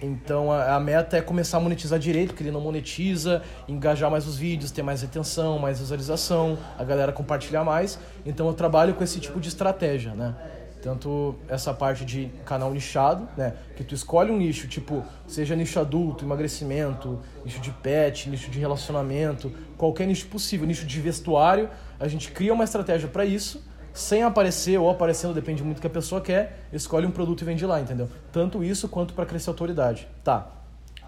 Então 0.00 0.50
a, 0.50 0.74
a, 0.74 0.80
meta 0.80 1.16
é 1.16 1.20
começar 1.20 1.58
a 1.58 1.60
monetizar 1.60 1.98
direito, 1.98 2.28
porque 2.28 2.42
ele 2.42 2.50
não 2.50 2.60
monetiza, 2.60 3.42
engajar 3.68 4.10
mais 4.10 4.26
os 4.26 4.36
vídeos, 4.36 4.70
ter 4.70 4.82
mais 4.82 5.02
retenção, 5.02 5.58
mais 5.58 5.80
visualização, 5.80 6.58
a 6.78 6.84
galera 6.84 7.12
compartilhar 7.12 7.64
mais. 7.64 7.98
Então 8.24 8.46
eu 8.46 8.54
trabalho 8.54 8.94
com 8.94 9.04
esse 9.04 9.20
tipo 9.20 9.38
de 9.38 9.48
estratégia, 9.48 10.14
né? 10.14 10.34
Tanto 10.82 11.36
essa 11.48 11.72
parte 11.72 12.04
de 12.04 12.28
canal 12.44 12.72
nichado, 12.72 13.28
né? 13.36 13.54
Que 13.76 13.84
tu 13.84 13.94
escolhe 13.94 14.32
um 14.32 14.36
nicho, 14.36 14.66
tipo, 14.66 15.04
seja 15.26 15.54
nicho 15.54 15.78
adulto, 15.78 16.24
emagrecimento, 16.24 17.20
nicho 17.44 17.60
de 17.60 17.70
pet, 17.70 18.28
nicho 18.28 18.50
de 18.50 18.58
relacionamento, 18.58 19.52
qualquer 19.78 20.06
nicho 20.06 20.26
possível, 20.26 20.66
nicho 20.66 20.84
de 20.84 21.00
vestuário, 21.00 21.70
a 22.00 22.08
gente 22.08 22.32
cria 22.32 22.52
uma 22.52 22.64
estratégia 22.64 23.08
para 23.08 23.24
isso 23.24 23.62
sem 23.92 24.22
aparecer 24.22 24.78
ou 24.78 24.90
aparecendo, 24.90 25.34
depende 25.34 25.62
muito 25.62 25.76
do 25.76 25.80
que 25.80 25.86
a 25.86 25.90
pessoa 25.90 26.20
quer, 26.20 26.66
escolhe 26.72 27.06
um 27.06 27.10
produto 27.10 27.42
e 27.42 27.44
vende 27.44 27.64
lá, 27.66 27.80
entendeu? 27.80 28.08
Tanto 28.32 28.64
isso 28.64 28.88
quanto 28.88 29.14
para 29.14 29.26
crescer 29.26 29.50
a 29.50 29.52
autoridade. 29.52 30.08
Tá. 30.24 30.50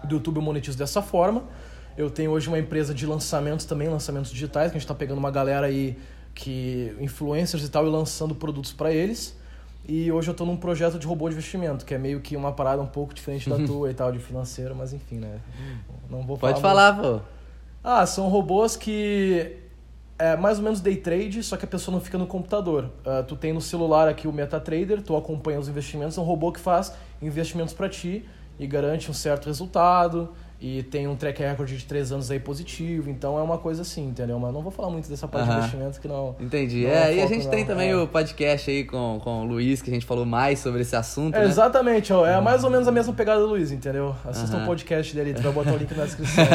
Do 0.03 0.15
YouTube 0.15 0.37
eu 0.37 0.41
monetizo 0.41 0.77
dessa 0.77 1.01
forma. 1.01 1.43
Eu 1.97 2.09
tenho 2.09 2.31
hoje 2.31 2.47
uma 2.47 2.59
empresa 2.59 2.93
de 2.93 3.05
lançamentos 3.05 3.65
também, 3.65 3.87
lançamentos 3.87 4.29
digitais, 4.31 4.71
que 4.71 4.77
a 4.77 4.79
gente 4.79 4.85
está 4.85 4.93
pegando 4.93 5.17
uma 5.17 5.31
galera 5.31 5.67
aí 5.67 5.97
que 6.33 6.95
influencers 6.99 7.63
e 7.63 7.69
tal 7.69 7.87
e 7.87 7.89
lançando 7.89 8.35
produtos 8.35 8.73
para 8.73 8.93
eles. 8.93 9.35
E 9.87 10.11
hoje 10.11 10.29
eu 10.29 10.31
estou 10.31 10.47
num 10.47 10.57
projeto 10.57 10.97
de 10.97 11.05
robô 11.05 11.29
de 11.29 11.35
investimento, 11.35 11.85
que 11.85 11.93
é 11.93 11.97
meio 11.97 12.19
que 12.19 12.35
uma 12.35 12.51
parada 12.51 12.81
um 12.81 12.87
pouco 12.87 13.13
diferente 13.13 13.49
da 13.49 13.57
tua 13.65 13.91
e 13.91 13.93
tal, 13.93 14.11
de 14.11 14.19
financeiro, 14.19 14.75
mas 14.75 14.93
enfim, 14.93 15.17
né? 15.17 15.39
Não 16.09 16.23
vou 16.23 16.37
falar. 16.37 16.53
Pode 16.53 16.61
falar, 16.61 16.93
muito. 16.93 17.19
pô. 17.19 17.25
Ah, 17.83 18.05
são 18.05 18.27
robôs 18.27 18.75
que 18.75 19.57
é 20.17 20.35
mais 20.35 20.57
ou 20.57 20.63
menos 20.63 20.81
day 20.81 20.95
trade, 20.95 21.43
só 21.43 21.55
que 21.55 21.65
a 21.65 21.67
pessoa 21.67 21.93
não 21.93 22.01
fica 22.01 22.17
no 22.17 22.25
computador. 22.25 22.85
Uh, 23.05 23.23
tu 23.27 23.35
tem 23.35 23.53
no 23.53 23.61
celular 23.61 24.07
aqui 24.07 24.27
o 24.27 24.33
MetaTrader, 24.33 25.01
tu 25.01 25.15
acompanha 25.15 25.59
os 25.59 25.67
investimentos, 25.67 26.17
é 26.17 26.21
um 26.21 26.23
robô 26.23 26.51
que 26.51 26.59
faz 26.59 26.93
investimentos 27.21 27.73
para 27.73 27.87
ti 27.87 28.25
e 28.57 28.65
garante 28.65 29.11
um 29.11 29.13
certo 29.13 29.45
resultado 29.47 30.33
e 30.59 30.83
tem 30.83 31.05
um 31.05 31.15
track 31.15 31.41
record 31.43 31.69
de 31.69 31.83
três 31.85 32.11
anos 32.11 32.31
aí 32.31 32.39
positivo, 32.39 33.09
então 33.09 33.37
é 33.37 33.41
uma 33.41 33.57
coisa 33.57 33.81
assim, 33.81 34.07
entendeu? 34.07 34.39
Mas 34.39 34.53
não 34.53 34.61
vou 34.61 34.71
falar 34.71 34.89
muito 34.89 35.09
dessa 35.09 35.27
parte 35.27 35.49
de 35.49 35.57
investimentos 35.57 35.99
que 35.99 36.07
não. 36.07 36.35
Entendi. 36.39 36.83
Não 36.83 36.89
é, 36.89 37.15
e 37.15 37.21
a 37.21 37.27
gente 37.27 37.43
não. 37.43 37.51
tem 37.51 37.65
também 37.65 37.91
é. 37.91 37.95
o 37.95 38.07
podcast 38.07 38.71
aí 38.71 38.85
com, 38.85 39.19
com 39.21 39.41
o 39.41 39.45
Luiz, 39.45 39.81
que 39.81 39.89
a 39.89 39.93
gente 39.93 40.05
falou 40.05 40.25
mais 40.25 40.59
sobre 40.59 40.81
esse 40.81 40.95
assunto. 40.95 41.35
É, 41.35 41.39
né? 41.39 41.45
Exatamente, 41.45 42.13
ó, 42.13 42.25
é 42.25 42.39
mais 42.39 42.63
ou 42.63 42.69
menos 42.69 42.87
a 42.87 42.91
mesma 42.91 43.13
pegada 43.13 43.41
do 43.41 43.47
Luiz, 43.47 43.71
entendeu? 43.71 44.15
Assista 44.23 44.57
o 44.57 44.65
podcast 44.65 45.13
dele, 45.13 45.33
tu 45.33 45.41
vai 45.41 45.51
botar 45.51 45.73
o 45.73 45.77
link 45.77 45.93
na 45.93 46.05
descrição. 46.05 46.45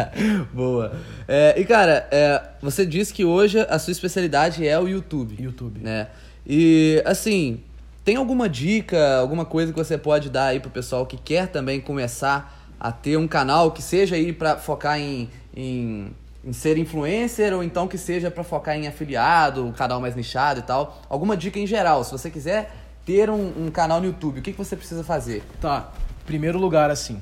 Boa. 0.54 0.92
É, 1.28 1.60
e 1.60 1.64
cara, 1.64 2.08
é, 2.10 2.42
você 2.62 2.86
disse 2.86 3.12
que 3.12 3.24
hoje 3.26 3.60
a 3.60 3.78
sua 3.78 3.92
especialidade 3.92 4.66
é 4.66 4.78
o 4.80 4.88
YouTube. 4.88 5.36
YouTube. 5.38 5.80
Né? 5.80 6.08
E 6.46 7.02
assim, 7.04 7.60
Tem 8.04 8.16
alguma 8.16 8.48
dica, 8.48 9.18
alguma 9.18 9.44
coisa 9.44 9.70
que 9.72 9.78
você 9.78 9.98
pode 9.98 10.30
dar 10.30 10.46
aí 10.46 10.60
pro 10.60 10.70
pessoal 10.70 11.04
que 11.04 11.18
quer 11.18 11.48
também 11.48 11.80
começar 11.80 12.59
a 12.80 12.90
ter 12.90 13.18
um 13.18 13.28
canal 13.28 13.70
que 13.70 13.82
seja 13.82 14.16
aí 14.16 14.32
para 14.32 14.56
focar 14.56 14.98
em, 14.98 15.28
em, 15.54 16.10
em, 16.42 16.52
ser 16.52 16.78
influencer 16.78 17.52
ou 17.54 17.62
então 17.62 17.86
que 17.86 17.98
seja 17.98 18.30
para 18.30 18.42
focar 18.42 18.74
em 18.74 18.88
afiliado, 18.88 19.66
um 19.66 19.72
canal 19.72 20.00
mais 20.00 20.16
nichado 20.16 20.60
e 20.60 20.62
tal? 20.62 21.02
Alguma 21.08 21.36
dica 21.36 21.58
em 21.58 21.66
geral, 21.66 22.02
se 22.02 22.10
você 22.10 22.30
quiser 22.30 22.74
ter 23.04 23.28
um, 23.28 23.66
um 23.66 23.70
canal 23.70 24.00
no 24.00 24.06
YouTube, 24.06 24.40
o 24.40 24.42
que, 24.42 24.52
que 24.52 24.58
você 24.58 24.74
precisa 24.74 25.04
fazer? 25.04 25.42
Tá, 25.60 25.92
primeiro 26.24 26.58
lugar 26.58 26.90
assim, 26.90 27.16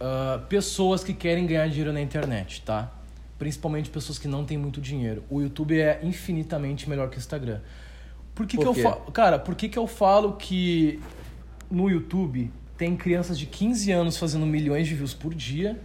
uh, 0.00 0.40
pessoas 0.48 1.04
que 1.04 1.14
querem 1.14 1.46
ganhar 1.46 1.68
dinheiro 1.68 1.92
na 1.92 2.00
internet, 2.00 2.62
tá? 2.62 2.90
Principalmente 3.38 3.88
pessoas 3.90 4.18
que 4.18 4.26
não 4.26 4.44
têm 4.44 4.58
muito 4.58 4.80
dinheiro. 4.80 5.22
O 5.30 5.40
YouTube 5.40 5.80
é 5.80 6.00
infinitamente 6.02 6.90
melhor 6.90 7.08
que 7.08 7.16
o 7.16 7.20
Instagram. 7.20 7.60
Por 8.34 8.46
que, 8.46 8.56
Por 8.56 8.74
que 8.74 8.80
eu 8.80 8.82
falo. 8.82 9.12
Cara, 9.12 9.38
por 9.38 9.54
que, 9.54 9.68
que 9.68 9.78
eu 9.78 9.86
falo 9.86 10.32
que 10.32 11.00
no 11.70 11.88
YouTube 11.88 12.50
tem 12.78 12.96
crianças 12.96 13.36
de 13.36 13.44
15 13.44 13.90
anos 13.90 14.16
fazendo 14.16 14.46
milhões 14.46 14.86
de 14.86 14.94
views 14.94 15.12
por 15.12 15.34
dia, 15.34 15.78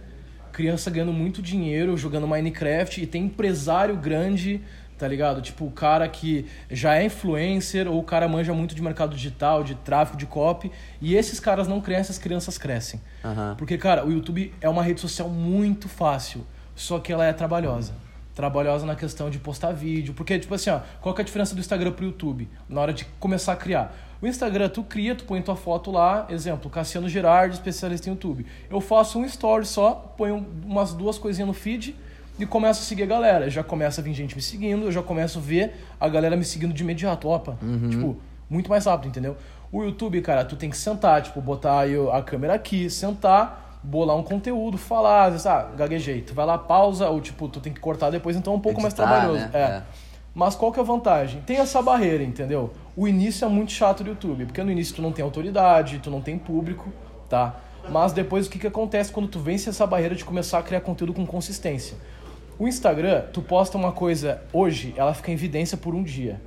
criança 0.52 0.88
ganhando 0.88 1.12
muito 1.12 1.42
dinheiro 1.42 1.96
jogando 1.96 2.28
Minecraft 2.28 3.02
e 3.02 3.06
tem 3.06 3.24
empresário 3.24 3.96
grande, 3.96 4.60
tá 4.96 5.08
ligado? 5.08 5.42
Tipo, 5.42 5.66
o 5.66 5.72
cara 5.72 6.08
que 6.08 6.46
já 6.70 6.94
é 6.94 7.06
influencer 7.06 7.88
ou 7.88 7.98
o 7.98 8.04
cara 8.04 8.28
manja 8.28 8.54
muito 8.54 8.76
de 8.76 8.80
mercado 8.80 9.16
digital, 9.16 9.64
de 9.64 9.74
tráfego, 9.74 10.16
de 10.16 10.24
copy, 10.24 10.70
e 11.00 11.16
esses 11.16 11.40
caras 11.40 11.66
não 11.66 11.80
crescem, 11.80 12.12
as 12.12 12.18
crianças 12.18 12.56
crescem. 12.56 13.00
Uhum. 13.24 13.56
Porque, 13.56 13.76
cara, 13.76 14.06
o 14.06 14.12
YouTube 14.12 14.54
é 14.60 14.68
uma 14.68 14.82
rede 14.82 15.00
social 15.00 15.28
muito 15.28 15.88
fácil, 15.88 16.46
só 16.76 17.00
que 17.00 17.12
ela 17.12 17.26
é 17.26 17.32
trabalhosa 17.32 18.04
trabalhosa 18.34 18.84
na 18.84 18.96
questão 18.96 19.30
de 19.30 19.38
postar 19.38 19.72
vídeo. 19.72 20.12
Porque, 20.12 20.38
tipo 20.38 20.54
assim, 20.54 20.70
ó, 20.70 20.80
qual 21.00 21.14
que 21.14 21.20
é 21.20 21.22
a 21.22 21.24
diferença 21.24 21.54
do 21.54 21.60
Instagram 21.60 21.92
pro 21.92 22.04
YouTube? 22.04 22.48
Na 22.68 22.80
hora 22.80 22.92
de 22.92 23.04
começar 23.20 23.52
a 23.52 23.56
criar. 23.56 23.94
O 24.24 24.26
Instagram, 24.26 24.70
tu 24.70 24.82
cria, 24.82 25.14
tu 25.14 25.24
põe 25.24 25.42
tua 25.42 25.54
foto 25.54 25.90
lá, 25.90 26.26
exemplo, 26.30 26.70
Cassiano 26.70 27.06
Girardi, 27.10 27.56
especialista 27.56 28.08
em 28.08 28.12
YouTube. 28.12 28.46
Eu 28.70 28.80
faço 28.80 29.18
um 29.18 29.24
story 29.26 29.66
só, 29.66 30.14
ponho 30.16 30.46
umas 30.64 30.94
duas 30.94 31.18
coisinhas 31.18 31.46
no 31.46 31.52
feed 31.52 31.94
e 32.38 32.46
começo 32.46 32.80
a 32.80 32.84
seguir 32.84 33.02
a 33.02 33.06
galera. 33.06 33.50
Já 33.50 33.62
começa 33.62 34.00
a 34.00 34.04
vir 34.04 34.14
gente 34.14 34.34
me 34.34 34.40
seguindo, 34.40 34.86
eu 34.86 34.92
já 34.92 35.02
começo 35.02 35.38
a 35.38 35.42
ver 35.42 35.74
a 36.00 36.08
galera 36.08 36.38
me 36.38 36.44
seguindo 36.46 36.72
de 36.72 36.82
imediato. 36.82 37.28
Opa, 37.28 37.58
uhum. 37.60 37.90
tipo, 37.90 38.16
muito 38.48 38.70
mais 38.70 38.86
rápido, 38.86 39.10
entendeu? 39.10 39.36
O 39.70 39.84
YouTube, 39.84 40.18
cara, 40.22 40.42
tu 40.42 40.56
tem 40.56 40.70
que 40.70 40.78
sentar, 40.78 41.20
tipo, 41.20 41.42
botar 41.42 41.84
a 42.10 42.22
câmera 42.22 42.54
aqui, 42.54 42.88
sentar 42.88 43.78
bolar 43.82 44.16
um 44.16 44.22
conteúdo, 44.22 44.78
falar, 44.78 45.24
às 45.24 45.32
vezes, 45.32 45.46
ah, 45.46 45.68
gaguejei, 45.76 46.22
tu 46.22 46.32
vai 46.32 46.46
lá, 46.46 46.56
pausa, 46.56 47.10
ou 47.10 47.20
tipo, 47.20 47.46
tu 47.46 47.60
tem 47.60 47.70
que 47.70 47.80
cortar 47.80 48.08
depois, 48.08 48.34
então 48.34 48.54
é 48.54 48.56
um 48.56 48.60
pouco 48.60 48.80
Editar, 48.80 49.06
mais 49.06 49.20
trabalhoso. 49.20 49.44
Né? 49.44 49.50
É. 49.52 49.58
é. 49.58 49.82
Mas 50.34 50.56
qual 50.56 50.72
que 50.72 50.80
é 50.80 50.82
a 50.82 50.84
vantagem? 50.84 51.40
Tem 51.42 51.58
essa 51.58 51.80
barreira, 51.80 52.24
entendeu? 52.24 52.72
O 52.96 53.06
início 53.06 53.44
é 53.44 53.48
muito 53.48 53.70
chato 53.70 54.02
do 54.02 54.10
YouTube, 54.10 54.46
porque 54.46 54.62
no 54.62 54.70
início 54.72 54.96
tu 54.96 55.02
não 55.02 55.12
tem 55.12 55.24
autoridade, 55.24 56.00
tu 56.00 56.10
não 56.10 56.20
tem 56.20 56.36
público, 56.36 56.92
tá? 57.28 57.60
Mas 57.88 58.12
depois 58.12 58.46
o 58.46 58.50
que, 58.50 58.58
que 58.58 58.66
acontece 58.66 59.12
quando 59.12 59.28
tu 59.28 59.38
vence 59.38 59.68
essa 59.68 59.86
barreira 59.86 60.14
de 60.14 60.24
começar 60.24 60.58
a 60.58 60.62
criar 60.62 60.80
conteúdo 60.80 61.12
com 61.12 61.24
consistência? 61.24 61.96
O 62.58 62.66
Instagram, 62.66 63.22
tu 63.32 63.42
posta 63.42 63.76
uma 63.76 63.92
coisa 63.92 64.42
hoje, 64.52 64.94
ela 64.96 65.14
fica 65.14 65.30
em 65.30 65.34
evidência 65.34 65.76
por 65.76 65.94
um 65.94 66.02
dia. 66.02 66.40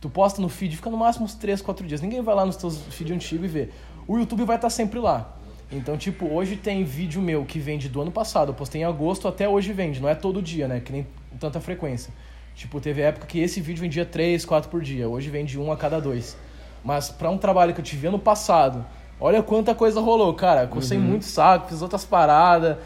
Tu 0.00 0.08
posta 0.08 0.40
no 0.40 0.48
feed, 0.48 0.76
fica 0.76 0.90
no 0.90 0.96
máximo 0.96 1.24
uns 1.24 1.34
3, 1.34 1.60
4 1.60 1.86
dias. 1.86 2.00
Ninguém 2.00 2.22
vai 2.22 2.34
lá 2.34 2.46
nos 2.46 2.56
teus 2.56 2.78
feed 2.90 3.12
antigos 3.12 3.44
e 3.46 3.48
vê. 3.48 3.68
O 4.06 4.18
YouTube 4.18 4.44
vai 4.44 4.56
estar 4.56 4.70
sempre 4.70 4.98
lá. 4.98 5.36
Então, 5.72 5.96
tipo, 5.96 6.26
hoje 6.26 6.56
tem 6.56 6.84
vídeo 6.84 7.20
meu 7.20 7.44
que 7.44 7.58
vende 7.58 7.88
do 7.88 8.00
ano 8.00 8.12
passado, 8.12 8.50
eu 8.50 8.54
postei 8.54 8.82
em 8.82 8.84
agosto, 8.84 9.26
até 9.26 9.48
hoje 9.48 9.72
vende, 9.72 10.00
não 10.00 10.08
é 10.08 10.14
todo 10.14 10.40
dia, 10.40 10.68
né? 10.68 10.78
Que 10.78 10.92
nem 10.92 11.06
tanta 11.40 11.60
frequência. 11.60 12.12
Tipo, 12.56 12.80
teve 12.80 13.02
época 13.02 13.26
que 13.26 13.38
esse 13.38 13.60
vídeo 13.60 13.82
vendia 13.82 14.06
3, 14.06 14.42
4 14.44 14.70
por 14.70 14.80
dia, 14.80 15.06
hoje 15.06 15.28
vende 15.28 15.60
um 15.60 15.70
a 15.70 15.76
cada 15.76 16.00
dois. 16.00 16.38
Mas 16.82 17.10
para 17.10 17.30
um 17.30 17.36
trabalho 17.36 17.74
que 17.74 17.80
eu 17.80 17.84
tive 17.84 18.06
ano 18.06 18.18
passado, 18.18 18.84
olha 19.20 19.42
quanta 19.42 19.74
coisa 19.74 20.00
rolou, 20.00 20.32
cara. 20.32 20.66
Cocei 20.66 20.96
uhum. 20.96 21.04
muito 21.04 21.26
saco, 21.26 21.68
fiz 21.68 21.82
outras 21.82 22.06
paradas, 22.06 22.78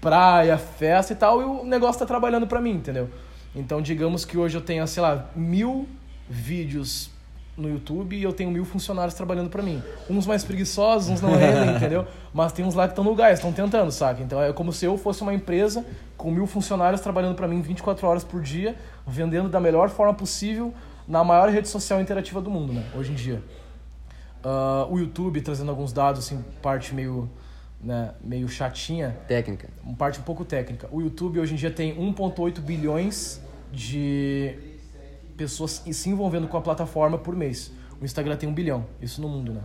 praia, 0.00 0.58
festa 0.58 1.12
e 1.12 1.16
tal, 1.16 1.40
e 1.40 1.44
o 1.44 1.64
negócio 1.64 2.00
tá 2.00 2.06
trabalhando 2.06 2.46
para 2.48 2.60
mim, 2.60 2.72
entendeu? 2.72 3.08
Então, 3.54 3.80
digamos 3.80 4.24
que 4.24 4.36
hoje 4.36 4.56
eu 4.56 4.60
tenho, 4.60 4.84
sei 4.88 5.00
lá, 5.00 5.30
mil 5.36 5.88
vídeos 6.28 7.13
no 7.56 7.68
YouTube 7.68 8.16
e 8.16 8.22
eu 8.22 8.32
tenho 8.32 8.50
mil 8.50 8.64
funcionários 8.64 9.14
trabalhando 9.14 9.48
para 9.48 9.62
mim. 9.62 9.82
Uns 10.08 10.26
mais 10.26 10.42
preguiçosos, 10.44 11.08
uns 11.08 11.20
não 11.20 11.30
rendem, 11.30 11.74
entendeu? 11.76 12.06
Mas 12.32 12.52
tem 12.52 12.64
uns 12.64 12.74
lá 12.74 12.86
que 12.86 12.92
estão 12.92 13.04
no 13.04 13.14
gás, 13.14 13.38
estão 13.38 13.52
tentando, 13.52 13.90
saca? 13.92 14.22
Então 14.22 14.42
é 14.42 14.52
como 14.52 14.72
se 14.72 14.84
eu 14.84 14.98
fosse 14.98 15.22
uma 15.22 15.32
empresa 15.32 15.84
com 16.16 16.30
mil 16.30 16.46
funcionários 16.46 17.00
trabalhando 17.00 17.34
para 17.34 17.46
mim 17.46 17.60
24 17.60 18.06
horas 18.06 18.24
por 18.24 18.40
dia, 18.40 18.76
vendendo 19.06 19.48
da 19.48 19.60
melhor 19.60 19.88
forma 19.88 20.14
possível 20.14 20.74
na 21.06 21.22
maior 21.22 21.48
rede 21.48 21.68
social 21.68 22.00
interativa 22.00 22.40
do 22.40 22.50
mundo, 22.50 22.72
né? 22.72 22.84
Hoje 22.96 23.12
em 23.12 23.14
dia. 23.14 23.42
Uh, 24.44 24.92
o 24.92 24.98
YouTube, 24.98 25.40
trazendo 25.40 25.70
alguns 25.70 25.92
dados, 25.92 26.24
assim, 26.24 26.44
parte 26.60 26.94
meio, 26.94 27.30
né, 27.80 28.12
meio 28.22 28.48
chatinha. 28.48 29.16
Técnica. 29.26 29.68
Parte 29.96 30.18
um 30.18 30.22
pouco 30.22 30.44
técnica. 30.44 30.88
O 30.90 31.00
YouTube 31.00 31.40
hoje 31.40 31.54
em 31.54 31.56
dia 31.56 31.70
tem 31.70 31.94
1,8 31.96 32.60
bilhões 32.60 33.40
de 33.72 34.73
pessoas 35.36 35.82
se 35.90 36.08
envolvendo 36.10 36.48
com 36.48 36.56
a 36.56 36.60
plataforma 36.60 37.18
por 37.18 37.34
mês. 37.34 37.72
O 38.00 38.04
Instagram 38.04 38.36
tem 38.36 38.48
um 38.48 38.54
bilhão, 38.54 38.86
isso 39.00 39.20
no 39.20 39.28
mundo, 39.28 39.52
né? 39.52 39.62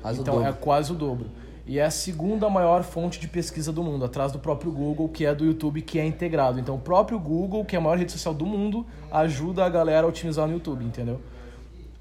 Quase 0.00 0.20
então 0.20 0.46
é 0.46 0.52
quase 0.52 0.92
o 0.92 0.94
dobro. 0.94 1.30
E 1.66 1.78
é 1.78 1.84
a 1.84 1.90
segunda 1.90 2.48
maior 2.48 2.82
fonte 2.82 3.20
de 3.20 3.28
pesquisa 3.28 3.70
do 3.70 3.82
mundo, 3.82 4.04
atrás 4.04 4.32
do 4.32 4.38
próprio 4.38 4.72
Google, 4.72 5.08
que 5.08 5.26
é 5.26 5.34
do 5.34 5.44
YouTube, 5.44 5.82
que 5.82 5.98
é 5.98 6.06
integrado. 6.06 6.58
Então 6.58 6.76
o 6.76 6.78
próprio 6.78 7.18
Google, 7.18 7.64
que 7.64 7.76
é 7.76 7.78
a 7.78 7.82
maior 7.82 7.98
rede 7.98 8.10
social 8.10 8.32
do 8.32 8.46
mundo, 8.46 8.86
ajuda 9.10 9.66
a 9.66 9.68
galera 9.68 10.06
a 10.06 10.08
otimizar 10.08 10.46
no 10.46 10.54
YouTube, 10.54 10.82
entendeu? 10.84 11.20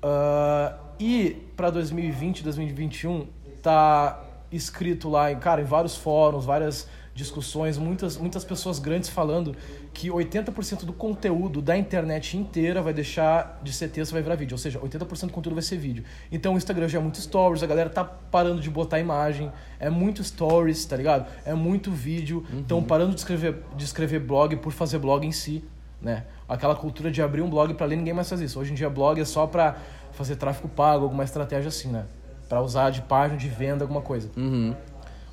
Uh, 0.02 0.74
e 0.98 1.36
para 1.58 1.70
2020, 1.70 2.44
2021, 2.44 3.28
tá 3.62 4.24
escrito 4.52 5.10
lá, 5.10 5.36
cara, 5.36 5.62
em 5.62 5.66
vários 5.66 5.98
fóruns, 5.98 6.46
várias 6.46 6.88
discussões, 7.14 7.78
muitas, 7.78 8.16
muitas 8.16 8.46
pessoas 8.46 8.80
grandes 8.80 9.10
falando 9.10 9.56
que 9.98 10.10
80% 10.10 10.86
do 10.86 10.94
conteúdo 10.94 11.60
da 11.60 11.76
internet 11.76 12.38
inteira 12.38 12.84
vai 12.84 12.94
deixar 12.94 13.60
de 13.64 13.74
ser 13.74 13.88
texto 13.88 14.12
vai 14.12 14.22
virar 14.22 14.36
vídeo. 14.36 14.54
Ou 14.54 14.60
seja, 14.60 14.80
80% 14.80 15.26
do 15.26 15.34
conteúdo 15.34 15.56
vai 15.56 15.64
ser 15.64 15.76
vídeo. 15.78 16.04
Então 16.32 16.54
o 16.54 16.58
Instagram 16.58 16.88
já 16.88 17.00
é 17.00 17.02
muito 17.02 17.20
stories, 17.20 17.64
a 17.64 17.66
galera 17.66 17.90
tá 17.90 18.04
parando 18.04 18.62
de 18.62 18.70
botar 18.70 19.00
imagem, 19.00 19.52
é 19.80 19.90
muito 19.90 20.24
stories, 20.24 20.86
tá 20.86 20.96
ligado? 20.96 21.26
É 21.44 21.56
muito 21.56 21.90
vídeo. 21.90 22.46
Estão 22.60 22.78
uhum. 22.78 22.84
parando 22.84 23.16
de 23.16 23.22
escrever, 23.22 23.64
de 23.76 23.86
escrever 23.86 24.20
blog 24.20 24.56
por 24.58 24.72
fazer 24.72 25.00
blog 25.00 25.26
em 25.26 25.32
si, 25.32 25.66
né? 26.00 26.26
Aquela 26.48 26.76
cultura 26.76 27.10
de 27.10 27.20
abrir 27.20 27.42
um 27.42 27.50
blog 27.50 27.74
para 27.74 27.88
ler, 27.88 27.96
ninguém 27.96 28.14
mais 28.14 28.30
faz 28.30 28.40
isso. 28.40 28.60
Hoje 28.60 28.74
em 28.74 28.76
dia 28.76 28.92
blog 28.92 29.20
é 29.20 29.26
só 29.26 29.48
para 29.48 29.78
fazer 30.12 30.36
tráfego 30.36 30.68
pago, 30.68 31.06
alguma 31.06 31.24
estratégia 31.24 31.70
assim, 31.70 31.88
né? 31.88 32.06
Para 32.48 32.62
usar 32.62 32.92
de 32.92 33.02
página 33.02 33.36
de 33.36 33.50
venda, 33.50 33.84
alguma 33.84 34.02
coisa. 34.02 34.30
Uhum. 34.38 34.76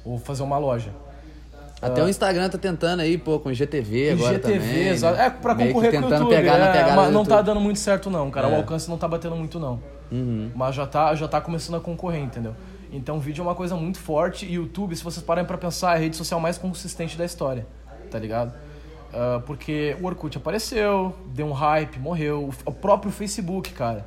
Ou 0.07 0.17
fazer 0.17 0.43
uma 0.43 0.57
loja. 0.57 0.91
Até 1.87 2.03
o 2.03 2.09
Instagram 2.09 2.49
tá 2.49 2.59
tentando 2.59 3.01
aí, 3.01 3.19
pô, 3.19 3.39
com 3.39 3.51
IGTV 3.51 4.11
agora 4.11 4.35
IGTV, 4.35 4.59
também. 4.59 4.89
Exato. 4.89 5.21
É, 5.21 5.31
pra 5.31 5.55
concorrer 5.55 5.93
com 5.93 6.07
o 6.07 6.11
YouTube. 6.11 6.31
Pegar 6.31 6.55
é, 6.55 6.59
na 6.59 6.73
pegada 6.73 6.97
mas 6.97 7.13
não 7.13 7.25
tá 7.25 7.43
dando 7.43 7.61
muito 7.61 7.79
certo 7.79 8.11
não, 8.11 8.31
cara. 8.31 8.49
É. 8.49 8.53
O 8.53 8.57
alcance 8.57 8.89
não 8.89 8.97
tá 8.97 9.07
batendo 9.07 9.37
muito 9.37 9.59
não. 9.59 9.81
Uhum. 10.11 10.51
Mas 10.55 10.75
já 10.75 10.87
tá, 10.87 11.15
já 11.15 11.29
tá 11.29 11.41
começando 11.41 11.77
a 11.77 11.81
concorrer, 11.81 12.23
entendeu? 12.23 12.55
Então 12.93 13.19
vídeo 13.19 13.43
é 13.43 13.45
uma 13.45 13.55
coisa 13.55 13.75
muito 13.75 13.99
forte 13.99 14.47
e 14.47 14.55
YouTube, 14.55 14.95
se 14.95 15.03
vocês 15.03 15.25
pararem 15.25 15.47
pra 15.47 15.59
pensar, 15.59 15.93
é 15.93 15.95
a 15.97 15.99
rede 15.99 16.17
social 16.17 16.39
mais 16.39 16.57
consistente 16.57 17.19
da 17.19 17.25
história, 17.25 17.67
tá 18.11 18.19
ligado? 18.19 18.55
Uh, 19.13 19.41
porque 19.43 19.97
o 20.01 20.07
Orkut 20.07 20.37
apareceu, 20.37 21.15
deu 21.27 21.47
um 21.47 21.53
hype, 21.53 21.99
morreu. 21.99 22.51
O 22.65 22.73
próprio 22.73 23.11
Facebook, 23.11 23.73
cara 23.73 24.05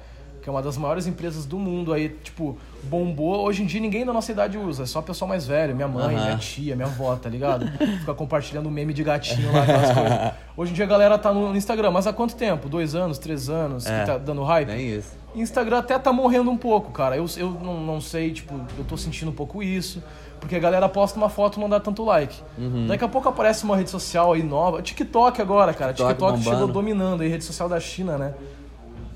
que 0.47 0.49
é 0.49 0.53
uma 0.53 0.61
das 0.61 0.77
maiores 0.77 1.05
empresas 1.07 1.45
do 1.45 1.59
mundo 1.59 1.91
aí, 1.91 2.07
tipo, 2.23 2.57
bombou. 2.83 3.43
Hoje 3.43 3.63
em 3.63 3.65
dia 3.65 3.81
ninguém 3.81 4.05
da 4.05 4.13
nossa 4.13 4.31
idade 4.31 4.57
usa, 4.57 4.83
é 4.83 4.85
só 4.85 5.01
pessoal 5.01 5.27
mais 5.27 5.45
velho, 5.45 5.75
minha 5.75 5.89
mãe, 5.89 6.15
uhum. 6.15 6.23
minha 6.23 6.37
tia, 6.37 6.73
minha 6.73 6.87
avó, 6.87 7.13
tá 7.17 7.27
ligado? 7.27 7.67
Fica 7.99 8.13
compartilhando 8.13 8.71
meme 8.71 8.93
de 8.93 9.03
gatinho 9.03 9.51
lá, 9.51 9.63
aquelas 9.63 9.91
coisas. 9.91 10.31
Hoje 10.55 10.71
em 10.71 10.73
dia 10.73 10.85
a 10.85 10.87
galera 10.87 11.17
tá 11.17 11.33
no 11.33 11.53
Instagram, 11.53 11.91
mas 11.91 12.07
há 12.07 12.13
quanto 12.13 12.33
tempo? 12.37 12.69
Dois 12.69 12.95
anos, 12.95 13.17
três 13.17 13.49
anos, 13.49 13.85
é, 13.85 13.99
que 13.99 14.05
tá 14.05 14.17
dando 14.17 14.41
hype? 14.41 14.69
Nem 14.69 14.87
isso. 14.87 15.17
Instagram 15.35 15.79
até 15.79 15.99
tá 15.99 16.13
morrendo 16.13 16.49
um 16.49 16.57
pouco, 16.57 16.93
cara. 16.93 17.17
Eu, 17.17 17.25
eu 17.35 17.49
não, 17.49 17.81
não 17.81 17.99
sei, 17.99 18.31
tipo, 18.31 18.55
eu 18.77 18.85
tô 18.85 18.95
sentindo 18.95 19.31
um 19.31 19.35
pouco 19.35 19.61
isso. 19.61 20.01
Porque 20.39 20.55
a 20.55 20.59
galera 20.59 20.87
posta 20.87 21.17
uma 21.17 21.29
foto 21.29 21.57
e 21.57 21.59
não 21.59 21.67
dá 21.67 21.79
tanto 21.79 22.05
like. 22.05 22.39
Uhum. 22.57 22.87
Daqui 22.87 23.03
a 23.03 23.07
pouco 23.07 23.27
aparece 23.27 23.63
uma 23.63 23.75
rede 23.75 23.89
social 23.89 24.33
aí 24.33 24.43
nova. 24.43 24.81
TikTok 24.81 25.41
agora, 25.41 25.73
cara. 25.73 25.91
TikTok, 25.91 26.13
TikTok 26.13 26.43
chegou 26.43 26.67
dominando 26.67 27.21
aí, 27.21 27.27
rede 27.27 27.43
social 27.43 27.67
da 27.67 27.79
China, 27.79 28.17
né? 28.17 28.33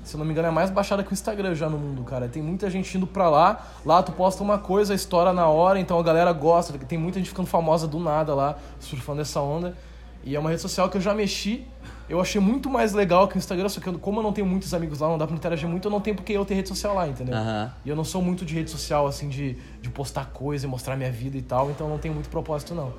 Se 0.02 0.14
eu 0.14 0.18
não 0.18 0.24
me 0.24 0.32
engano, 0.32 0.48
é 0.48 0.50
mais 0.50 0.70
baixada 0.70 1.02
que 1.02 1.12
o 1.12 1.14
Instagram 1.14 1.54
já 1.54 1.68
no 1.68 1.78
mundo, 1.78 2.02
cara. 2.02 2.28
Tem 2.28 2.42
muita 2.42 2.68
gente 2.68 2.96
indo 2.96 3.06
pra 3.06 3.30
lá, 3.30 3.66
lá 3.84 4.02
tu 4.02 4.12
posta 4.12 4.42
uma 4.42 4.58
coisa, 4.58 4.94
estoura 4.94 5.32
na 5.32 5.46
hora, 5.46 5.78
então 5.78 5.98
a 5.98 6.02
galera 6.02 6.32
gosta. 6.32 6.76
Tem 6.78 6.98
muita 6.98 7.18
gente 7.18 7.28
ficando 7.28 7.46
famosa 7.46 7.86
do 7.86 7.98
nada 7.98 8.34
lá, 8.34 8.56
surfando 8.80 9.20
essa 9.20 9.40
onda. 9.40 9.76
E 10.24 10.36
é 10.36 10.38
uma 10.38 10.50
rede 10.50 10.62
social 10.62 10.88
que 10.88 10.96
eu 10.96 11.00
já 11.00 11.14
mexi, 11.14 11.66
eu 12.08 12.20
achei 12.20 12.40
muito 12.40 12.68
mais 12.68 12.92
legal 12.92 13.26
que 13.26 13.36
o 13.36 13.38
Instagram, 13.38 13.68
só 13.68 13.80
que 13.80 13.88
eu, 13.88 13.98
como 13.98 14.20
eu 14.20 14.22
não 14.22 14.32
tenho 14.32 14.46
muitos 14.46 14.72
amigos 14.74 15.00
lá, 15.00 15.08
não 15.08 15.18
dá 15.18 15.26
pra 15.26 15.34
interagir 15.34 15.68
muito, 15.68 15.86
eu 15.86 15.90
não 15.90 16.00
tenho 16.00 16.14
porque 16.14 16.32
eu 16.32 16.44
ter 16.44 16.54
rede 16.54 16.68
social 16.68 16.94
lá, 16.94 17.08
entendeu? 17.08 17.34
Uhum. 17.34 17.70
E 17.84 17.88
eu 17.88 17.96
não 17.96 18.04
sou 18.04 18.22
muito 18.22 18.44
de 18.44 18.54
rede 18.54 18.70
social, 18.70 19.06
assim, 19.06 19.28
de, 19.28 19.56
de 19.80 19.88
postar 19.88 20.26
coisa 20.26 20.66
e 20.66 20.68
mostrar 20.68 20.96
minha 20.96 21.10
vida 21.10 21.36
e 21.36 21.42
tal, 21.42 21.70
então 21.70 21.88
não 21.88 21.98
tenho 21.98 22.14
muito 22.14 22.28
propósito, 22.28 22.74
não. 22.74 22.92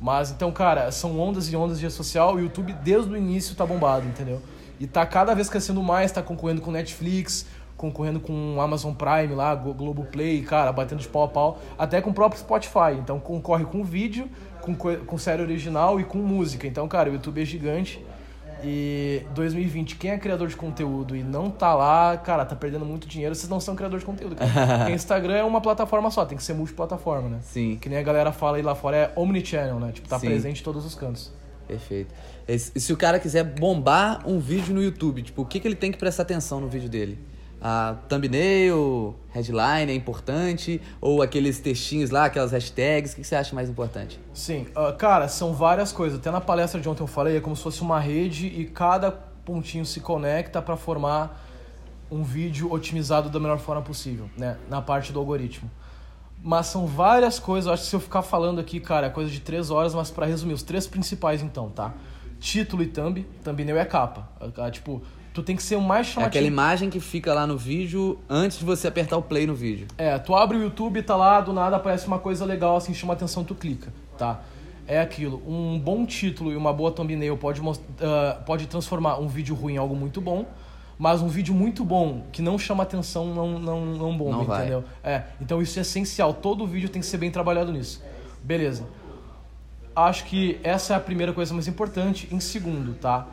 Mas, 0.00 0.30
então, 0.30 0.50
cara, 0.50 0.90
são 0.90 1.18
ondas 1.18 1.52
e 1.52 1.56
ondas 1.56 1.78
de 1.78 1.84
rede 1.84 1.94
social, 1.94 2.34
o 2.34 2.40
YouTube 2.40 2.72
desde 2.72 3.10
o 3.10 3.16
início 3.16 3.54
tá 3.54 3.66
bombado, 3.66 4.06
entendeu? 4.06 4.40
E 4.80 4.86
tá 4.86 5.04
cada 5.06 5.34
vez 5.34 5.48
crescendo 5.48 5.82
mais, 5.82 6.10
tá 6.12 6.22
concorrendo 6.22 6.60
com 6.60 6.70
Netflix, 6.70 7.46
concorrendo 7.76 8.20
com 8.20 8.60
Amazon 8.60 8.92
Prime 8.94 9.34
lá, 9.34 9.54
Glo- 9.54 9.74
Globoplay, 9.74 10.42
cara, 10.42 10.72
batendo 10.72 11.00
de 11.00 11.08
pau 11.08 11.24
a 11.24 11.28
pau, 11.28 11.58
até 11.78 12.00
com 12.00 12.10
o 12.10 12.14
próprio 12.14 12.40
Spotify. 12.40 12.94
Então 12.98 13.18
concorre 13.20 13.64
com 13.64 13.82
vídeo, 13.84 14.28
com, 14.60 14.74
co- 14.74 14.96
com 15.06 15.18
série 15.18 15.42
original 15.42 15.98
e 16.00 16.04
com 16.04 16.18
música. 16.18 16.66
Então, 16.66 16.86
cara, 16.88 17.10
o 17.10 17.12
YouTube 17.14 17.40
é 17.42 17.44
gigante. 17.44 18.04
E 18.64 19.22
2020, 19.34 19.96
quem 19.96 20.12
é 20.12 20.18
criador 20.18 20.46
de 20.46 20.54
conteúdo 20.54 21.16
e 21.16 21.22
não 21.24 21.50
tá 21.50 21.74
lá, 21.74 22.16
cara, 22.16 22.44
tá 22.44 22.54
perdendo 22.54 22.84
muito 22.84 23.08
dinheiro, 23.08 23.34
vocês 23.34 23.48
não 23.48 23.58
são 23.58 23.74
criador 23.74 23.98
de 23.98 24.04
conteúdo, 24.06 24.36
cara. 24.36 24.50
Porque 24.78 24.92
Instagram 24.92 25.34
é 25.34 25.42
uma 25.42 25.60
plataforma 25.60 26.10
só, 26.12 26.24
tem 26.24 26.38
que 26.38 26.44
ser 26.44 26.54
multiplataforma, 26.54 27.28
né? 27.28 27.38
Sim, 27.42 27.76
Que 27.80 27.88
nem 27.88 27.98
a 27.98 28.02
galera 28.04 28.30
fala 28.30 28.58
aí 28.58 28.62
lá 28.62 28.76
fora, 28.76 28.96
é 28.96 29.12
omnichannel, 29.16 29.80
né? 29.80 29.90
Tipo, 29.92 30.06
tá 30.08 30.16
Sim. 30.18 30.28
presente 30.28 30.60
em 30.60 30.64
todos 30.64 30.84
os 30.86 30.94
cantos. 30.94 31.32
Perfeito. 31.72 32.14
E 32.48 32.58
se 32.58 32.92
o 32.92 32.96
cara 32.96 33.18
quiser 33.18 33.44
bombar 33.44 34.26
um 34.28 34.38
vídeo 34.38 34.74
no 34.74 34.82
YouTube, 34.82 35.22
tipo, 35.22 35.42
o 35.42 35.46
que, 35.46 35.60
que 35.60 35.66
ele 35.66 35.74
tem 35.74 35.90
que 35.90 35.98
prestar 35.98 36.22
atenção 36.24 36.60
no 36.60 36.68
vídeo 36.68 36.88
dele? 36.88 37.18
A 37.60 37.96
thumbnail, 38.08 39.14
headline 39.30 39.92
é 39.92 39.94
importante? 39.94 40.80
Ou 41.00 41.22
aqueles 41.22 41.60
textinhos 41.60 42.10
lá, 42.10 42.24
aquelas 42.24 42.50
hashtags, 42.50 43.12
o 43.12 43.16
que, 43.16 43.24
você 43.24 43.36
acha 43.36 43.54
mais 43.54 43.70
importante? 43.70 44.18
Sim, 44.34 44.66
ah, 44.74 44.92
cara, 44.92 45.28
são 45.28 45.54
várias 45.54 45.92
coisas. 45.92 46.18
Até 46.18 46.30
na 46.30 46.40
palestra 46.40 46.80
de 46.80 46.88
ontem 46.88 47.02
eu 47.02 47.06
falei, 47.06 47.36
é 47.36 47.40
como 47.40 47.54
se 47.54 47.62
fosse 47.62 47.80
uma 47.80 48.00
rede 48.00 48.48
e 48.48 48.64
cada 48.64 49.12
pontinho 49.12 49.86
se 49.86 50.00
conecta 50.00 50.60
para 50.60 50.76
formar 50.76 51.48
um 52.10 52.22
vídeo 52.22 52.70
otimizado 52.70 53.30
da 53.30 53.40
melhor 53.40 53.58
forma 53.58 53.80
possível, 53.80 54.28
né? 54.36 54.56
Na 54.68 54.82
parte 54.82 55.12
do 55.12 55.20
algoritmo. 55.20 55.70
Mas 56.44 56.66
são 56.66 56.86
várias 56.86 57.38
coisas, 57.38 57.66
eu 57.68 57.72
acho 57.72 57.84
que 57.84 57.88
se 57.90 57.94
eu 57.96 58.00
ficar 58.00 58.22
falando 58.22 58.60
aqui, 58.60 58.80
cara, 58.80 59.06
é 59.06 59.10
coisa 59.10 59.30
de 59.30 59.38
três 59.40 59.70
horas, 59.70 59.94
mas 59.94 60.10
para 60.10 60.26
resumir, 60.26 60.54
os 60.54 60.62
três 60.62 60.86
principais 60.86 61.40
então, 61.42 61.68
tá? 61.70 61.94
Título 62.40 62.82
e 62.82 62.86
thumb, 62.86 63.24
thumbnail 63.44 63.78
é 63.78 63.84
capa. 63.84 64.28
Ah, 64.58 64.68
Tipo, 64.68 65.00
tu 65.32 65.40
tem 65.44 65.54
que 65.54 65.62
ser 65.62 65.76
o 65.76 65.80
mais 65.80 66.08
É 66.08 66.10
chamativo. 66.10 66.28
aquela 66.30 66.46
imagem 66.48 66.90
que 66.90 66.98
fica 66.98 67.32
lá 67.32 67.46
no 67.46 67.56
vídeo 67.56 68.18
antes 68.28 68.58
de 68.58 68.64
você 68.64 68.88
apertar 68.88 69.16
o 69.16 69.22
play 69.22 69.46
no 69.46 69.54
vídeo. 69.54 69.86
É, 69.96 70.18
tu 70.18 70.34
abre 70.34 70.56
o 70.58 70.62
YouTube, 70.62 71.00
tá 71.04 71.14
lá, 71.14 71.40
do 71.40 71.52
nada 71.52 71.76
aparece 71.76 72.08
uma 72.08 72.18
coisa 72.18 72.44
legal, 72.44 72.74
assim, 72.76 72.92
chama 72.92 73.12
atenção, 73.12 73.44
tu 73.44 73.54
clica, 73.54 73.92
tá? 74.18 74.40
É 74.84 75.00
aquilo, 75.00 75.40
um 75.46 75.78
bom 75.78 76.04
título 76.04 76.50
e 76.50 76.56
uma 76.56 76.72
boa 76.72 76.90
thumbnail 76.90 77.36
pode, 77.36 77.62
ah, 78.00 78.40
pode 78.44 78.66
transformar 78.66 79.18
um 79.20 79.28
vídeo 79.28 79.54
ruim 79.54 79.74
em 79.74 79.76
algo 79.76 79.94
muito 79.94 80.20
bom, 80.20 80.44
mas 80.98 81.20
um 81.20 81.28
vídeo 81.28 81.54
muito 81.54 81.84
bom 81.84 82.24
que 82.32 82.42
não 82.42 82.58
chama 82.58 82.82
atenção 82.82 83.34
não, 83.34 83.58
não, 83.58 83.86
não 83.86 84.16
bomba, 84.16 84.44
Não 84.44 84.56
entendeu? 84.56 84.84
É, 85.02 85.22
então 85.40 85.60
isso 85.60 85.78
é 85.78 85.82
essencial, 85.82 86.34
todo 86.34 86.66
vídeo 86.66 86.88
tem 86.88 87.00
que 87.00 87.06
ser 87.06 87.18
bem 87.18 87.30
trabalhado 87.30 87.72
nisso. 87.72 88.02
Beleza. 88.42 88.84
Acho 89.94 90.24
que 90.24 90.58
essa 90.62 90.94
é 90.94 90.96
a 90.96 91.00
primeira 91.00 91.32
coisa 91.32 91.52
mais 91.52 91.68
importante. 91.68 92.26
Em 92.32 92.40
segundo, 92.40 92.94
tá? 92.94 93.26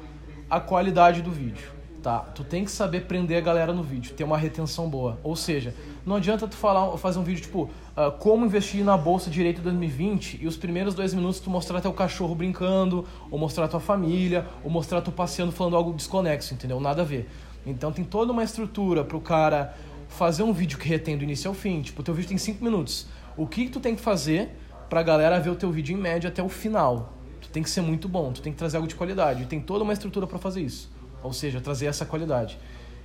A 0.49 0.59
qualidade 0.59 1.21
do 1.21 1.31
vídeo, 1.31 1.71
tá? 2.03 2.19
Tu 2.19 2.43
tem 2.43 2.65
que 2.65 2.71
saber 2.71 3.01
prender 3.01 3.37
a 3.37 3.41
galera 3.41 3.71
no 3.71 3.81
vídeo, 3.81 4.13
ter 4.13 4.23
uma 4.23 4.37
retenção 4.37 4.89
boa. 4.89 5.17
Ou 5.23 5.35
seja, 5.35 5.73
não 6.05 6.15
adianta 6.15 6.47
tu 6.47 6.55
falar, 6.55 6.97
fazer 6.97 7.19
um 7.19 7.23
vídeo 7.23 7.43
tipo 7.43 7.69
ah, 7.99 8.11
como 8.11 8.45
investir 8.45 8.81
na 8.81 8.95
bolsa 8.95 9.29
direito 9.29 9.59
em 9.59 9.63
2020 9.63 10.39
e 10.41 10.47
os 10.47 10.55
primeiros 10.55 10.93
dois 10.93 11.13
minutos 11.13 11.41
tu 11.41 11.49
mostrar 11.49 11.81
teu 11.81 11.91
cachorro 11.91 12.33
brincando, 12.33 13.05
ou 13.29 13.37
mostrar 13.37 13.67
tua 13.67 13.81
família, 13.81 14.45
ou 14.63 14.71
mostrar 14.71 15.01
tu 15.01 15.11
passeando 15.11 15.51
falando 15.51 15.75
algo 15.75 15.91
desconexo, 15.91 16.53
entendeu? 16.53 16.79
Nada 16.79 17.01
a 17.01 17.05
ver. 17.05 17.29
Então 17.69 17.91
tem 17.91 18.03
toda 18.03 18.31
uma 18.31 18.43
estrutura 18.43 19.03
pro 19.03 19.21
cara 19.21 19.75
fazer 20.07 20.43
um 20.43 20.51
vídeo 20.51 20.77
que 20.77 20.87
retém 20.87 21.17
do 21.17 21.23
início 21.23 21.47
ao 21.47 21.53
fim. 21.53 21.81
Tipo, 21.81 22.01
o 22.01 22.03
teu 22.03 22.13
vídeo 22.13 22.29
tem 22.29 22.37
5 22.37 22.63
minutos. 22.63 23.07
O 23.37 23.47
que, 23.47 23.65
que 23.65 23.71
tu 23.71 23.79
tem 23.79 23.95
que 23.95 24.01
fazer 24.01 24.49
pra 24.89 25.03
galera 25.03 25.39
ver 25.39 25.51
o 25.51 25.55
teu 25.55 25.71
vídeo 25.71 25.95
em 25.95 26.01
média 26.01 26.27
até 26.29 26.43
o 26.43 26.49
final? 26.49 27.13
Tu 27.39 27.49
tem 27.49 27.63
que 27.63 27.69
ser 27.69 27.81
muito 27.81 28.09
bom, 28.09 28.33
tu 28.33 28.41
tem 28.41 28.51
que 28.51 28.57
trazer 28.57 28.77
algo 28.77 28.87
de 28.87 28.95
qualidade. 28.95 29.43
E 29.43 29.45
tem 29.45 29.61
toda 29.61 29.83
uma 29.83 29.93
estrutura 29.93 30.27
pra 30.27 30.37
fazer 30.37 30.61
isso. 30.61 30.91
Ou 31.23 31.31
seja, 31.31 31.61
trazer 31.61 31.85
essa 31.85 32.05
qualidade. 32.05 32.57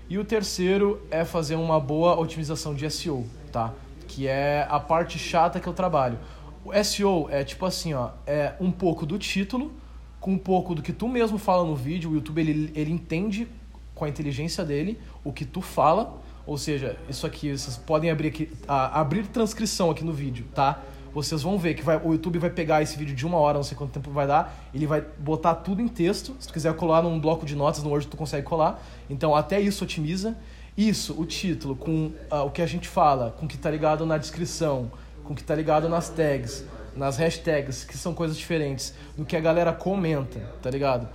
E 0.08 0.18
o 0.18 0.24
terceiro 0.24 1.00
é 1.10 1.24
fazer 1.24 1.54
uma 1.54 1.80
boa 1.80 2.18
otimização 2.18 2.74
de 2.74 2.88
SEO, 2.90 3.24
tá? 3.52 3.72
Que 4.06 4.26
é 4.26 4.66
a 4.68 4.78
parte 4.78 5.18
chata 5.18 5.58
que 5.58 5.66
eu 5.66 5.72
trabalho. 5.72 6.18
O 6.64 6.72
SEO 6.82 7.28
é 7.30 7.44
tipo 7.44 7.64
assim, 7.64 7.94
ó, 7.94 8.10
é 8.26 8.54
um 8.60 8.70
pouco 8.70 9.06
do 9.06 9.18
título, 9.18 9.72
com 10.20 10.32
um 10.32 10.38
pouco 10.38 10.74
do 10.74 10.82
que 10.82 10.92
tu 10.92 11.08
mesmo 11.08 11.38
fala 11.38 11.64
no 11.64 11.74
vídeo. 11.74 12.10
O 12.10 12.14
YouTube 12.14 12.40
ele, 12.40 12.72
ele 12.74 12.90
entende 12.90 13.48
com 13.94 14.04
a 14.04 14.08
inteligência 14.08 14.64
dele 14.64 14.98
o 15.22 15.32
que 15.32 15.44
tu 15.44 15.60
fala. 15.60 16.20
Ou 16.46 16.58
seja, 16.58 16.96
isso 17.08 17.26
aqui, 17.26 17.56
vocês 17.56 17.76
podem 17.76 18.10
abrir 18.10 18.28
aqui, 18.28 18.50
a- 18.68 19.00
abrir 19.00 19.26
transcrição 19.28 19.90
aqui 19.90 20.04
no 20.04 20.12
vídeo, 20.12 20.44
tá? 20.54 20.82
Vocês 21.14 21.42
vão 21.42 21.56
ver 21.56 21.74
que 21.74 21.82
vai, 21.82 21.96
o 21.96 22.12
YouTube 22.12 22.38
vai 22.40 22.50
pegar 22.50 22.82
esse 22.82 22.98
vídeo 22.98 23.14
de 23.14 23.24
uma 23.24 23.38
hora, 23.38 23.56
não 23.56 23.62
sei 23.62 23.76
quanto 23.76 23.92
tempo 23.92 24.10
vai 24.10 24.26
dar, 24.26 24.68
ele 24.74 24.84
vai 24.86 25.00
botar 25.00 25.54
tudo 25.54 25.80
em 25.80 25.86
texto. 25.86 26.34
Se 26.40 26.48
tu 26.48 26.52
quiser 26.52 26.74
colar 26.74 27.02
num 27.02 27.20
bloco 27.20 27.46
de 27.46 27.54
notas 27.54 27.82
no 27.82 27.90
Word, 27.90 28.08
tu 28.08 28.16
consegue 28.16 28.44
colar. 28.44 28.82
Então 29.08 29.34
até 29.34 29.60
isso 29.60 29.84
otimiza. 29.84 30.36
Isso, 30.76 31.14
o 31.18 31.24
título, 31.24 31.76
com 31.76 32.10
ah, 32.28 32.42
o 32.42 32.50
que 32.50 32.60
a 32.60 32.66
gente 32.66 32.88
fala, 32.88 33.32
com 33.38 33.46
o 33.46 33.48
que 33.48 33.56
tá 33.56 33.70
ligado 33.70 34.04
na 34.04 34.18
descrição, 34.18 34.90
com 35.22 35.32
o 35.32 35.36
que 35.36 35.44
tá 35.44 35.54
ligado 35.54 35.88
nas 35.88 36.08
tags, 36.08 36.64
nas 36.96 37.16
hashtags, 37.16 37.84
que 37.84 37.96
são 37.96 38.12
coisas 38.12 38.36
diferentes, 38.36 38.92
do 39.16 39.24
que 39.24 39.36
a 39.36 39.40
galera 39.40 39.72
comenta, 39.72 40.40
tá 40.60 40.68
ligado? 40.68 41.08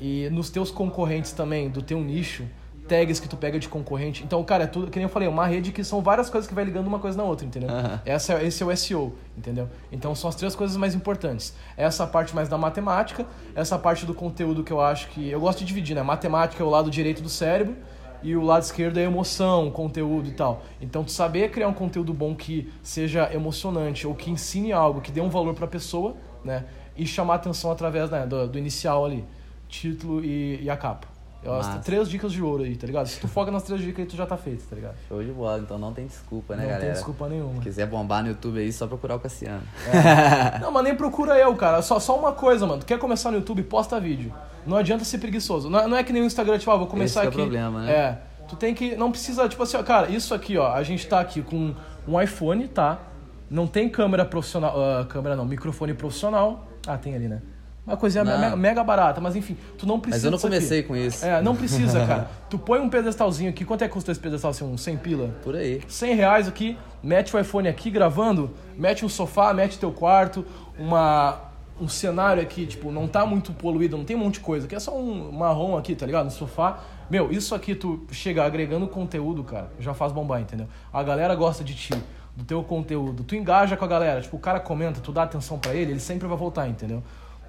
E 0.00 0.28
nos 0.30 0.50
teus 0.50 0.70
concorrentes 0.70 1.32
também, 1.32 1.68
do 1.68 1.82
teu 1.82 2.00
nicho, 2.00 2.44
tags 2.88 3.20
que 3.20 3.28
tu 3.28 3.36
pega 3.36 3.58
de 3.58 3.68
concorrente. 3.68 4.24
Então, 4.24 4.42
cara, 4.42 4.64
é 4.64 4.66
tudo, 4.66 4.90
que 4.90 4.98
nem 4.98 5.04
eu 5.04 5.08
falei, 5.08 5.28
uma 5.28 5.46
rede 5.46 5.70
que 5.70 5.84
são 5.84 6.00
várias 6.00 6.28
coisas 6.28 6.48
que 6.48 6.54
vai 6.54 6.64
ligando 6.64 6.88
uma 6.88 6.98
coisa 6.98 7.16
na 7.16 7.22
outra, 7.22 7.46
entendeu? 7.46 7.70
Aham. 7.70 8.00
Essa, 8.04 8.34
é- 8.34 8.46
esse 8.46 8.62
é 8.62 8.66
o 8.66 8.76
SEO, 8.76 9.14
entendeu? 9.38 9.68
Então 9.92 10.12
são 10.14 10.28
as 10.28 10.34
três 10.34 10.56
coisas 10.56 10.76
mais 10.76 10.94
importantes. 10.94 11.54
Essa 11.76 12.04
parte 12.06 12.34
mais 12.34 12.48
da 12.48 12.58
matemática, 12.58 13.24
essa 13.54 13.78
parte 13.78 14.04
do 14.04 14.12
conteúdo 14.14 14.64
que 14.64 14.72
eu 14.72 14.80
acho 14.80 15.08
que. 15.10 15.30
Eu 15.30 15.38
gosto 15.40 15.60
de 15.60 15.66
dividir, 15.66 15.94
né? 15.94 16.02
Matemática 16.02 16.60
é 16.62 16.66
o 16.66 16.70
lado 16.70 16.90
direito 16.90 17.22
do 17.22 17.28
cérebro 17.28 17.76
e 18.22 18.34
o 18.34 18.42
lado 18.42 18.62
esquerdo 18.64 18.98
é 18.98 19.02
emoção, 19.04 19.70
conteúdo 19.70 20.28
e 20.28 20.32
tal. 20.32 20.62
Então, 20.80 21.04
tu 21.04 21.12
saber 21.12 21.50
criar 21.50 21.68
um 21.68 21.72
conteúdo 21.72 22.12
bom 22.12 22.34
que 22.34 22.72
seja 22.82 23.32
emocionante 23.32 24.04
ou 24.06 24.14
que 24.16 24.30
ensine 24.30 24.72
algo, 24.72 25.00
que 25.00 25.12
dê 25.12 25.20
um 25.20 25.30
valor 25.30 25.54
pra 25.54 25.66
pessoa, 25.66 26.16
né? 26.44 26.64
E 26.96 27.06
chamar 27.06 27.36
atenção 27.36 27.70
através 27.70 28.10
né, 28.10 28.26
do, 28.26 28.48
do 28.48 28.58
inicial 28.58 29.06
ali, 29.06 29.24
título 29.70 30.24
e, 30.24 30.62
e 30.62 30.68
a 30.70 30.76
capa. 30.76 31.06
Eu, 31.42 31.54
as 31.54 31.66
Massa. 31.68 31.78
três 31.78 32.06
dicas 32.06 32.32
de 32.32 32.42
ouro 32.42 32.64
aí, 32.64 32.76
tá 32.76 32.86
ligado? 32.86 33.06
Se 33.06 33.18
tu 33.18 33.26
foca 33.26 33.50
nas 33.50 33.62
três 33.62 33.80
dicas 33.80 34.00
aí, 34.00 34.04
tu 34.06 34.14
já 34.14 34.26
tá 34.26 34.36
feito, 34.36 34.62
tá 34.68 34.76
ligado? 34.76 34.94
Show 35.08 35.22
de 35.22 35.32
bola, 35.32 35.58
então 35.58 35.78
não 35.78 35.90
tem 35.90 36.06
desculpa, 36.06 36.54
né, 36.54 36.64
Não 36.64 36.68
galera? 36.68 36.84
tem 36.84 36.92
desculpa 36.92 37.28
nenhuma. 37.30 37.54
Se 37.54 37.60
quiser 37.62 37.86
bombar 37.86 38.22
no 38.22 38.28
YouTube 38.28 38.58
aí, 38.60 38.70
só 38.70 38.86
procurar 38.86 39.14
o 39.16 39.20
Cassiano. 39.20 39.62
Não, 40.60 40.70
mas 40.70 40.84
nem 40.84 40.94
procura 40.94 41.38
eu, 41.38 41.54
cara. 41.56 41.80
Só, 41.80 41.98
só 41.98 42.18
uma 42.18 42.32
coisa, 42.32 42.66
mano. 42.66 42.80
Tu 42.80 42.86
quer 42.86 42.98
começar 42.98 43.30
no 43.30 43.38
YouTube, 43.38 43.62
posta 43.62 43.98
vídeo. 43.98 44.34
Não 44.66 44.76
adianta 44.76 45.02
ser 45.02 45.16
preguiçoso. 45.16 45.70
Não, 45.70 45.78
é- 45.80 45.86
não 45.88 45.96
é 45.96 46.04
que 46.04 46.12
nem 46.12 46.20
o 46.22 46.26
Instagram, 46.26 46.58
tipo, 46.58 46.70
ah, 46.70 46.76
vou 46.76 46.86
começar 46.86 47.22
Esse 47.24 47.30
que 47.30 47.38
é 47.38 47.40
o 47.40 47.44
aqui. 47.44 47.50
problema, 47.50 47.80
né? 47.86 47.92
É. 47.92 48.18
Tu 48.46 48.56
tem 48.56 48.74
que. 48.74 48.94
Não 48.96 49.10
precisa, 49.10 49.48
tipo 49.48 49.62
assim, 49.62 49.78
ó, 49.78 49.82
cara, 49.82 50.10
isso 50.10 50.34
aqui, 50.34 50.58
ó. 50.58 50.70
A 50.72 50.82
gente 50.82 51.06
tá 51.06 51.20
aqui 51.20 51.40
com 51.40 51.74
um 52.06 52.20
iPhone, 52.20 52.68
tá? 52.68 52.98
Não 53.48 53.66
tem 53.66 53.88
câmera 53.88 54.26
profissional. 54.26 54.74
ah, 54.78 55.06
câmera 55.06 55.34
não, 55.36 55.46
microfone 55.46 55.94
profissional. 55.94 56.68
Ah, 56.86 56.98
tem 56.98 57.14
ali, 57.14 57.28
né? 57.28 57.40
Uma 57.86 57.96
coisinha 57.96 58.22
mega, 58.22 58.56
mega 58.56 58.84
barata, 58.84 59.20
mas 59.20 59.34
enfim, 59.34 59.56
tu 59.76 59.86
não 59.86 59.98
precisa. 59.98 60.18
Mas 60.18 60.24
eu 60.24 60.30
não 60.30 60.38
comecei 60.38 60.82
com 60.82 60.94
isso. 60.94 61.24
É, 61.24 61.42
não 61.42 61.56
precisa, 61.56 62.04
cara. 62.06 62.30
tu 62.48 62.58
põe 62.58 62.78
um 62.78 62.88
pedestalzinho 62.88 63.50
aqui. 63.50 63.64
Quanto 63.64 63.82
é 63.82 63.88
que 63.88 63.94
custa 63.94 64.12
esse 64.12 64.20
pedestal 64.20 64.50
assim? 64.50 64.64
Uns 64.64 64.82
100 64.82 64.96
pila? 64.98 65.28
Por 65.42 65.56
aí. 65.56 65.80
100 65.88 66.14
reais 66.14 66.46
aqui, 66.46 66.76
mete 67.02 67.34
o 67.34 67.40
iPhone 67.40 67.68
aqui 67.68 67.90
gravando, 67.90 68.50
mete 68.76 69.04
um 69.04 69.08
sofá, 69.08 69.52
mete 69.54 69.78
teu 69.78 69.90
quarto, 69.90 70.44
uma, 70.78 71.38
um 71.80 71.88
cenário 71.88 72.42
aqui, 72.42 72.66
tipo, 72.66 72.92
não 72.92 73.08
tá 73.08 73.24
muito 73.24 73.52
poluído, 73.52 73.96
não 73.96 74.04
tem 74.04 74.14
um 74.14 74.20
monte 74.20 74.34
de 74.34 74.40
coisa, 74.40 74.66
aqui 74.66 74.74
é 74.74 74.80
só 74.80 74.96
um 74.96 75.32
marrom 75.32 75.76
aqui, 75.76 75.96
tá 75.96 76.04
ligado? 76.06 76.26
No 76.26 76.30
sofá. 76.30 76.80
Meu, 77.10 77.32
isso 77.32 77.54
aqui 77.54 77.74
tu 77.74 78.06
chega 78.12 78.44
agregando 78.44 78.86
conteúdo, 78.86 79.42
cara, 79.42 79.72
já 79.80 79.94
faz 79.94 80.12
bombar, 80.12 80.40
entendeu? 80.40 80.68
A 80.92 81.02
galera 81.02 81.34
gosta 81.34 81.64
de 81.64 81.74
ti, 81.74 81.94
do 82.36 82.44
teu 82.44 82.62
conteúdo, 82.62 83.24
tu 83.24 83.34
engaja 83.34 83.76
com 83.76 83.84
a 83.84 83.88
galera, 83.88 84.20
tipo, 84.20 84.36
o 84.36 84.40
cara 84.40 84.60
comenta, 84.60 85.00
tu 85.00 85.10
dá 85.10 85.24
atenção 85.24 85.58
pra 85.58 85.74
ele, 85.74 85.92
ele 85.92 86.00
sempre 86.00 86.28
vai 86.28 86.36
voltar, 86.36 86.68
entendeu? 86.68 87.02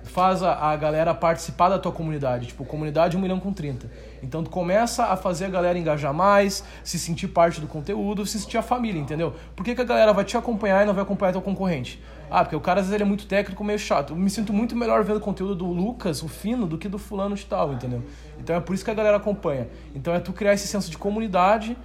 Faz 0.03 0.43
a, 0.43 0.71
a 0.71 0.75
galera 0.75 1.13
participar 1.13 1.69
da 1.69 1.79
tua 1.79 1.91
comunidade, 1.91 2.47
tipo, 2.47 2.65
comunidade 2.65 3.15
1 3.15 3.19
milhão 3.19 3.39
com 3.39 3.53
30. 3.53 3.89
Então 4.21 4.43
tu 4.43 4.49
começa 4.49 5.05
a 5.05 5.15
fazer 5.15 5.45
a 5.45 5.49
galera 5.49 5.77
engajar 5.77 6.13
mais, 6.13 6.63
se 6.83 6.99
sentir 6.99 7.27
parte 7.27 7.61
do 7.61 7.67
conteúdo, 7.67 8.25
se 8.25 8.39
sentir 8.39 8.57
a 8.57 8.61
família, 8.61 8.99
entendeu? 8.99 9.33
Por 9.55 9.63
que, 9.63 9.75
que 9.75 9.81
a 9.81 9.85
galera 9.85 10.11
vai 10.13 10.25
te 10.25 10.35
acompanhar 10.35 10.83
e 10.83 10.85
não 10.85 10.93
vai 10.93 11.03
acompanhar 11.03 11.31
teu 11.31 11.41
concorrente? 11.41 12.01
Ah, 12.29 12.43
porque 12.43 12.55
o 12.55 12.61
cara 12.61 12.79
às 12.79 12.87
vezes 12.87 12.95
ele 12.95 13.03
é 13.03 13.07
muito 13.07 13.25
técnico, 13.25 13.63
meio 13.63 13.79
chato. 13.79 14.13
Eu 14.13 14.17
me 14.17 14.29
sinto 14.29 14.53
muito 14.53 14.75
melhor 14.75 15.03
vendo 15.03 15.17
o 15.17 15.21
conteúdo 15.21 15.55
do 15.55 15.65
Lucas, 15.65 16.23
o 16.23 16.27
Fino, 16.27 16.65
do 16.65 16.77
que 16.77 16.87
do 16.87 16.97
fulano 16.97 17.35
de 17.35 17.45
tal, 17.45 17.73
entendeu? 17.73 18.01
Então 18.39 18.55
é 18.55 18.59
por 18.59 18.73
isso 18.73 18.85
que 18.85 18.91
a 18.91 18.93
galera 18.93 19.17
acompanha. 19.17 19.67
Então 19.93 20.13
é 20.13 20.19
tu 20.19 20.31
criar 20.31 20.53
esse 20.53 20.67
senso 20.67 20.89
de 20.89 20.97
comunidade 20.97 21.77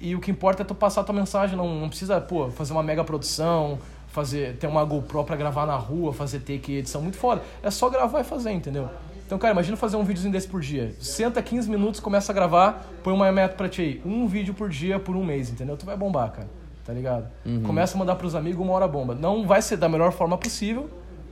e 0.00 0.14
o 0.14 0.20
que 0.20 0.30
importa 0.30 0.62
é 0.62 0.64
tu 0.64 0.74
passar 0.74 1.02
a 1.02 1.04
tua 1.04 1.14
mensagem, 1.14 1.56
não, 1.56 1.78
não 1.78 1.88
precisa, 1.88 2.18
pô, 2.20 2.50
fazer 2.50 2.72
uma 2.72 2.82
mega 2.82 3.04
produção, 3.04 3.78
fazer 4.10 4.56
ter 4.56 4.66
uma 4.66 4.84
GoPro 4.84 5.24
pra 5.24 5.36
gravar 5.36 5.66
na 5.66 5.76
rua, 5.76 6.12
fazer 6.12 6.40
take 6.40 6.72
e 6.72 6.78
edição 6.78 7.00
muito 7.00 7.16
foda. 7.16 7.42
É 7.62 7.70
só 7.70 7.88
gravar 7.88 8.20
e 8.20 8.24
fazer, 8.24 8.50
entendeu? 8.52 8.88
Então, 9.26 9.38
cara, 9.38 9.52
imagina 9.52 9.76
fazer 9.76 9.96
um 9.96 10.02
videozinho 10.04 10.32
desse 10.32 10.48
por 10.48 10.60
dia. 10.60 10.92
Senta 10.98 11.40
15 11.40 11.70
minutos, 11.70 12.00
começa 12.00 12.32
a 12.32 12.34
gravar, 12.34 12.84
põe 13.04 13.14
uma 13.14 13.30
meta 13.30 13.54
pra 13.54 13.68
ti 13.68 13.80
aí. 13.82 14.02
Um 14.04 14.26
vídeo 14.26 14.52
por 14.52 14.68
dia 14.68 14.98
por 14.98 15.14
um 15.14 15.24
mês, 15.24 15.48
entendeu? 15.50 15.76
Tu 15.76 15.86
vai 15.86 15.96
bombar, 15.96 16.32
cara. 16.32 16.48
Tá 16.84 16.92
ligado? 16.92 17.28
Começa 17.64 17.94
a 17.94 17.98
mandar 17.98 18.16
pros 18.16 18.34
amigos 18.34 18.60
uma 18.60 18.72
hora 18.72 18.88
bomba. 18.88 19.14
Não 19.14 19.46
vai 19.46 19.62
ser 19.62 19.76
da 19.76 19.88
melhor 19.88 20.10
forma 20.10 20.36
possível, 20.36 20.90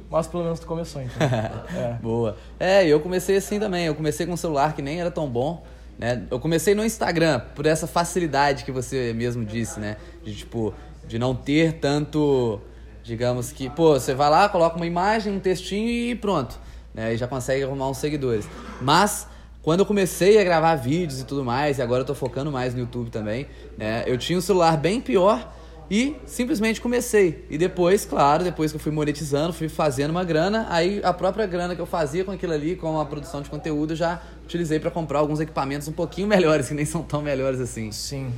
mas 0.08 0.28
pelo 0.28 0.44
menos 0.44 0.60
tu 0.60 0.66
começou, 0.66 1.02
então. 1.02 1.26
é. 1.76 1.98
Boa. 2.00 2.36
É, 2.60 2.86
eu 2.86 3.00
comecei 3.00 3.36
assim 3.36 3.58
também. 3.58 3.86
Eu 3.86 3.94
comecei 3.96 4.24
com 4.24 4.34
um 4.34 4.36
celular 4.36 4.74
que 4.76 4.82
nem 4.82 5.00
era 5.00 5.10
tão 5.10 5.28
bom. 5.28 5.64
né? 5.98 6.22
Eu 6.30 6.38
comecei 6.38 6.76
no 6.76 6.84
Instagram 6.84 7.40
por 7.56 7.66
essa 7.66 7.88
facilidade 7.88 8.62
que 8.64 8.70
você 8.70 9.12
mesmo 9.12 9.44
disse, 9.44 9.80
né? 9.80 9.96
De 10.22 10.36
tipo, 10.36 10.72
de 11.08 11.18
não 11.18 11.34
ter 11.34 11.80
tanto, 11.80 12.60
digamos 13.08 13.50
que, 13.50 13.70
pô, 13.70 13.94
você 13.98 14.12
vai 14.14 14.28
lá, 14.28 14.48
coloca 14.50 14.76
uma 14.76 14.86
imagem, 14.86 15.32
um 15.32 15.40
textinho 15.40 15.88
e 15.88 16.14
pronto, 16.14 16.60
né? 16.94 17.14
E 17.14 17.16
já 17.16 17.26
consegue 17.26 17.64
arrumar 17.64 17.88
uns 17.88 17.96
seguidores. 17.96 18.46
Mas 18.82 19.26
quando 19.62 19.80
eu 19.80 19.86
comecei 19.86 20.38
a 20.38 20.44
gravar 20.44 20.74
vídeos 20.74 21.18
e 21.20 21.24
tudo 21.24 21.42
mais, 21.42 21.78
e 21.78 21.82
agora 21.82 22.02
eu 22.02 22.04
tô 22.04 22.14
focando 22.14 22.52
mais 22.52 22.74
no 22.74 22.80
YouTube 22.80 23.10
também, 23.10 23.46
né? 23.78 24.04
Eu 24.06 24.18
tinha 24.18 24.38
um 24.38 24.42
celular 24.42 24.76
bem 24.76 25.00
pior 25.00 25.54
e 25.90 26.16
simplesmente 26.26 26.82
comecei. 26.82 27.46
E 27.48 27.56
depois, 27.56 28.04
claro, 28.04 28.44
depois 28.44 28.70
que 28.72 28.76
eu 28.76 28.80
fui 28.80 28.92
monetizando, 28.92 29.54
fui 29.54 29.70
fazendo 29.70 30.10
uma 30.10 30.22
grana, 30.22 30.66
aí 30.68 31.00
a 31.02 31.14
própria 31.14 31.46
grana 31.46 31.74
que 31.74 31.80
eu 31.80 31.86
fazia 31.86 32.26
com 32.26 32.30
aquilo 32.30 32.52
ali, 32.52 32.76
com 32.76 33.00
a 33.00 33.06
produção 33.06 33.40
de 33.40 33.48
conteúdo, 33.48 33.94
eu 33.94 33.96
já 33.96 34.20
utilizei 34.44 34.78
para 34.78 34.90
comprar 34.90 35.20
alguns 35.20 35.40
equipamentos 35.40 35.88
um 35.88 35.92
pouquinho 35.92 36.28
melhores, 36.28 36.68
que 36.68 36.74
nem 36.74 36.84
são 36.84 37.02
tão 37.02 37.22
melhores 37.22 37.58
assim. 37.58 37.90
Sim. 37.90 38.30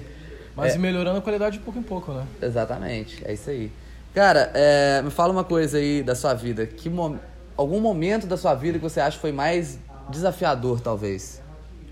Mas 0.54 0.76
É. 0.76 0.78
melhorando 0.78 1.18
a 1.18 1.22
qualidade 1.22 1.58
de 1.58 1.64
pouco 1.64 1.80
em 1.80 1.82
pouco, 1.82 2.12
né? 2.12 2.24
Exatamente, 2.40 3.20
é 3.24 3.32
isso 3.32 3.50
aí. 3.50 3.72
Cara, 4.14 4.50
é, 4.54 5.02
me 5.02 5.11
fala 5.11 5.32
uma 5.32 5.44
coisa 5.44 5.78
aí 5.78 6.02
da 6.02 6.14
sua 6.14 6.34
vida. 6.34 6.66
Que 6.66 6.90
mo- 6.90 7.18
algum 7.56 7.80
momento 7.80 8.26
da 8.26 8.36
sua 8.36 8.54
vida 8.54 8.78
que 8.78 8.82
você 8.82 9.00
acha 9.00 9.16
que 9.16 9.20
foi 9.20 9.32
mais 9.32 9.78
desafiador, 10.08 10.80
talvez? 10.80 11.40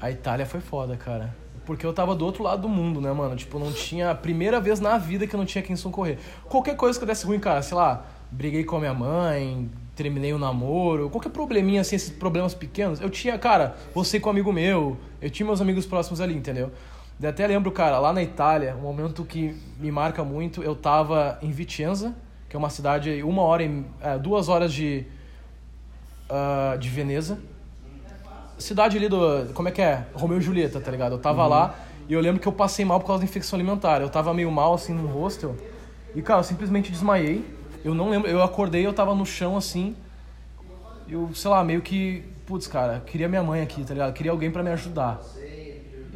A 0.00 0.10
Itália 0.10 0.44
foi 0.44 0.60
foda, 0.60 0.96
cara. 0.96 1.34
Porque 1.64 1.84
eu 1.84 1.92
tava 1.92 2.14
do 2.14 2.24
outro 2.24 2.42
lado 2.42 2.62
do 2.62 2.68
mundo, 2.68 3.00
né, 3.00 3.12
mano? 3.12 3.36
Tipo, 3.36 3.58
não 3.58 3.70
tinha. 3.72 4.14
Primeira 4.14 4.60
vez 4.60 4.80
na 4.80 4.96
vida 4.98 5.26
que 5.26 5.34
eu 5.34 5.38
não 5.38 5.44
tinha 5.46 5.62
quem 5.62 5.76
socorrer. 5.76 6.18
Qualquer 6.48 6.74
coisa 6.76 6.98
que 6.98 7.04
eu 7.04 7.06
desse 7.06 7.26
ruim, 7.26 7.38
cara, 7.38 7.62
sei 7.62 7.76
lá, 7.76 8.06
briguei 8.30 8.64
com 8.64 8.76
a 8.76 8.80
minha 8.80 8.94
mãe, 8.94 9.70
terminei 9.94 10.32
o 10.32 10.38
namoro, 10.38 11.10
qualquer 11.10 11.28
probleminha, 11.30 11.80
assim, 11.82 11.96
esses 11.96 12.08
problemas 12.10 12.54
pequenos, 12.54 13.00
eu 13.00 13.10
tinha, 13.10 13.36
cara, 13.36 13.76
você 13.92 14.20
com 14.20 14.28
um 14.28 14.32
amigo 14.32 14.52
meu, 14.52 14.96
eu 15.20 15.28
tinha 15.28 15.44
meus 15.44 15.60
amigos 15.60 15.84
próximos 15.84 16.20
ali, 16.20 16.34
entendeu? 16.34 16.70
Eu 17.20 17.28
até 17.28 17.46
lembro, 17.46 17.70
cara, 17.72 17.98
lá 17.98 18.12
na 18.12 18.22
Itália, 18.22 18.76
um 18.76 18.82
momento 18.82 19.24
que 19.24 19.56
me 19.78 19.90
marca 19.90 20.22
muito, 20.22 20.62
eu 20.62 20.76
tava 20.76 21.38
em 21.42 21.50
Vicenza, 21.50 22.14
que 22.48 22.54
é 22.54 22.58
uma 22.58 22.70
cidade, 22.70 23.22
uma 23.22 23.42
hora, 23.42 23.62
e, 23.62 23.84
é, 24.00 24.18
duas 24.18 24.48
horas 24.48 24.72
de, 24.72 25.04
ah, 26.30 26.76
de 26.78 26.88
Veneza 26.88 27.38
cidade 28.58 28.96
ali 28.96 29.08
do. 29.08 29.52
Como 29.54 29.68
é 29.68 29.72
que 29.72 29.80
é? 29.80 30.04
Romeu 30.12 30.38
e 30.38 30.40
Julieta, 30.40 30.80
tá 30.80 30.90
ligado? 30.90 31.12
Eu 31.12 31.18
tava 31.18 31.46
lá 31.46 31.74
e 32.08 32.12
eu 32.12 32.20
lembro 32.20 32.40
que 32.40 32.48
eu 32.48 32.52
passei 32.52 32.84
mal 32.84 33.00
por 33.00 33.06
causa 33.06 33.20
da 33.20 33.24
infecção 33.24 33.56
alimentar. 33.56 34.00
Eu 34.00 34.08
tava 34.08 34.34
meio 34.34 34.50
mal 34.50 34.74
assim 34.74 34.92
no 34.92 35.06
hostel. 35.06 35.56
E, 36.14 36.22
cara, 36.22 36.40
eu 36.40 36.44
simplesmente 36.44 36.90
desmaiei. 36.90 37.44
Eu 37.84 37.94
não 37.94 38.10
lembro. 38.10 38.28
Eu 38.28 38.42
acordei, 38.42 38.86
eu 38.86 38.92
tava 38.92 39.14
no 39.14 39.24
chão 39.24 39.56
assim. 39.56 39.96
Eu, 41.08 41.30
sei 41.34 41.50
lá, 41.50 41.62
meio 41.64 41.80
que. 41.80 42.24
Putz, 42.46 42.66
cara, 42.66 43.02
queria 43.06 43.28
minha 43.28 43.42
mãe 43.42 43.60
aqui, 43.60 43.84
tá 43.84 43.92
ligado? 43.92 44.12
Queria 44.12 44.32
alguém 44.32 44.50
pra 44.50 44.62
me 44.62 44.70
ajudar. 44.70 45.20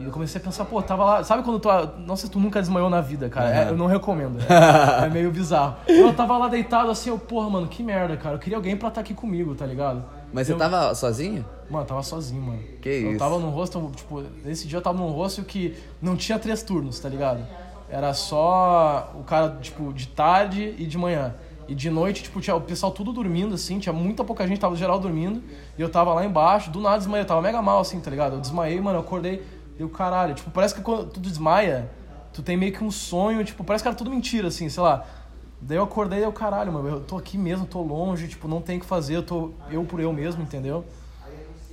E 0.02 0.06
eu 0.06 0.10
comecei 0.10 0.40
a 0.40 0.44
pensar, 0.44 0.64
pô, 0.64 0.82
tava 0.82 1.04
lá. 1.04 1.24
Sabe 1.24 1.42
quando 1.42 1.60
tu. 1.60 1.68
Nossa, 2.06 2.28
tu 2.28 2.40
nunca 2.40 2.60
desmaiou 2.60 2.90
na 2.90 3.00
vida, 3.00 3.28
cara. 3.28 3.54
É, 3.54 3.68
eu 3.70 3.76
não 3.76 3.86
recomendo. 3.86 4.38
É, 4.40 5.06
é 5.06 5.08
meio 5.08 5.30
bizarro. 5.30 5.76
Eu 5.86 6.12
tava 6.12 6.36
lá 6.36 6.48
deitado 6.48 6.90
assim, 6.90 7.10
eu, 7.10 7.18
porra, 7.18 7.48
mano, 7.48 7.66
que 7.68 7.82
merda, 7.82 8.16
cara. 8.16 8.34
Eu 8.34 8.38
queria 8.38 8.56
alguém 8.58 8.76
pra 8.76 8.88
estar 8.88 9.00
aqui 9.00 9.14
comigo, 9.14 9.54
tá 9.54 9.64
ligado? 9.64 10.04
Mas 10.32 10.46
você 10.46 10.52
Eu- 10.54 10.58
tava 10.58 10.94
sozinho? 10.94 11.44
Mano, 11.70 11.84
eu 11.84 11.88
tava 11.88 12.02
sozinho, 12.02 12.42
mano. 12.42 12.58
Que 12.80 12.88
Eu 12.88 13.10
isso. 13.10 13.18
tava 13.18 13.38
num 13.38 13.50
hostel, 13.50 13.90
tipo, 13.94 14.22
nesse 14.44 14.66
dia 14.66 14.78
eu 14.78 14.82
tava 14.82 14.98
num 14.98 15.10
hostel 15.12 15.44
que 15.44 15.76
não 16.00 16.16
tinha 16.16 16.38
três 16.38 16.62
turnos, 16.62 16.98
tá 16.98 17.08
ligado? 17.08 17.40
Era 17.88 18.12
só 18.14 19.12
o 19.14 19.22
cara, 19.22 19.56
tipo, 19.60 19.92
de 19.92 20.08
tarde 20.08 20.74
e 20.78 20.86
de 20.86 20.96
manhã. 20.98 21.34
E 21.68 21.74
de 21.74 21.88
noite, 21.90 22.22
tipo, 22.24 22.40
tinha 22.40 22.56
o 22.56 22.60
pessoal 22.60 22.90
tudo 22.90 23.12
dormindo, 23.12 23.54
assim, 23.54 23.78
tinha 23.78 23.92
muita 23.92 24.24
pouca 24.24 24.46
gente, 24.46 24.58
tava 24.58 24.74
geral 24.74 24.98
dormindo. 24.98 25.42
E 25.78 25.80
eu 25.82 25.88
tava 25.88 26.12
lá 26.12 26.24
embaixo, 26.24 26.70
do 26.70 26.80
nada 26.80 26.98
desmaiei, 26.98 27.22
eu 27.22 27.26
tava 27.28 27.40
mega 27.40 27.62
mal, 27.62 27.80
assim, 27.80 28.00
tá 28.00 28.10
ligado? 28.10 28.34
Eu 28.34 28.40
desmaiei, 28.40 28.80
mano, 28.80 28.96
eu 28.98 29.02
acordei, 29.02 29.42
deu 29.78 29.88
caralho. 29.88 30.34
Tipo, 30.34 30.50
parece 30.50 30.74
que 30.74 30.80
quando 30.80 31.10
tu 31.10 31.20
desmaia, 31.20 31.90
tu 32.32 32.42
tem 32.42 32.56
meio 32.56 32.72
que 32.72 32.82
um 32.84 32.90
sonho, 32.90 33.44
tipo, 33.44 33.62
parece 33.64 33.82
que 33.82 33.88
era 33.88 33.96
tudo 33.96 34.10
mentira, 34.10 34.48
assim, 34.48 34.68
sei 34.68 34.82
lá. 34.82 35.04
Daí 35.60 35.76
eu 35.78 35.84
acordei 35.84 36.20
e 36.20 36.22
eu, 36.22 36.32
caralho, 36.32 36.72
mano, 36.72 36.88
eu 36.88 37.00
tô 37.00 37.16
aqui 37.16 37.38
mesmo, 37.38 37.64
tô 37.66 37.80
longe, 37.82 38.26
tipo, 38.26 38.48
não 38.48 38.60
tem 38.60 38.78
o 38.78 38.80
que 38.80 38.86
fazer, 38.86 39.16
eu 39.16 39.22
tô 39.22 39.50
eu 39.70 39.84
por 39.84 40.00
eu 40.00 40.12
mesmo, 40.12 40.42
entendeu? 40.42 40.84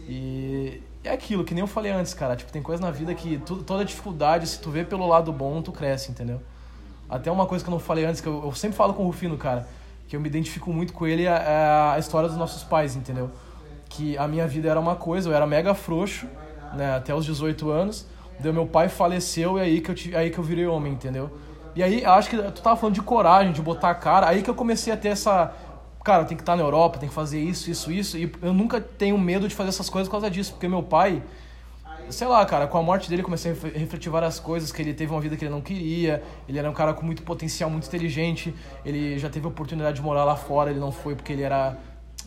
E 0.08 0.82
é 1.04 1.12
aquilo, 1.12 1.44
que 1.44 1.54
nem 1.54 1.62
eu 1.62 1.68
falei 1.68 1.92
antes, 1.92 2.14
cara. 2.14 2.36
Tipo, 2.36 2.52
tem 2.52 2.62
coisa 2.62 2.82
na 2.82 2.92
vida 2.92 3.14
que 3.16 3.38
tu- 3.40 3.64
toda 3.64 3.84
dificuldade, 3.86 4.46
se 4.48 4.60
tu 4.60 4.70
vê 4.70 4.84
pelo 4.84 5.08
lado 5.08 5.32
bom, 5.32 5.62
tu 5.62 5.72
cresce, 5.72 6.12
entendeu? 6.12 6.40
Até 7.10 7.32
uma 7.32 7.46
coisa 7.46 7.64
que 7.64 7.70
eu 7.70 7.72
não 7.72 7.80
falei 7.80 8.06
antes, 8.06 8.22
que 8.22 8.28
eu, 8.28 8.44
eu 8.44 8.52
sempre 8.54 8.78
falo 8.78 8.94
com 8.94 9.04
o 9.04 9.06
Rufino, 9.08 9.38
cara, 9.38 9.68
que 10.08 10.16
eu 10.16 10.20
me 10.20 10.28
identifico 10.28 10.72
muito 10.72 10.94
com 10.94 11.08
ele, 11.08 11.26
é 11.26 11.30
é 11.30 11.92
a 11.96 11.98
história 12.00 12.28
dos 12.30 12.38
nossos 12.38 12.64
pais, 12.64 12.96
entendeu? 12.96 13.32
Que 13.88 14.16
a 14.18 14.28
minha 14.28 14.48
vida 14.48 14.70
era 14.70 14.80
uma 14.80 14.96
coisa, 14.96 15.30
eu 15.30 15.34
era 15.34 15.48
mega 15.48 15.74
frouxo, 15.74 16.28
né, 16.74 16.96
até 16.96 17.14
os 17.14 17.26
18 17.26 17.70
anos. 17.70 18.06
Daí 18.40 18.54
meu 18.54 18.66
pai 18.66 18.88
faleceu 18.88 19.58
e 19.58 19.62
aí 19.62 19.82
que 19.82 19.92
eu, 19.92 19.96
tive, 19.96 20.16
aí 20.16 20.30
que 20.30 20.38
eu 20.38 20.44
virei 20.44 20.66
homem, 20.66 20.94
entendeu? 20.94 21.30
E 21.76 21.84
aí, 21.84 22.04
acho 22.04 22.30
que 22.30 22.38
tu 22.38 22.62
tava 22.62 22.76
falando 22.76 22.96
de 22.96 23.02
coragem, 23.02 23.52
de 23.54 23.62
botar 23.62 23.92
a 23.92 23.96
cara, 23.96 24.28
aí 24.28 24.42
que 24.42 24.50
eu 24.50 24.56
comecei 24.56 24.92
a 24.92 24.98
ter 24.98 25.10
essa. 25.10 25.54
Cara, 26.04 26.26
tem 26.26 26.36
que 26.36 26.42
estar 26.42 26.56
na 26.56 26.64
Europa, 26.64 26.98
tem 26.98 27.08
que 27.08 27.14
fazer 27.14 27.40
isso, 27.40 27.70
isso, 27.70 27.92
isso. 27.92 28.18
E 28.18 28.32
eu 28.42 28.54
nunca 28.54 28.80
tenho 28.82 29.18
medo 29.18 29.48
de 29.48 29.54
fazer 29.54 29.70
essas 29.70 29.90
coisas 29.90 30.08
por 30.08 30.14
causa 30.14 30.32
disso, 30.32 30.54
porque 30.54 30.68
meu 30.68 30.82
pai, 30.82 31.22
sei 32.10 32.28
lá, 32.28 32.44
cara, 32.46 32.66
com 32.68 32.78
a 32.78 32.82
morte 32.82 33.10
dele 33.10 33.22
comecei 33.22 33.52
a 33.52 33.54
ref- 33.54 33.76
refletir 33.78 34.10
várias 34.10 34.40
coisas, 34.40 34.72
que 34.72 34.82
ele 34.82 34.94
teve 34.94 35.12
uma 35.12 35.22
vida 35.22 35.36
que 35.38 35.46
ele 35.46 35.52
não 35.54 35.62
queria, 35.62 36.24
ele 36.48 36.58
era 36.58 36.70
um 36.70 36.74
cara 36.74 36.94
com 36.94 37.06
muito 37.06 37.22
potencial, 37.24 37.70
muito 37.70 37.86
inteligente, 37.88 38.54
ele 38.84 39.20
já 39.20 39.30
teve 39.30 39.46
a 39.46 39.50
oportunidade 39.50 39.98
de 39.98 40.02
morar 40.02 40.24
lá 40.24 40.36
fora, 40.36 40.72
ele 40.72 40.80
não 40.80 40.92
foi 40.92 41.14
porque 41.16 41.34
ele 41.34 41.44
era 41.44 41.78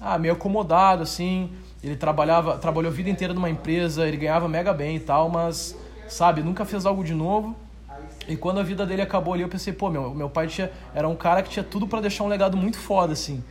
ah, 0.03 0.19
meio 0.19 0.35
acomodado, 0.35 1.03
assim, 1.03 1.51
ele 1.83 1.97
trabalhava, 1.97 2.59
trabalhou 2.59 2.91
a 2.91 2.95
vida 2.95 3.09
inteira 3.09 3.33
numa 3.33 3.49
empresa, 3.49 4.07
ele 4.07 4.17
ganhava 4.17 4.49
mega 4.49 4.73
bem 4.73 4.97
e 4.97 5.01
tal, 5.01 5.29
mas, 5.29 5.77
sabe, 6.09 6.43
nunca 6.43 6.65
fez 6.65 6.85
algo 6.85 7.05
de 7.05 7.15
novo, 7.15 7.55
e 8.29 8.37
quando 8.37 8.61
a 8.61 8.63
vida 8.63 8.85
dele 8.85 9.03
acabou 9.03 9.35
ali, 9.35 9.43
eu 9.43 9.49
pensei, 9.49 9.73
pô, 9.73 9.89
meu, 9.89 10.15
meu 10.15 10.29
pai 10.29 10.47
tinha, 10.47 10.71
era 10.95 11.09
um 11.09 11.15
cara 11.15 11.43
que 11.43 11.51
tinha 11.51 11.65
tudo 11.65 11.87
pra 11.87 12.01
deixar 12.01 12.25
um 12.25 12.29
legado 12.29 12.57
muito 12.57 12.79
foda, 12.79 13.13
assim. 13.13 13.43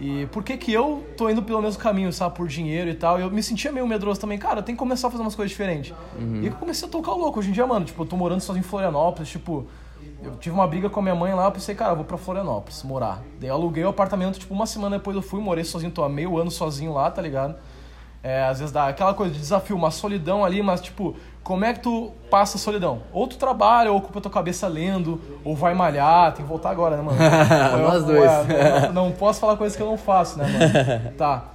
E 0.00 0.26
por 0.32 0.42
que 0.42 0.56
que 0.56 0.72
eu 0.72 1.06
tô 1.16 1.30
indo 1.30 1.42
pelo 1.42 1.62
mesmo 1.62 1.80
caminho, 1.80 2.12
sabe, 2.12 2.34
por 2.34 2.48
dinheiro 2.48 2.90
e 2.90 2.94
tal? 2.94 3.18
E 3.18 3.22
eu 3.22 3.30
me 3.30 3.42
sentia 3.42 3.70
meio 3.70 3.86
medroso 3.86 4.20
também, 4.20 4.38
cara, 4.38 4.62
tem 4.62 4.74
que 4.74 4.78
começar 4.78 5.08
a 5.08 5.10
fazer 5.10 5.22
umas 5.22 5.34
coisas 5.34 5.50
diferentes. 5.50 5.94
E 6.42 6.46
eu 6.46 6.52
comecei 6.52 6.88
a 6.88 6.90
tocar 6.90 7.12
o 7.12 7.18
louco. 7.18 7.38
Hoje 7.38 7.50
em 7.50 7.52
dia, 7.52 7.66
mano, 7.66 7.84
tipo, 7.84 8.02
eu 8.02 8.06
tô 8.06 8.16
morando 8.16 8.40
sozinho 8.40 8.62
em 8.62 8.64
Florianópolis, 8.64 9.28
tipo, 9.28 9.66
eu 10.24 10.36
tive 10.36 10.54
uma 10.54 10.66
briga 10.66 10.88
com 10.90 11.00
a 11.00 11.02
minha 11.02 11.14
mãe 11.14 11.34
lá, 11.34 11.44
eu 11.46 11.52
pensei, 11.52 11.74
cara, 11.74 11.92
eu 11.92 11.96
vou 11.96 12.04
pra 12.04 12.16
Florianópolis 12.16 12.82
morar. 12.82 13.22
Daí 13.40 13.48
eu 13.48 13.54
aluguei 13.54 13.84
o 13.84 13.88
apartamento, 13.88 14.38
tipo, 14.38 14.52
uma 14.54 14.66
semana 14.66 14.96
depois 14.98 15.16
eu 15.16 15.22
fui, 15.22 15.40
morei 15.40 15.64
sozinho, 15.64 15.90
tô 15.92 16.02
há 16.04 16.08
meio 16.08 16.38
ano 16.38 16.50
sozinho 16.50 16.92
lá, 16.92 17.10
tá 17.10 17.20
ligado? 17.22 17.54
É, 18.22 18.44
às 18.44 18.60
vezes 18.60 18.72
dá 18.72 18.86
aquela 18.86 19.12
coisa 19.14 19.32
de 19.32 19.38
desafio, 19.40 19.74
uma 19.74 19.90
solidão 19.90 20.44
ali, 20.44 20.62
mas 20.62 20.80
tipo, 20.80 21.16
como 21.42 21.64
é 21.64 21.72
que 21.72 21.80
tu 21.80 22.12
passa 22.30 22.56
a 22.56 22.60
solidão? 22.60 23.02
Ou 23.12 23.26
tu 23.26 23.36
trabalha, 23.36 23.90
ou 23.90 23.98
ocupa 23.98 24.20
tua 24.20 24.30
cabeça 24.30 24.68
lendo, 24.68 25.20
ou 25.44 25.56
vai 25.56 25.74
malhar, 25.74 26.32
tem 26.32 26.44
que 26.44 26.48
voltar 26.48 26.70
agora, 26.70 26.96
né, 26.96 27.02
mano? 27.02 27.18
Nós 27.82 27.94
Eu- 27.94 28.06
dois. 28.06 28.30
é, 28.50 28.88
não, 28.92 29.06
não 29.06 29.12
posso 29.12 29.40
falar 29.40 29.56
coisas 29.56 29.76
que 29.76 29.82
eu 29.82 29.86
não 29.88 29.98
faço, 29.98 30.38
né, 30.38 30.46
mano? 30.46 31.10
Tá. 31.18 31.46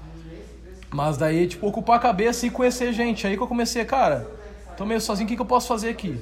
Mas 0.91 1.17
daí, 1.17 1.47
tipo, 1.47 1.67
ocupar 1.67 1.97
a 1.97 1.99
cabeça 1.99 2.45
e 2.45 2.49
conhecer 2.49 2.91
gente. 2.93 3.25
Aí 3.27 3.35
que 3.37 3.43
eu 3.43 3.47
comecei, 3.47 3.83
cara, 3.85 4.27
tô 4.75 4.85
meio 4.85 4.99
sozinho, 5.01 5.25
o 5.25 5.29
que, 5.29 5.35
que 5.35 5.41
eu 5.41 5.45
posso 5.45 5.67
fazer 5.67 5.89
aqui? 5.89 6.21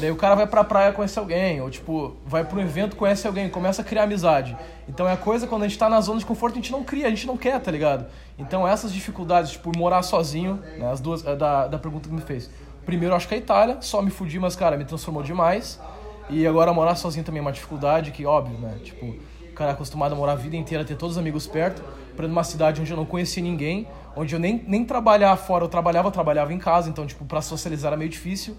Daí 0.00 0.10
o 0.10 0.16
cara 0.16 0.34
vai 0.34 0.46
pra 0.46 0.62
praia 0.62 0.92
conhecer 0.92 1.18
alguém, 1.18 1.60
ou 1.60 1.70
tipo, 1.70 2.16
vai 2.26 2.44
pra 2.44 2.58
um 2.58 2.60
evento, 2.60 2.96
conhece 2.96 3.26
alguém, 3.26 3.48
começa 3.48 3.82
a 3.82 3.84
criar 3.84 4.02
amizade. 4.02 4.56
Então 4.88 5.08
é 5.08 5.12
a 5.12 5.16
coisa, 5.16 5.46
quando 5.46 5.62
a 5.62 5.68
gente 5.68 5.78
tá 5.78 5.88
na 5.88 6.00
zona 6.00 6.18
de 6.18 6.26
conforto, 6.26 6.54
a 6.54 6.56
gente 6.56 6.70
não 6.72 6.84
cria, 6.84 7.06
a 7.06 7.10
gente 7.10 7.26
não 7.26 7.36
quer, 7.36 7.58
tá 7.60 7.70
ligado? 7.70 8.06
Então 8.38 8.68
essas 8.68 8.92
dificuldades, 8.92 9.52
tipo, 9.52 9.76
morar 9.76 10.02
sozinho, 10.02 10.62
né, 10.78 10.90
as 10.90 11.00
duas, 11.00 11.26
é 11.26 11.34
da, 11.34 11.66
da 11.66 11.78
pergunta 11.78 12.08
que 12.08 12.14
me 12.14 12.20
fez. 12.20 12.50
Primeiro, 12.84 13.14
acho 13.14 13.26
que 13.26 13.34
a 13.34 13.38
Itália, 13.38 13.78
só 13.80 14.00
me 14.02 14.10
fudi, 14.10 14.38
mas, 14.38 14.54
cara, 14.54 14.76
me 14.76 14.84
transformou 14.84 15.22
demais. 15.22 15.80
E 16.28 16.46
agora 16.46 16.72
morar 16.72 16.94
sozinho 16.96 17.24
também 17.24 17.38
é 17.38 17.42
uma 17.42 17.52
dificuldade, 17.52 18.10
que 18.10 18.26
óbvio, 18.26 18.58
né? 18.58 18.76
Tipo, 18.82 19.06
o 19.06 19.52
cara 19.54 19.70
é 19.70 19.72
acostumado 19.72 20.12
a 20.12 20.14
morar 20.16 20.32
a 20.32 20.36
vida 20.36 20.56
inteira, 20.56 20.84
ter 20.84 20.96
todos 20.96 21.16
os 21.16 21.18
amigos 21.18 21.46
perto, 21.46 21.82
pra 22.16 22.28
numa 22.28 22.44
cidade 22.44 22.80
onde 22.80 22.90
eu 22.90 22.96
não 22.96 23.06
conhecia 23.06 23.42
ninguém, 23.42 23.88
onde 24.14 24.34
eu 24.34 24.38
nem, 24.38 24.62
nem 24.66 24.84
trabalhar 24.84 25.36
fora, 25.36 25.64
eu 25.64 25.68
trabalhava, 25.68 26.08
eu 26.08 26.12
trabalhava 26.12 26.52
em 26.52 26.58
casa, 26.58 26.88
então, 26.88 27.06
tipo, 27.06 27.24
pra 27.24 27.40
socializar 27.40 27.88
era 27.88 27.96
meio 27.96 28.10
difícil. 28.10 28.56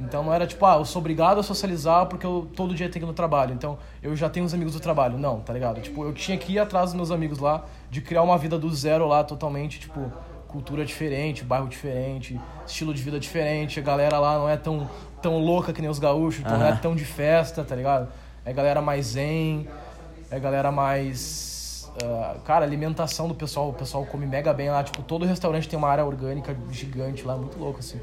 Então 0.00 0.24
não 0.24 0.32
era 0.32 0.46
tipo, 0.46 0.64
ah, 0.64 0.76
eu 0.76 0.84
sou 0.84 1.00
obrigado 1.00 1.38
a 1.38 1.42
socializar 1.42 2.06
porque 2.06 2.24
eu 2.24 2.48
todo 2.56 2.74
dia 2.74 2.88
tenho 2.88 3.04
que 3.04 3.06
ir 3.06 3.06
no 3.06 3.12
trabalho. 3.12 3.52
Então 3.52 3.78
eu 4.02 4.16
já 4.16 4.30
tenho 4.30 4.46
os 4.46 4.54
amigos 4.54 4.72
do 4.72 4.80
trabalho. 4.80 5.18
Não, 5.18 5.40
tá 5.40 5.52
ligado? 5.52 5.80
Tipo, 5.80 6.04
eu 6.04 6.12
tinha 6.14 6.38
que 6.38 6.52
ir 6.52 6.58
atrás 6.58 6.86
dos 6.86 6.94
meus 6.94 7.10
amigos 7.10 7.38
lá, 7.38 7.64
de 7.90 8.00
criar 8.00 8.22
uma 8.22 8.38
vida 8.38 8.58
do 8.58 8.74
zero 8.74 9.06
lá 9.06 9.22
totalmente, 9.22 9.78
tipo, 9.78 10.10
cultura 10.48 10.84
diferente, 10.84 11.44
bairro 11.44 11.68
diferente, 11.68 12.40
estilo 12.66 12.94
de 12.94 13.02
vida 13.02 13.20
diferente. 13.20 13.78
A 13.78 13.82
galera 13.82 14.18
lá 14.18 14.38
não 14.38 14.48
é 14.48 14.56
tão, 14.56 14.88
tão 15.20 15.38
louca 15.38 15.72
que 15.72 15.80
nem 15.80 15.90
os 15.90 15.98
gaúchos, 15.98 16.40
então 16.40 16.58
não 16.58 16.66
é 16.66 16.74
tão 16.76 16.96
de 16.96 17.04
festa, 17.04 17.62
tá 17.62 17.76
ligado? 17.76 18.08
É 18.44 18.52
galera 18.52 18.80
mais 18.80 19.06
zen, 19.06 19.68
é 20.30 20.40
galera 20.40 20.72
mais. 20.72 21.90
ah, 22.02 22.36
cara, 22.44 22.64
alimentação 22.64 23.28
do 23.28 23.34
pessoal, 23.34 23.68
o 23.68 23.74
pessoal 23.74 24.06
come 24.06 24.24
mega 24.26 24.52
bem 24.54 24.70
lá. 24.70 24.82
Tipo, 24.82 25.02
todo 25.02 25.26
restaurante 25.26 25.68
tem 25.68 25.78
uma 25.78 25.88
área 25.88 26.04
orgânica 26.06 26.56
gigante 26.70 27.22
lá, 27.22 27.36
muito 27.36 27.58
louco 27.58 27.80
assim. 27.80 28.00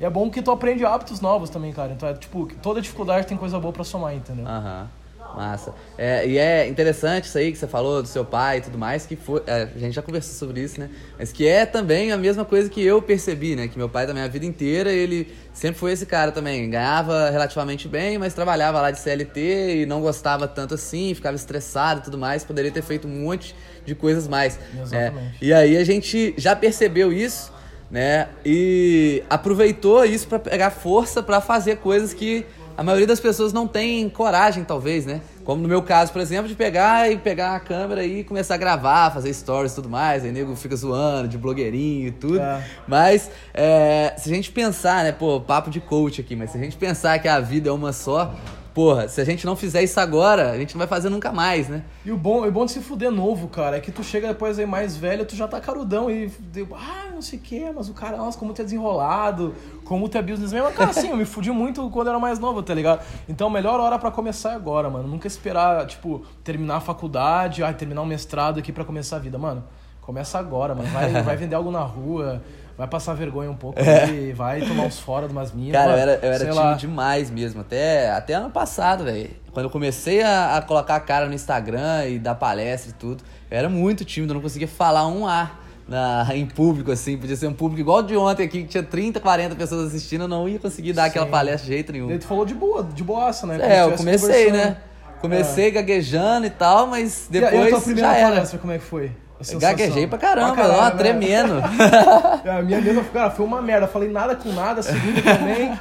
E 0.00 0.04
é 0.04 0.10
bom 0.10 0.30
que 0.30 0.40
tu 0.40 0.50
aprende 0.50 0.84
hábitos 0.84 1.20
novos 1.20 1.50
também, 1.50 1.72
cara. 1.72 1.92
Então 1.92 2.08
é 2.08 2.14
tipo, 2.14 2.46
toda 2.62 2.80
dificuldade 2.80 3.26
tem 3.26 3.36
coisa 3.36 3.58
boa 3.58 3.72
pra 3.72 3.84
somar, 3.84 4.14
entendeu? 4.14 4.46
Aham. 4.46 4.88
Massa. 5.34 5.74
É, 5.96 6.26
e 6.26 6.38
é 6.38 6.66
interessante 6.66 7.24
isso 7.24 7.36
aí 7.36 7.52
que 7.52 7.58
você 7.58 7.66
falou 7.66 8.02
do 8.02 8.08
seu 8.08 8.24
pai 8.24 8.58
e 8.58 8.60
tudo 8.62 8.78
mais, 8.78 9.04
que 9.06 9.14
foi. 9.14 9.42
é, 9.46 9.68
a 9.74 9.78
gente 9.78 9.94
já 9.94 10.02
conversou 10.02 10.34
sobre 10.34 10.62
isso, 10.62 10.80
né? 10.80 10.88
Mas 11.18 11.32
que 11.32 11.46
é 11.46 11.66
também 11.66 12.12
a 12.12 12.16
mesma 12.16 12.44
coisa 12.44 12.68
que 12.68 12.82
eu 12.82 13.00
percebi, 13.02 13.54
né? 13.54 13.68
Que 13.68 13.76
meu 13.76 13.88
pai 13.88 14.06
também 14.06 14.22
a 14.22 14.28
vida 14.28 14.46
inteira, 14.46 14.90
ele 14.90 15.32
sempre 15.52 15.78
foi 15.78 15.92
esse 15.92 16.06
cara 16.06 16.32
também. 16.32 16.68
Ganhava 16.70 17.30
relativamente 17.30 17.86
bem, 17.88 18.18
mas 18.18 18.32
trabalhava 18.34 18.80
lá 18.80 18.90
de 18.90 18.98
CLT 18.98 19.82
e 19.82 19.86
não 19.86 20.00
gostava 20.00 20.48
tanto 20.48 20.74
assim, 20.74 21.14
ficava 21.14 21.36
estressado 21.36 22.00
e 22.00 22.04
tudo 22.04 22.18
mais. 22.18 22.42
Poderia 22.44 22.70
ter 22.70 22.82
feito 22.82 23.06
um 23.06 23.24
monte 23.24 23.54
de 23.84 23.94
coisas 23.94 24.26
mais. 24.26 24.58
Exatamente. 24.72 25.36
É, 25.42 25.44
e 25.44 25.52
aí 25.52 25.76
a 25.76 25.84
gente 25.84 26.34
já 26.36 26.56
percebeu 26.56 27.12
isso, 27.12 27.52
né? 27.90 28.28
E 28.44 29.22
aproveitou 29.28 30.04
isso 30.04 30.28
para 30.28 30.38
pegar 30.38 30.70
força 30.70 31.22
para 31.22 31.40
fazer 31.40 31.76
coisas 31.76 32.12
que 32.12 32.44
a 32.78 32.82
maioria 32.84 33.08
das 33.08 33.18
pessoas 33.18 33.52
não 33.52 33.66
tem 33.66 34.08
coragem, 34.08 34.62
talvez, 34.62 35.04
né? 35.04 35.20
Como 35.44 35.60
no 35.60 35.66
meu 35.66 35.82
caso, 35.82 36.12
por 36.12 36.20
exemplo, 36.20 36.46
de 36.46 36.54
pegar 36.54 37.10
e 37.10 37.16
pegar 37.16 37.56
a 37.56 37.58
câmera 37.58 38.04
e 38.04 38.22
começar 38.22 38.54
a 38.54 38.56
gravar, 38.56 39.10
fazer 39.10 39.34
stories 39.34 39.72
e 39.72 39.74
tudo 39.74 39.88
mais. 39.88 40.24
Aí 40.24 40.30
nego 40.30 40.54
fica 40.54 40.76
zoando 40.76 41.26
de 41.26 41.36
blogueirinho 41.36 42.06
e 42.06 42.10
tudo. 42.12 42.38
É. 42.38 42.62
Mas 42.86 43.30
é, 43.52 44.14
se 44.16 44.30
a 44.30 44.34
gente 44.34 44.52
pensar, 44.52 45.02
né, 45.02 45.10
pô, 45.10 45.40
papo 45.40 45.70
de 45.70 45.80
coach 45.80 46.20
aqui, 46.20 46.36
mas 46.36 46.50
se 46.50 46.56
a 46.56 46.60
gente 46.60 46.76
pensar 46.76 47.18
que 47.18 47.26
a 47.26 47.40
vida 47.40 47.68
é 47.68 47.72
uma 47.72 47.92
só, 47.92 48.32
porra, 48.78 49.08
se 49.08 49.20
a 49.20 49.24
gente 49.24 49.44
não 49.44 49.56
fizer 49.56 49.82
isso 49.82 49.98
agora, 49.98 50.52
a 50.52 50.56
gente 50.56 50.76
não 50.76 50.78
vai 50.78 50.86
fazer 50.86 51.08
nunca 51.08 51.32
mais, 51.32 51.68
né? 51.68 51.82
E 52.04 52.12
o 52.12 52.16
bom, 52.16 52.46
o 52.46 52.52
bom 52.52 52.64
de 52.64 52.70
se 52.70 52.80
fuder 52.80 53.10
novo, 53.10 53.48
cara, 53.48 53.76
é 53.76 53.80
que 53.80 53.90
tu 53.90 54.04
chega 54.04 54.28
depois 54.28 54.56
aí 54.56 54.66
mais 54.66 54.96
velho, 54.96 55.24
tu 55.26 55.34
já 55.34 55.48
tá 55.48 55.60
carudão 55.60 56.08
e 56.08 56.30
ah, 56.76 57.10
não 57.12 57.20
sei 57.20 57.40
o 57.40 57.42
que, 57.42 57.72
mas 57.72 57.88
o 57.88 57.92
cara, 57.92 58.16
nossa, 58.16 58.38
como 58.38 58.52
tu 58.52 58.62
é 58.62 58.64
desenrolado, 58.64 59.52
como 59.84 60.08
tu 60.08 60.16
é 60.16 60.22
businessman. 60.22 60.62
Mas, 60.62 60.76
cara, 60.76 60.90
assim, 60.90 61.08
eu 61.08 61.16
me 61.16 61.24
fudi 61.24 61.50
muito 61.50 61.90
quando 61.90 62.06
eu 62.06 62.12
era 62.12 62.20
mais 62.20 62.38
novo, 62.38 62.62
tá 62.62 62.72
ligado? 62.72 63.04
Então, 63.28 63.50
melhor 63.50 63.80
hora 63.80 63.98
pra 63.98 64.12
começar 64.12 64.52
é 64.52 64.54
agora, 64.54 64.88
mano. 64.88 65.08
Nunca 65.08 65.26
esperar, 65.26 65.84
tipo, 65.88 66.24
terminar 66.44 66.76
a 66.76 66.80
faculdade, 66.80 67.64
ah, 67.64 67.72
terminar 67.72 68.02
o 68.02 68.06
mestrado 68.06 68.60
aqui 68.60 68.70
pra 68.70 68.84
começar 68.84 69.16
a 69.16 69.18
vida, 69.18 69.36
mano. 69.38 69.64
Começa 70.02 70.38
agora, 70.38 70.72
mano. 70.72 70.88
Vai, 70.90 71.10
vai 71.20 71.36
vender 71.36 71.56
algo 71.56 71.72
na 71.72 71.82
rua, 71.82 72.40
vai 72.78 72.86
passar 72.86 73.12
vergonha 73.14 73.50
um 73.50 73.56
pouco 73.56 73.78
ali, 73.80 74.32
vai 74.32 74.60
tomar 74.62 74.84
uns 74.84 74.98
fora 75.00 75.26
de 75.26 75.32
umas 75.32 75.52
minas. 75.52 75.72
Cara, 75.72 75.92
eu 75.92 75.98
era, 75.98 76.12
eu 76.22 76.28
era 76.32 76.38
tímido 76.38 76.54
lá. 76.56 76.72
demais 76.74 77.28
mesmo. 77.30 77.60
Até, 77.60 78.08
até 78.10 78.34
ano 78.34 78.48
passado, 78.50 79.02
velho. 79.04 79.30
Quando 79.52 79.64
eu 79.66 79.70
comecei 79.70 80.22
a, 80.22 80.56
a 80.56 80.62
colocar 80.62 80.94
a 80.94 81.00
cara 81.00 81.26
no 81.26 81.34
Instagram 81.34 82.06
e 82.06 82.18
dar 82.20 82.36
palestra 82.36 82.90
e 82.90 82.94
tudo, 82.94 83.24
eu 83.50 83.58
era 83.58 83.68
muito 83.68 84.04
tímido, 84.04 84.32
eu 84.32 84.34
não 84.36 84.40
conseguia 84.42 84.68
falar 84.68 85.08
um 85.08 85.26
A 85.26 85.50
na, 85.88 86.24
em 86.34 86.46
público, 86.46 86.92
assim. 86.92 87.18
Podia 87.18 87.34
ser 87.34 87.48
um 87.48 87.52
público 87.52 87.80
igual 87.80 88.02
de 88.02 88.16
ontem 88.16 88.44
aqui, 88.44 88.62
que 88.62 88.68
tinha 88.68 88.82
30, 88.84 89.18
40 89.18 89.56
pessoas 89.56 89.88
assistindo, 89.88 90.22
eu 90.24 90.28
não 90.28 90.48
ia 90.48 90.60
conseguir 90.60 90.92
dar 90.92 91.06
aquela 91.06 91.26
Sim. 91.26 91.32
palestra 91.32 91.66
de 91.66 91.72
jeito 91.72 91.90
nenhum. 91.90 92.06
Daí 92.06 92.18
tu 92.18 92.26
falou 92.26 92.44
de 92.44 92.54
boa, 92.54 92.84
de 92.84 93.02
boaça, 93.02 93.46
né? 93.46 93.58
Como 93.58 93.72
É, 93.72 93.82
eu 93.82 93.92
comecei, 93.96 94.52
né? 94.52 94.76
Comecei 95.20 95.70
gaguejando 95.72 96.46
e 96.46 96.50
tal, 96.50 96.86
mas 96.86 97.28
E 97.32 97.38
a- 97.38 97.40
e 97.40 97.44
a 97.44 97.50
depois 97.50 97.70
tua 97.70 97.80
primeira 97.80 98.08
palestra, 98.14 98.58
como 98.60 98.72
é 98.72 98.78
que 98.78 98.84
foi? 98.84 99.10
Sensação? 99.44 99.60
Gaguejei 99.60 100.06
pra 100.06 100.18
caramba, 100.18 100.54
Pra 100.54 100.62
caralho, 100.64 100.80
ó, 100.80 100.84
né? 100.90 100.96
tremendo. 100.96 101.54
A 102.50 102.62
minha 102.62 102.80
mesma, 102.80 103.04
cara, 103.04 103.30
foi 103.30 103.44
uma 103.46 103.62
merda. 103.62 103.86
Falei 103.86 104.10
nada 104.10 104.34
com 104.34 104.52
nada, 104.52 104.80
a 104.80 104.82
segunda 104.82 105.22
também. 105.22 105.78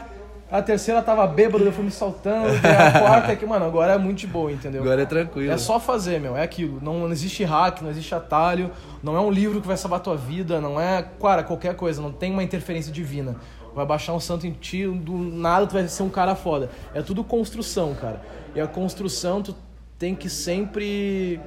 A 0.50 0.62
terceira 0.62 1.02
tava 1.02 1.28
bêbado, 1.28 1.66
eu 1.66 1.74
fui 1.74 1.84
me 1.84 1.92
saltando. 1.92 2.48
A 2.48 3.00
quarta 3.00 3.32
é 3.34 3.36
que, 3.36 3.46
mano, 3.46 3.66
agora 3.66 3.94
é 3.94 3.98
muito 3.98 4.20
de 4.20 4.28
boa, 4.28 4.50
entendeu? 4.52 4.82
Agora 4.82 5.02
é 5.02 5.06
tranquilo. 5.06 5.52
É 5.52 5.58
só 5.58 5.78
fazer, 5.78 6.22
meu. 6.22 6.38
É 6.38 6.44
aquilo. 6.44 6.80
Não, 6.82 7.00
não 7.00 7.12
existe 7.12 7.44
hack, 7.44 7.82
não 7.82 7.90
existe 7.90 8.16
atalho. 8.16 8.72
Não 9.04 9.18
é 9.18 9.20
um 9.20 9.30
livro 9.30 9.60
que 9.60 9.68
vai 9.68 9.76
salvar 9.76 10.00
a 10.00 10.04
tua 10.04 10.16
vida. 10.16 10.62
Não 10.62 10.80
é, 10.80 11.04
cara, 11.22 11.44
qualquer 11.44 11.76
coisa. 11.76 12.02
Não 12.02 12.14
tem 12.14 12.32
uma 12.32 12.44
interferência 12.44 12.94
divina. 12.94 13.36
Vai 13.76 13.86
baixar 13.86 14.14
um 14.14 14.20
santo 14.22 14.48
em 14.48 14.52
ti, 14.52 14.88
do 14.88 15.18
nada 15.18 15.68
tu 15.68 15.74
vai 15.74 15.86
ser 15.88 16.04
um 16.04 16.10
cara 16.10 16.34
foda. 16.34 16.70
É 16.96 17.02
tudo 17.02 17.24
construção, 17.26 17.94
cara. 17.94 18.22
E 18.56 18.62
a 18.62 18.68
construção, 18.68 19.42
tu 19.42 19.54
tem 20.00 20.16
que 20.16 20.30
sempre 20.30 21.42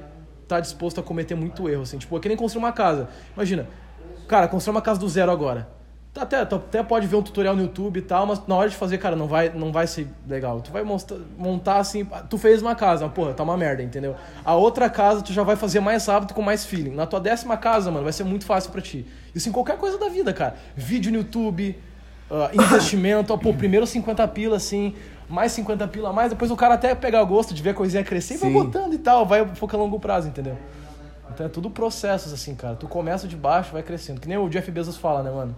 estar 0.51 0.59
disposto 0.59 0.99
a 0.99 1.03
cometer 1.03 1.35
muito 1.35 1.69
erro, 1.69 1.83
assim. 1.83 1.97
Tipo, 1.97 2.17
é 2.17 2.19
que 2.19 2.27
nem 2.27 2.37
construir 2.37 2.63
uma 2.63 2.71
casa. 2.71 3.07
Imagina, 3.33 3.67
cara, 4.27 4.47
construir 4.47 4.75
uma 4.75 4.81
casa 4.81 4.99
do 4.99 5.07
zero 5.07 5.31
agora. 5.31 5.67
Tá 6.13 6.23
Até, 6.23 6.43
tu 6.43 6.55
até 6.55 6.83
pode 6.83 7.07
ver 7.07 7.15
um 7.15 7.21
tutorial 7.21 7.55
no 7.55 7.61
YouTube 7.61 7.97
e 7.97 8.01
tal, 8.01 8.25
mas 8.25 8.45
na 8.45 8.53
hora 8.53 8.69
de 8.69 8.75
fazer, 8.75 8.97
cara, 8.97 9.15
não 9.15 9.27
vai, 9.27 9.47
não 9.47 9.71
vai 9.71 9.87
ser 9.87 10.09
legal. 10.27 10.59
Tu 10.59 10.69
vai 10.69 10.83
mostrar, 10.83 11.17
montar 11.37 11.77
assim, 11.77 12.05
tu 12.29 12.37
fez 12.37 12.61
uma 12.61 12.75
casa, 12.75 13.05
mas, 13.05 13.13
porra, 13.13 13.33
tá 13.33 13.43
uma 13.43 13.55
merda, 13.55 13.81
entendeu? 13.81 14.17
A 14.43 14.53
outra 14.53 14.89
casa 14.89 15.21
tu 15.21 15.31
já 15.31 15.41
vai 15.41 15.55
fazer 15.55 15.79
mais 15.79 16.05
rápido 16.05 16.33
com 16.33 16.41
mais 16.41 16.65
feeling. 16.65 16.93
Na 16.93 17.05
tua 17.05 17.21
décima 17.21 17.55
casa, 17.55 17.89
mano, 17.89 18.03
vai 18.03 18.11
ser 18.11 18.25
muito 18.25 18.43
fácil 18.43 18.71
pra 18.71 18.81
ti. 18.81 19.05
Isso 19.33 19.47
em 19.47 19.53
qualquer 19.53 19.77
coisa 19.77 19.97
da 19.97 20.09
vida, 20.09 20.33
cara. 20.33 20.55
Vídeo 20.75 21.13
no 21.13 21.19
YouTube, 21.19 21.77
ah, 22.29 22.49
investimento, 22.53 23.33
ó, 23.33 23.37
pô, 23.37 23.53
primeiro 23.53 23.87
50 23.87 24.27
pila, 24.29 24.57
assim, 24.57 24.93
mais 25.31 25.51
50 25.53 25.87
pila 25.87 26.09
a 26.09 26.13
mais, 26.13 26.29
depois 26.29 26.51
o 26.51 26.55
cara 26.55 26.73
até 26.75 26.93
pegar 26.93 27.23
gosto 27.23 27.53
de 27.53 27.61
ver 27.63 27.71
a 27.71 27.73
coisinha 27.73 28.03
crescer 28.03 28.35
e 28.35 28.37
vai 28.37 28.49
Sim. 28.49 28.55
botando 28.55 28.93
e 28.93 28.97
tal, 28.97 29.25
vai 29.25 29.47
focar 29.55 29.79
a 29.79 29.83
longo 29.83 29.99
prazo, 29.99 30.27
entendeu? 30.27 30.57
Então 31.33 31.45
é 31.45 31.49
tudo 31.49 31.69
processos, 31.69 32.33
assim, 32.33 32.53
cara. 32.53 32.75
Tu 32.75 32.87
começa 32.87 33.27
de 33.27 33.37
baixo, 33.37 33.71
vai 33.71 33.81
crescendo. 33.81 34.19
Que 34.19 34.27
nem 34.27 34.37
o 34.37 34.49
Jeff 34.49 34.69
Bezos 34.69 34.97
fala, 34.97 35.23
né, 35.23 35.31
mano? 35.31 35.55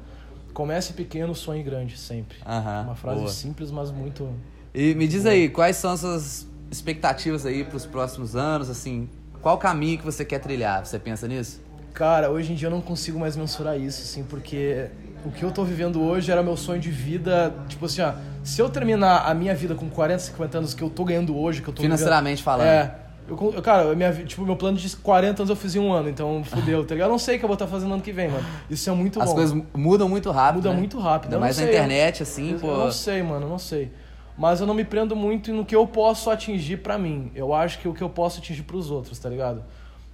Comece 0.54 0.94
pequeno, 0.94 1.34
sonhe 1.34 1.64
grande, 1.64 1.98
sempre. 1.98 2.38
Aham, 2.46 2.84
Uma 2.84 2.96
frase 2.96 3.20
boa. 3.22 3.32
simples, 3.32 3.72
mas 3.72 3.90
muito. 3.90 4.30
E 4.74 4.94
me 4.94 5.08
diz 5.08 5.26
aí, 5.26 5.50
quais 5.50 5.78
são 5.78 5.92
as 5.92 6.00
suas 6.02 6.48
expectativas 6.70 7.46
aí 7.46 7.64
pros 7.64 7.86
próximos 7.86 8.36
anos, 8.36 8.70
assim, 8.70 9.10
qual 9.42 9.58
caminho 9.58 9.98
que 9.98 10.06
você 10.06 10.24
quer 10.24 10.40
trilhar? 10.40 10.86
Você 10.86 11.00
pensa 11.00 11.28
nisso? 11.28 11.60
Cara, 11.94 12.30
hoje 12.32 12.54
em 12.54 12.56
dia 12.56 12.68
eu 12.68 12.72
não 12.72 12.82
consigo 12.82 13.20
mais 13.20 13.36
mensurar 13.36 13.80
isso, 13.80 14.02
assim, 14.04 14.24
porque 14.24 14.88
o 15.26 15.32
que 15.32 15.44
eu 15.44 15.52
tô 15.52 15.64
vivendo 15.64 16.02
hoje 16.02 16.32
era 16.32 16.44
meu 16.44 16.58
sonho 16.58 16.80
de 16.80 16.90
vida. 16.90 17.54
Tipo 17.68 17.86
assim, 17.86 18.02
ó, 18.02 18.14
se 18.44 18.62
eu 18.62 18.70
terminar 18.70 19.30
a 19.30 19.34
minha 19.34 19.56
vida 19.56 19.76
com 19.76 19.90
40, 19.90 20.20
50 20.20 20.58
anos 20.58 20.74
que 20.74 20.84
eu 20.84 20.90
tô 20.90 21.06
ganhando 21.06 21.38
hoje, 21.38 21.62
que 21.62 21.68
eu 21.70 21.74
tô 21.74 21.82
Financeiramente 21.82 22.42
vivendo, 22.42 22.46
falando. 22.46 22.68
É. 22.68 22.96
Eu, 23.28 23.62
cara, 23.62 23.96
minha, 23.96 24.12
tipo, 24.12 24.44
meu 24.44 24.56
plano 24.56 24.78
de 24.78 24.96
40 24.98 25.44
anos 25.44 25.50
eu 25.50 25.56
fiz 25.56 25.76
em 25.76 25.80
um 25.80 25.94
ano, 25.94 26.10
então 26.10 26.44
fudeu, 26.44 26.86
tá 26.86 26.94
ligado? 26.94 27.08
Eu 27.08 27.12
não 27.12 27.20
sei 27.20 27.38
o 27.38 27.40
que 27.40 27.46
eu 27.46 27.48
vou 27.48 27.54
estar 27.56 27.68
fazendo 27.68 27.94
ano 27.94 28.04
que 28.04 28.12
vem, 28.12 28.28
mano. 28.28 28.46
Isso 28.70 28.90
é 28.90 28.94
muito 28.94 29.22
As 29.22 29.30
bom. 29.30 29.36
coisas 29.36 29.64
mudam 29.74 30.10
muito 30.10 30.30
rápido. 30.30 30.58
Muda 30.58 30.70
né? 30.72 30.78
muito 30.78 31.00
rápido. 31.00 31.26
Ainda 31.28 31.38
não 31.38 31.42
mais 31.42 31.58
na 31.58 31.64
internet, 31.64 32.22
assim, 32.22 32.52
Eu, 32.52 32.60
pô. 32.60 32.68
eu 32.68 32.78
não 32.80 32.92
sei, 32.92 33.24
mano, 33.24 33.46
eu 33.46 33.50
não 33.50 33.60
sei. 33.60 33.92
Mas 34.38 34.60
eu 34.60 34.68
não 34.68 34.74
me 34.74 34.84
prendo 34.84 35.16
muito 35.16 35.54
no 35.54 35.64
que 35.64 35.76
eu 35.76 35.88
posso 35.88 36.30
atingir 36.30 36.78
pra 36.78 36.98
mim. 36.98 37.32
Eu 37.34 37.54
acho 37.54 37.80
que 37.80 37.88
o 37.88 37.94
que 37.94 38.02
eu 38.02 38.10
posso 38.10 38.40
atingir 38.40 38.64
pros 38.64 38.92
outros, 38.92 39.18
tá 39.20 39.30
ligado? 39.30 39.64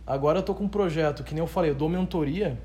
Agora 0.06 0.40
eu 0.40 0.44
tô 0.44 0.54
com 0.54 0.66
um 0.66 0.68
projeto, 0.68 1.24
que 1.24 1.34
nem 1.34 1.42
eu 1.42 1.48
falei, 1.48 1.72
eu 1.72 1.76
dou 1.76 1.90
mentoria. 1.90 2.60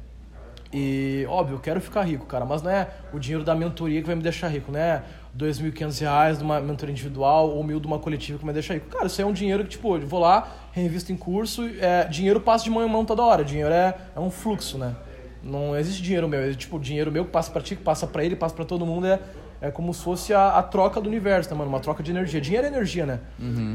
E, 0.76 1.24
óbvio, 1.28 1.54
eu 1.54 1.60
quero 1.60 1.80
ficar 1.80 2.02
rico, 2.02 2.26
cara, 2.26 2.44
mas 2.44 2.60
não 2.60 2.68
é 2.68 2.88
o 3.12 3.18
dinheiro 3.20 3.44
da 3.44 3.54
mentoria 3.54 4.00
que 4.00 4.06
vai 4.08 4.16
me 4.16 4.22
deixar 4.22 4.48
rico, 4.48 4.72
não 4.72 4.80
é 4.80 5.04
2.500 5.38 6.00
reais 6.00 6.38
de 6.38 6.42
uma 6.42 6.60
mentoria 6.60 6.92
individual 6.92 7.48
ou 7.48 7.62
mil 7.62 7.78
de 7.78 7.86
uma 7.86 8.00
coletiva 8.00 8.40
que 8.40 8.44
vai 8.44 8.52
me 8.52 8.54
deixar 8.54 8.74
rico. 8.74 8.88
Cara, 8.88 9.06
isso 9.06 9.22
é 9.22 9.24
um 9.24 9.32
dinheiro 9.32 9.62
que, 9.62 9.70
tipo, 9.70 9.96
eu 9.96 10.04
vou 10.04 10.18
lá, 10.18 10.48
reinvisto 10.72 11.12
em 11.12 11.16
curso, 11.16 11.62
é, 11.80 12.08
dinheiro 12.08 12.40
passa 12.40 12.64
de 12.64 12.70
mão 12.70 12.84
em 12.84 12.90
mão 12.90 13.04
toda 13.04 13.22
hora, 13.22 13.44
dinheiro 13.44 13.72
é, 13.72 13.94
é 14.16 14.18
um 14.18 14.32
fluxo, 14.32 14.76
né? 14.76 14.96
Não 15.44 15.76
existe 15.76 16.02
dinheiro 16.02 16.28
meu, 16.28 16.40
é 16.40 16.52
tipo, 16.54 16.76
dinheiro 16.80 17.12
meu 17.12 17.24
que 17.24 17.30
passa 17.30 17.52
pra 17.52 17.62
ti, 17.62 17.76
que 17.76 17.82
passa 17.82 18.04
pra 18.04 18.24
ele, 18.24 18.34
passa 18.34 18.56
pra 18.56 18.64
todo 18.64 18.84
mundo, 18.84 19.06
é, 19.06 19.20
é 19.60 19.70
como 19.70 19.94
se 19.94 20.02
fosse 20.02 20.34
a, 20.34 20.58
a 20.58 20.62
troca 20.62 21.00
do 21.00 21.08
universo, 21.08 21.50
né, 21.50 21.56
mano? 21.56 21.70
Uma 21.70 21.80
troca 21.80 22.02
de 22.02 22.10
energia. 22.10 22.40
Dinheiro 22.40 22.66
é 22.66 22.70
energia, 22.70 23.06
né? 23.06 23.20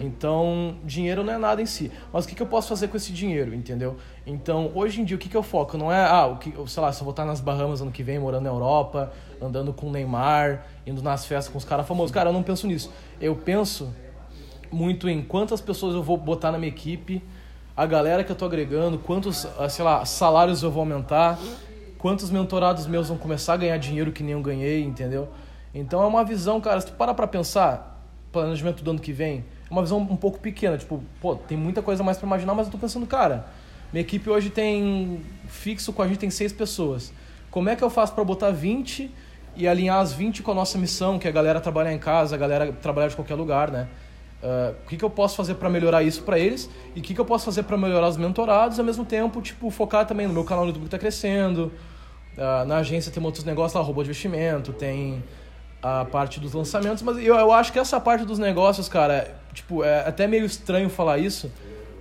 Então, 0.04 0.76
dinheiro 0.84 1.24
não 1.24 1.34
é 1.34 1.38
nada 1.38 1.62
em 1.62 1.66
si. 1.66 1.92
Mas 2.14 2.26
o 2.26 2.28
que, 2.28 2.36
que 2.36 2.42
eu 2.42 2.48
posso 2.48 2.70
fazer 2.70 2.88
com 2.88 2.98
esse 2.98 3.12
dinheiro, 3.12 3.54
entendeu? 3.54 3.98
Então, 4.26 4.72
hoje 4.76 5.02
em 5.02 5.04
dia, 5.06 5.16
o 5.16 5.20
que, 5.20 5.28
que 5.28 5.38
eu 5.38 5.44
foco? 5.44 5.78
Não 5.78 5.92
é, 5.92 6.06
ah, 6.06 6.28
o 6.28 6.38
que, 6.38 6.54
sei 6.68 6.84
lá, 6.84 6.92
se 6.92 7.02
eu 7.02 7.06
vou 7.06 7.12
estar 7.12 7.26
nas 7.26 7.42
Bahamas 7.42 7.82
ano 7.82 7.92
que 7.92 8.04
vem, 8.04 8.20
morando 8.20 8.44
na 8.44 8.50
Europa, 8.50 9.12
andando 9.42 9.74
com 9.74 9.88
o 9.88 9.92
Neymar, 9.92 10.66
indo 10.86 11.02
nas 11.02 11.26
festas 11.26 11.52
com 11.52 11.58
os 11.58 11.66
caras 11.66 11.88
famosos. 11.88 12.12
Cara, 12.12 12.30
eu 12.30 12.34
não 12.34 12.44
penso 12.44 12.68
nisso. 12.68 12.92
Eu 13.20 13.36
penso 13.36 13.94
muito 14.72 15.10
em 15.10 15.22
quantas 15.22 15.62
pessoas 15.62 15.96
eu 15.96 16.04
vou 16.04 16.18
botar 16.18 16.52
na 16.52 16.58
minha 16.58 16.70
equipe, 16.70 17.24
a 17.76 17.86
galera 17.86 18.24
que 18.24 18.32
eu 18.32 18.36
tô 18.36 18.46
agregando, 18.46 19.00
quantos, 19.00 19.48
ah, 19.58 19.70
sei 19.70 19.84
lá, 19.84 20.06
salários 20.06 20.62
eu 20.62 20.70
vou 20.70 20.82
aumentar, 20.82 21.40
quantos 21.98 22.30
mentorados 22.30 22.86
meus 22.86 23.08
vão 23.08 23.18
começar 23.18 23.54
a 23.54 23.58
ganhar 23.58 23.78
dinheiro 23.78 24.12
que 24.12 24.22
nem 24.22 24.34
eu 24.34 24.42
ganhei, 24.42 24.84
entendeu? 24.84 25.30
Então 25.74 26.02
é 26.02 26.08
uma 26.08 26.24
visão, 26.24 26.60
cara, 26.60 26.82
se 26.82 26.88
tu 26.88 26.94
parar 26.94 27.14
pra 27.14 27.28
pensar, 27.28 28.04
planejamento 28.32 28.84
do 28.84 28.92
ano 28.92 29.00
que 29.00 29.12
vem, 29.14 29.46
é 29.70 29.74
uma 29.74 29.82
visão 29.82 30.00
um 30.00 30.16
pouco 30.16 30.40
pequena, 30.40 30.78
tipo, 30.78 31.04
pô, 31.22 31.36
tem 31.36 31.58
muita 31.58 31.82
coisa 31.82 32.04
mais 32.04 32.18
pra 32.18 32.26
imaginar, 32.26 32.56
mas 32.56 32.68
eu 32.68 32.72
tô 32.72 32.78
pensando, 32.78 33.06
cara, 33.06 33.46
minha 33.94 34.02
equipe 34.02 34.30
hoje 34.30 34.50
tem, 34.50 35.22
fixo 35.48 35.94
com 35.94 36.02
a 36.02 36.08
gente 36.08 36.20
tem 36.20 36.30
seis 36.30 36.52
pessoas. 36.52 37.14
Como 37.52 37.70
é 37.70 37.76
que 37.76 37.84
eu 37.84 37.90
faço 37.90 38.14
pra 38.14 38.24
botar 38.24 38.52
20 38.52 39.10
e 39.56 39.68
alinhar 39.68 40.00
as 40.00 40.14
20 40.14 40.44
com 40.44 40.52
a 40.52 40.56
nossa 40.56 40.78
missão, 40.78 41.18
que 41.18 41.28
é 41.28 41.30
a 41.30 41.34
galera 41.34 41.60
trabalhar 41.60 41.94
em 41.94 41.98
casa, 41.98 42.36
a 42.36 42.38
galera 42.38 42.72
trabalhar 42.74 43.08
de 43.08 43.16
qualquer 43.16 43.36
lugar, 43.36 43.72
né? 43.72 43.88
Ah, 44.42 44.74
o 44.86 44.88
que, 44.88 44.96
que 44.96 45.04
eu 45.04 45.10
posso 45.10 45.36
fazer 45.36 45.56
para 45.56 45.70
melhorar 45.70 46.02
isso 46.02 46.24
para 46.24 46.40
eles 46.40 46.70
e 46.96 47.00
o 47.00 47.04
que, 47.04 47.14
que 47.14 47.20
eu 47.20 47.26
posso 47.26 47.44
fazer 47.46 47.64
para 47.64 47.78
melhorar 47.78 48.08
os 48.08 48.16
mentorados 48.16 48.78
e 48.78 48.80
ao 48.80 48.86
mesmo 48.86 49.04
tempo 49.04 49.42
tipo 49.42 49.70
focar 49.70 50.06
também 50.06 50.28
no 50.28 50.34
meu 50.34 50.46
canal 50.46 50.64
no 50.64 50.70
YouTube 50.70 50.84
que 50.84 50.88
está 50.88 50.98
crescendo 50.98 51.72
Ah, 52.38 52.64
na 52.66 52.78
agência 52.78 53.12
tem 53.12 53.22
outros 53.22 53.44
negócios 53.44 53.74
lá 53.74 53.82
robô 53.82 54.02
de 54.02 54.08
investimento 54.08 54.72
tem 54.72 55.22
a 55.82 56.06
parte 56.06 56.40
dos 56.40 56.54
lançamentos 56.54 57.02
mas 57.04 57.18
eu, 57.18 57.36
eu 57.36 57.52
acho 57.52 57.72
que 57.72 57.80
essa 57.80 58.00
parte 58.00 58.26
dos 58.26 58.40
negócios 58.40 58.90
cara 58.90 59.36
tipo 59.54 59.84
é 59.84 60.08
até 60.08 60.28
meio 60.28 60.46
estranho 60.46 60.90
falar 60.90 61.18
isso 61.18 61.52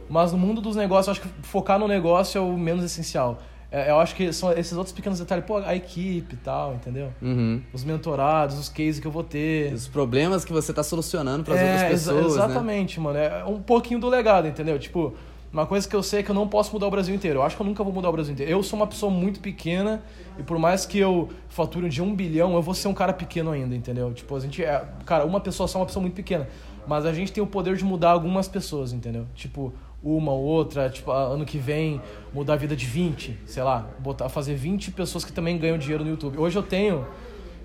mas 0.09 0.33
no 0.33 0.39
mundo 0.39 0.61
dos 0.61 0.77
negócios 0.77 1.07
eu 1.07 1.13
acho 1.13 1.21
que 1.21 1.47
focar 1.47 1.79
no 1.79 1.87
negócio 1.87 2.39
é 2.39 2.41
o 2.41 2.57
menos 2.57 2.85
essencial 2.85 3.39
É, 3.71 3.91
eu 3.91 4.01
acho 4.01 4.15
que 4.15 4.33
são 4.33 4.51
esses 4.53 4.73
outros 4.73 4.95
pequenos 4.95 5.19
detalhes, 5.19 5.45
pô, 5.45 5.59
a 5.59 5.75
equipe 5.77 6.35
e 6.35 6.39
tal, 6.39 6.75
entendeu? 6.75 7.13
Uhum. 7.21 7.61
Os 7.71 7.85
mentorados, 7.85 8.59
os 8.59 8.71
cases 8.71 8.99
que 8.99 9.07
eu 9.07 9.11
vou 9.11 9.23
ter. 9.23 9.75
Os 9.75 9.87
problemas 9.87 10.43
que 10.43 10.53
você 10.55 10.73
tá 10.73 10.83
solucionando 10.83 11.45
para 11.45 11.55
as 11.55 11.61
é, 11.61 11.73
outras 11.73 11.91
pessoas, 11.91 12.37
né? 12.37 12.45
Exatamente, 12.45 12.99
mano. 12.99 13.19
É 13.19 13.45
um 13.45 13.61
pouquinho 13.61 14.01
do 14.01 14.09
legado, 14.09 14.49
entendeu? 14.49 14.79
Tipo, 14.79 15.13
uma 15.53 15.67
coisa 15.67 15.89
que 15.89 15.97
eu 15.97 16.03
sei 16.03 16.21
é 16.21 16.23
que 16.23 16.31
eu 16.31 16.35
não 16.35 16.47
posso 16.47 16.73
mudar 16.73 16.87
o 16.87 16.91
Brasil 16.91 17.15
inteiro. 17.15 17.39
Eu 17.39 17.43
acho 17.43 17.57
que 17.57 17.63
eu 17.63 17.67
nunca 17.67 17.83
vou 17.83 17.93
mudar 17.93 18.11
o 18.11 18.13
Brasil 18.13 18.33
inteiro. 18.33 18.53
Eu 18.53 18.63
sou 18.63 18.79
uma 18.79 18.87
pessoa 18.87 19.11
muito 19.11 19.41
pequena 19.41 20.03
e 20.39 20.43
por 20.43 20.59
mais 20.59 20.85
que 20.85 20.99
eu 20.99 21.31
fature 21.49 21.89
de 21.89 22.03
um 22.03 22.15
bilhão, 22.15 22.55
eu 22.55 22.63
vou 22.63 22.75
ser 22.75 22.89
um 22.89 22.95
cara 22.95 23.13
pequeno 23.13 23.51
ainda, 23.51 23.75
entendeu? 23.75 24.13
Tipo, 24.13 24.37
a 24.37 24.41
gente 24.41 24.63
é. 24.63 24.85
Cara, 25.07 25.25
uma 25.25 25.41
pessoa 25.41 25.67
só 25.67 25.79
é 25.79 25.81
uma 25.81 25.87
pessoa 25.87 26.03
muito 26.03 26.15
pequena. 26.15 26.49
Mas 26.87 27.07
a 27.07 27.13
gente 27.13 27.33
tem 27.33 27.43
o 27.43 27.47
poder 27.47 27.77
de 27.77 27.85
mudar 27.85 28.11
algumas 28.11 28.49
pessoas, 28.49 28.93
entendeu? 28.93 29.27
Tipo, 29.35 29.73
uma 30.03 30.33
ou 30.33 30.43
outra, 30.43 30.89
tipo, 30.89 31.11
ano 31.11 31.45
que 31.45 31.59
vem 31.59 32.01
mudar 32.33 32.55
a 32.55 32.57
vida 32.57 32.77
de 32.77 32.87
20, 32.87 33.39
sei 33.47 33.63
lá, 33.63 33.87
botar, 33.99 34.29
fazer 34.29 34.55
20 34.55 34.93
pessoas 34.93 35.25
que 35.25 35.33
também 35.33 35.59
ganham 35.59 35.77
dinheiro 35.77 36.05
no 36.05 36.11
YouTube. 36.11 36.39
Hoje 36.39 36.57
eu 36.57 36.63
tenho 36.63 37.07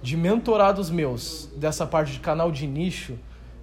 de 0.02 0.18
mentorados 0.18 0.90
meus 0.90 1.50
dessa 1.56 1.86
parte 1.86 2.14
de 2.14 2.20
canal 2.20 2.52
de 2.52 2.68
nicho 2.68 3.18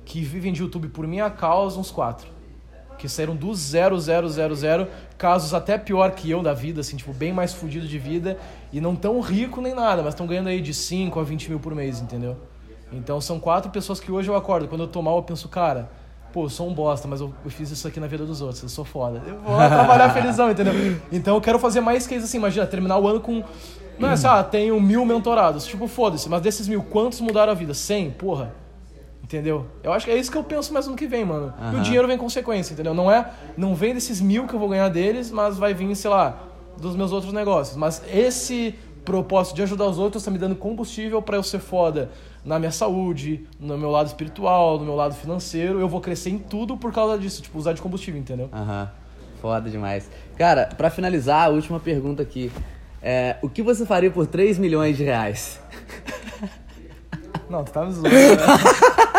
que 0.04 0.22
vivem 0.22 0.52
de 0.52 0.62
YouTube 0.62 0.88
por 0.88 1.06
minha 1.06 1.28
causa 1.30 1.78
uns 1.78 1.90
quatro. 1.90 2.39
Que 3.00 3.08
saíram 3.08 3.34
do 3.34 3.54
0000, 3.54 4.86
casos 5.16 5.54
até 5.54 5.78
pior 5.78 6.10
que 6.10 6.30
eu 6.30 6.42
da 6.42 6.52
vida, 6.52 6.82
assim, 6.82 6.98
tipo, 6.98 7.14
bem 7.14 7.32
mais 7.32 7.54
fudido 7.54 7.88
de 7.88 7.98
vida 7.98 8.36
e 8.70 8.78
não 8.78 8.94
tão 8.94 9.18
rico 9.20 9.62
nem 9.62 9.74
nada, 9.74 10.02
mas 10.02 10.12
estão 10.12 10.26
ganhando 10.26 10.50
aí 10.50 10.60
de 10.60 10.74
5 10.74 11.18
a 11.18 11.22
20 11.22 11.48
mil 11.48 11.58
por 11.58 11.74
mês, 11.74 11.98
entendeu? 11.98 12.36
Então 12.92 13.18
são 13.18 13.40
quatro 13.40 13.70
pessoas 13.70 14.00
que 14.00 14.12
hoje 14.12 14.28
eu 14.28 14.36
acordo. 14.36 14.68
Quando 14.68 14.82
eu 14.82 14.86
tô 14.86 15.00
mal, 15.00 15.16
eu 15.16 15.22
penso, 15.22 15.48
cara, 15.48 15.90
pô, 16.30 16.44
eu 16.44 16.50
sou 16.50 16.68
um 16.68 16.74
bosta, 16.74 17.08
mas 17.08 17.22
eu, 17.22 17.32
fiz 17.48 17.70
isso 17.70 17.88
aqui 17.88 17.98
na 17.98 18.06
vida 18.06 18.26
dos 18.26 18.42
outros, 18.42 18.62
eu 18.62 18.68
sou 18.68 18.84
foda. 18.84 19.22
Eu 19.26 19.38
vou 19.38 19.56
trabalhar 19.56 20.10
felizão, 20.12 20.50
entendeu? 20.50 20.74
Então 21.10 21.36
eu 21.36 21.40
quero 21.40 21.58
fazer 21.58 21.80
mais 21.80 22.06
cases 22.06 22.24
assim, 22.24 22.36
imagina, 22.36 22.66
terminar 22.66 22.98
o 22.98 23.08
ano 23.08 23.20
com. 23.20 23.42
Não 23.98 24.10
é 24.10 24.12
assim, 24.12 24.26
ah, 24.26 24.44
tenho 24.44 24.78
mil 24.78 25.06
mentorados. 25.06 25.64
Tipo, 25.64 25.88
foda-se, 25.88 26.28
mas 26.28 26.42
desses 26.42 26.68
mil, 26.68 26.82
quantos 26.82 27.18
mudaram 27.22 27.50
a 27.50 27.54
vida? 27.54 27.72
100? 27.72 28.10
Porra. 28.10 28.59
Entendeu? 29.22 29.66
Eu 29.82 29.92
acho 29.92 30.06
que 30.06 30.10
é 30.10 30.16
isso 30.16 30.30
que 30.30 30.36
eu 30.36 30.42
penso 30.42 30.72
mais 30.72 30.86
no 30.86 30.96
que 30.96 31.06
vem, 31.06 31.24
mano. 31.24 31.54
E 31.72 31.76
o 31.76 31.80
dinheiro 31.82 32.08
vem 32.08 32.18
consequência, 32.18 32.72
entendeu? 32.72 32.92
Não 32.94 33.10
é. 33.10 33.30
Não 33.56 33.74
vem 33.74 33.94
desses 33.94 34.20
mil 34.20 34.46
que 34.46 34.54
eu 34.54 34.58
vou 34.58 34.68
ganhar 34.68 34.88
deles, 34.88 35.30
mas 35.30 35.56
vai 35.56 35.72
vir, 35.72 35.94
sei 35.94 36.10
lá, 36.10 36.36
dos 36.80 36.96
meus 36.96 37.12
outros 37.12 37.32
negócios. 37.32 37.76
Mas 37.76 38.02
esse 38.12 38.74
propósito 39.04 39.56
de 39.56 39.62
ajudar 39.62 39.86
os 39.86 39.98
outros 39.98 40.22
tá 40.24 40.30
me 40.30 40.38
dando 40.38 40.56
combustível 40.56 41.22
pra 41.22 41.36
eu 41.36 41.42
ser 41.42 41.58
foda 41.60 42.10
na 42.44 42.58
minha 42.58 42.72
saúde, 42.72 43.46
no 43.58 43.76
meu 43.78 43.90
lado 43.90 44.06
espiritual, 44.08 44.78
no 44.78 44.84
meu 44.84 44.96
lado 44.96 45.14
financeiro. 45.14 45.78
Eu 45.78 45.88
vou 45.88 46.00
crescer 46.00 46.30
em 46.30 46.38
tudo 46.38 46.76
por 46.76 46.92
causa 46.92 47.18
disso, 47.18 47.40
tipo, 47.42 47.58
usar 47.58 47.72
de 47.72 47.80
combustível, 47.82 48.20
entendeu? 48.20 48.48
Aham. 48.52 48.90
Foda 49.40 49.70
demais. 49.70 50.10
Cara, 50.36 50.66
pra 50.76 50.90
finalizar, 50.90 51.46
a 51.46 51.48
última 51.48 51.78
pergunta 51.80 52.22
aqui. 52.22 52.50
É, 53.02 53.36
o 53.42 53.48
que 53.48 53.62
você 53.62 53.86
faria 53.86 54.10
por 54.10 54.26
3 54.26 54.58
milhões 54.58 54.96
de 54.96 55.04
reais? 55.04 55.58
Não, 57.48 57.64
tu 57.64 57.72
tá 57.72 57.84
me 57.84 57.92
zoando. 57.92 58.08
né? 58.10 58.36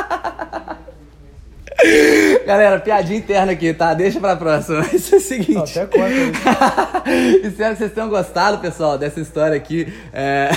Galera, 2.46 2.80
piadinha 2.80 3.18
interna 3.20 3.52
aqui, 3.52 3.74
tá? 3.74 3.94
Deixa 3.94 4.20
pra 4.20 4.36
próxima. 4.36 4.86
Isso 4.94 5.16
é 5.16 5.18
o 5.18 5.22
Não, 5.22 5.28
seguinte. 5.28 5.80
até 5.80 5.98
isso. 6.10 7.48
Espero 7.48 7.72
que 7.74 7.78
vocês 7.80 7.92
tenham 7.92 8.10
gostado, 8.10 8.58
pessoal, 8.60 8.98
dessa 8.98 9.20
história 9.20 9.56
aqui. 9.58 9.92
É... 10.14 10.50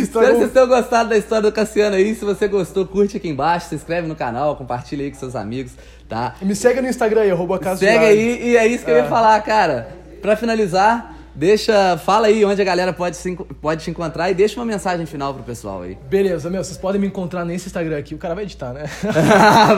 Espero 0.00 0.26
que 0.28 0.32
vocês 0.38 0.52
tenham 0.52 0.68
gostado 0.68 1.08
da 1.10 1.16
história 1.16 1.42
do 1.42 1.52
Cassiano 1.52 1.96
aí. 1.96 2.14
Se 2.14 2.24
você 2.24 2.48
gostou, 2.48 2.86
curte 2.86 3.16
aqui 3.16 3.28
embaixo, 3.28 3.68
se 3.68 3.74
inscreve 3.74 4.06
no 4.08 4.14
canal, 4.16 4.56
compartilha 4.56 5.04
aí 5.04 5.10
com 5.10 5.18
seus 5.18 5.36
amigos, 5.36 5.72
tá? 6.08 6.34
E 6.40 6.44
me 6.44 6.54
segue 6.54 6.80
no 6.80 6.88
Instagram 6.88 7.22
aí, 7.22 7.30
arroba 7.30 7.58
Segue 7.76 8.04
aí, 8.04 8.40
e 8.50 8.56
é 8.56 8.66
isso 8.66 8.84
que 8.84 8.90
eu 8.90 8.96
ia 8.96 9.02
É. 9.04 9.08
falar, 9.08 9.40
cara. 9.42 9.88
Pra 10.20 10.36
finalizar, 10.36 11.14
deixa. 11.34 11.96
Fala 11.98 12.26
aí 12.26 12.44
onde 12.44 12.60
a 12.60 12.64
galera 12.64 12.92
pode, 12.92 13.16
se, 13.16 13.34
pode 13.60 13.84
te 13.84 13.90
encontrar 13.90 14.30
e 14.30 14.34
deixa 14.34 14.58
uma 14.58 14.66
mensagem 14.66 15.06
final 15.06 15.34
pro 15.34 15.42
pessoal 15.42 15.82
aí. 15.82 15.96
Beleza, 16.08 16.48
meu, 16.50 16.62
vocês 16.62 16.78
podem 16.78 17.00
me 17.00 17.06
encontrar 17.06 17.44
nesse 17.44 17.66
Instagram 17.66 17.98
aqui. 17.98 18.14
O 18.14 18.18
cara 18.18 18.34
vai 18.34 18.44
editar, 18.44 18.72
né? 18.72 18.84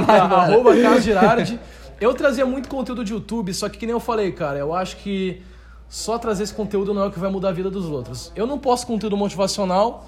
Vai 0.07 0.25
embora. 0.25 0.53
Arroba 0.53 0.77
Carlos 0.77 1.03
Girardi. 1.03 1.59
Eu 2.01 2.13
trazia 2.15 2.45
muito 2.45 2.69
conteúdo 2.69 3.05
de 3.05 3.13
YouTube, 3.13 3.55
só 3.55 3.69
que 3.69 3.79
que 3.79 3.87
nem 3.87 3.93
eu 3.93 4.01
falei, 4.01 4.33
cara, 4.33 4.59
eu 4.59 4.75
acho 4.75 4.97
que 4.97 5.41
só 5.89 6.19
trazer 6.19 6.43
esse 6.43 6.53
conteúdo 6.53 6.93
não 6.93 7.05
é 7.05 7.07
o 7.07 7.11
que 7.11 7.19
vai 7.19 7.31
mudar 7.31 7.51
a 7.51 7.53
vida 7.53 7.71
dos 7.71 7.87
outros. 7.87 8.33
Eu 8.35 8.47
não 8.47 8.59
posto 8.59 8.87
conteúdo 8.87 9.17
motivacional, 9.17 10.07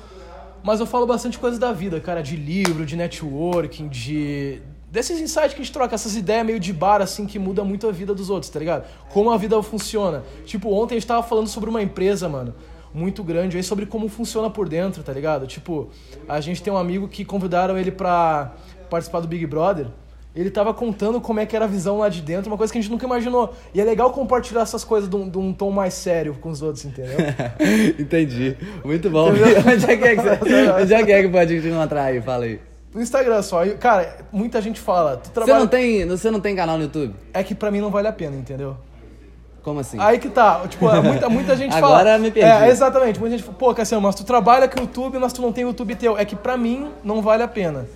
mas 0.63 0.81
eu 0.81 0.87
falo 0.87 1.07
bastante 1.07 1.39
coisa 1.39 1.59
da 1.59 1.73
vida, 1.73 2.01
cara, 2.01 2.23
de 2.23 2.37
livro, 2.37 2.85
de 2.85 2.97
networking, 2.97 3.89
de 3.89 4.61
desses 4.97 5.21
insights 5.21 5.53
que 5.53 5.61
a 5.61 5.65
gente 5.65 5.73
troca, 5.73 5.95
essas 5.95 6.17
ideias 6.17 6.47
meio 6.47 6.59
de 6.59 6.73
bar, 6.73 7.03
assim, 7.03 7.27
que 7.27 7.39
muda 7.39 7.63
muito 7.63 7.87
a 7.87 7.93
vida 7.93 8.15
dos 8.15 8.31
outros, 8.31 8.51
tá 8.51 8.59
ligado? 8.59 8.87
Como 9.11 9.31
a 9.31 9.37
vida 9.37 9.63
funciona. 9.63 10.25
Tipo, 10.47 10.73
ontem 10.73 10.95
a 10.95 10.99
gente 10.99 11.07
tava 11.07 11.23
falando 11.23 11.49
sobre 11.49 11.69
uma 11.69 11.83
empresa, 11.83 12.31
mano, 12.31 12.55
muito 12.95 13.23
grande 13.23 13.59
aí, 13.59 13.63
sobre 13.63 13.85
como 13.85 14.09
funciona 14.09 14.49
por 14.49 14.67
dentro, 14.71 15.03
tá 15.03 15.13
ligado? 15.13 15.47
Tipo, 15.47 15.91
a 16.27 16.41
gente 16.41 16.63
tem 16.63 16.73
um 16.73 16.79
amigo 16.79 17.09
que 17.09 17.27
convidaram 17.27 17.77
ele 17.77 17.91
pra 17.91 18.55
participar 18.89 19.21
do 19.21 19.29
Big 19.29 19.45
Brother. 19.45 19.89
Ele 20.35 20.51
tava 20.51 20.73
contando 20.73 21.21
como 21.21 21.41
é 21.41 21.47
que 21.47 21.55
era 21.55 21.67
a 21.67 21.69
visão 21.69 21.99
lá 21.99 22.09
de 22.09 22.23
dentro, 22.23 22.51
uma 22.51 22.57
coisa 22.57 22.73
que 22.73 22.79
a 22.79 22.83
gente 22.83 22.91
nunca 22.91 23.05
imaginou. 23.05 23.53
E 23.75 23.81
é 23.83 23.85
legal 23.85 24.11
compartilhar 24.13 24.63
essas 24.63 24.83
coisas 24.83 25.11
de 25.11 25.17
um, 25.17 25.29
de 25.29 25.37
um 25.37 25.53
tom 25.53 25.71
mais 25.71 25.93
sério 25.93 26.39
com 26.41 26.49
os 26.49 26.63
outros, 26.63 26.87
entendeu? 26.87 27.19
Entendi. 28.01 28.57
Muito 28.83 29.11
bom. 29.11 29.29
Onde, 29.29 29.43
é 29.91 29.97
que 29.97 30.05
é 30.05 30.17
que 30.17 30.81
onde 30.83 30.95
é 30.95 31.05
que 31.05 31.13
é 31.13 31.23
que 31.23 31.29
pode 31.29 31.61
te 31.61 31.69
encontrar 31.69 32.05
aí? 32.05 32.23
Fala 32.23 32.45
aí. 32.45 32.76
No 32.97 33.03
Instagram 33.03 33.43
só. 33.43 33.63
E, 33.67 33.75
cara, 33.75 34.25
muita 34.33 34.59
gente 34.63 34.81
fala, 34.81 35.19
tu 35.19 35.27
Você 35.27 35.33
trabalha... 35.35 35.59
não, 35.59 35.67
tem, 35.67 36.09
você 36.09 36.31
não 36.31 36.41
tem 36.41 36.57
canal 36.57 36.79
no 36.79 36.85
YouTube? 36.85 37.15
É 37.35 37.43
que 37.43 37.55
pra 37.55 37.71
mim 37.71 37.79
não 37.79 37.91
vale 37.91 38.09
a 38.09 38.13
pena, 38.13 38.35
entendeu? 38.35 38.75
Como 39.63 39.81
assim? 39.81 39.99
Aí 40.01 40.19
que 40.19 40.31
tá, 40.31 40.63
tipo, 40.67 40.91
muita, 41.03 41.29
muita 41.29 41.55
gente 41.61 41.73
fala. 41.73 41.99
Agora 41.99 42.19
me 42.19 42.31
perdi. 42.31 42.49
É, 42.49 42.71
exatamente. 42.71 43.21
Muita 43.21 43.37
gente 43.37 43.45
fala, 43.45 43.59
pô, 43.59 43.75
Cassiano, 43.75 44.01
mas 44.01 44.15
tu 44.15 44.25
trabalha 44.25 44.67
com 44.67 44.79
o 44.79 44.83
YouTube, 44.85 45.19
mas 45.19 45.35
tu 45.35 45.43
não 45.43 45.53
tem 45.53 45.67
o 45.67 45.69
YouTube 45.69 45.95
teu. 45.95 46.17
É 46.17 46.25
que 46.25 46.35
pra 46.35 46.57
mim 46.57 46.89
não 47.05 47.21
vale 47.21 47.43
a 47.43 47.49
pena. 47.49 47.87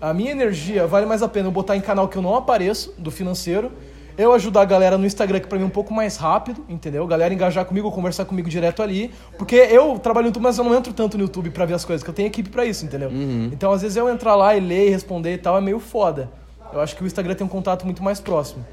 A 0.00 0.14
minha 0.14 0.30
energia 0.30 0.86
vale 0.86 1.04
mais 1.04 1.22
a 1.22 1.28
pena 1.28 1.48
eu 1.48 1.52
botar 1.52 1.76
em 1.76 1.82
canal 1.82 2.08
que 2.08 2.16
eu 2.16 2.22
não 2.22 2.34
apareço, 2.34 2.94
do 2.96 3.10
financeiro. 3.10 3.70
Eu 4.18 4.32
ajudar 4.32 4.62
a 4.62 4.64
galera 4.64 4.96
no 4.96 5.04
Instagram, 5.04 5.40
que 5.40 5.46
pra 5.46 5.58
mim 5.58 5.64
é 5.64 5.66
um 5.66 5.70
pouco 5.70 5.92
mais 5.92 6.16
rápido, 6.16 6.64
entendeu? 6.68 7.04
A 7.04 7.06
galera 7.06 7.34
engajar 7.34 7.64
comigo, 7.66 7.90
conversar 7.92 8.24
comigo 8.24 8.48
direto 8.48 8.82
ali. 8.82 9.12
Porque 9.36 9.56
eu 9.56 9.98
trabalho 9.98 10.24
no 10.24 10.28
YouTube, 10.28 10.42
mas 10.44 10.56
eu 10.56 10.64
não 10.64 10.74
entro 10.74 10.92
tanto 10.94 11.18
no 11.18 11.24
YouTube 11.24 11.50
pra 11.50 11.66
ver 11.66 11.74
as 11.74 11.84
coisas, 11.84 12.02
que 12.02 12.08
eu 12.08 12.14
tenho 12.14 12.26
equipe 12.26 12.48
pra 12.48 12.64
isso, 12.64 12.84
entendeu? 12.84 13.10
Então, 13.52 13.72
às 13.72 13.82
vezes, 13.82 13.96
eu 13.96 14.08
entrar 14.08 14.34
lá 14.34 14.56
e 14.56 14.60
ler 14.60 14.86
e 14.86 14.90
responder 14.90 15.34
e 15.34 15.38
tal 15.38 15.58
é 15.58 15.60
meio 15.60 15.78
foda. 15.78 16.30
Eu 16.72 16.80
acho 16.80 16.96
que 16.96 17.04
o 17.04 17.06
Instagram 17.06 17.34
tem 17.34 17.46
um 17.46 17.50
contato 17.50 17.84
muito 17.84 18.02
mais 18.02 18.18
próximo. 18.18 18.64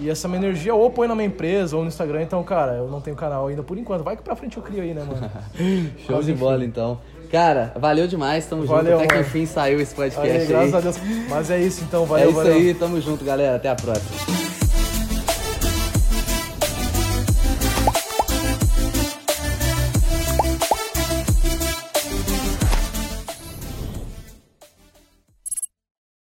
E 0.00 0.10
essa 0.10 0.26
minha 0.26 0.40
energia 0.40 0.74
ou 0.74 0.90
põe 0.90 1.06
na 1.06 1.14
minha 1.14 1.28
empresa 1.28 1.76
ou 1.76 1.82
no 1.82 1.88
Instagram, 1.88 2.22
então, 2.22 2.42
cara, 2.42 2.72
eu 2.72 2.88
não 2.90 3.00
tenho 3.00 3.14
canal 3.16 3.46
ainda 3.46 3.62
por 3.62 3.78
enquanto. 3.78 4.02
Vai 4.02 4.16
que 4.16 4.22
pra 4.24 4.34
frente 4.34 4.56
eu 4.56 4.62
crio 4.62 4.82
aí, 4.82 4.92
né, 4.92 5.04
mano? 5.04 5.30
Show 6.04 6.16
Mas, 6.16 6.26
de 6.26 6.32
bola, 6.32 6.64
então. 6.64 6.98
Cara, 7.30 7.72
valeu 7.78 8.06
demais, 8.08 8.44
tamo 8.46 8.64
Valeu, 8.64 8.92
junto. 8.92 8.96
Até 8.96 9.06
que 9.06 9.14
mano. 9.14 9.26
enfim 9.26 9.46
saiu 9.46 9.80
esse 9.80 9.94
podcast 9.94 10.32
Aí, 10.32 10.40
aí. 10.42 10.46
graças 10.46 10.74
a 10.74 10.80
Deus. 10.80 10.98
Mas 11.28 11.50
é 11.50 11.60
isso 11.60 11.84
então, 11.84 12.04
valeu, 12.06 12.26
é 12.26 12.28
isso 12.28 12.36
valeu. 12.36 12.54
aí, 12.54 12.74
tamo 12.74 13.00
junto, 13.00 13.24
galera. 13.24 13.54
Até 13.56 13.68
a 13.68 13.74
próxima. 13.76 14.43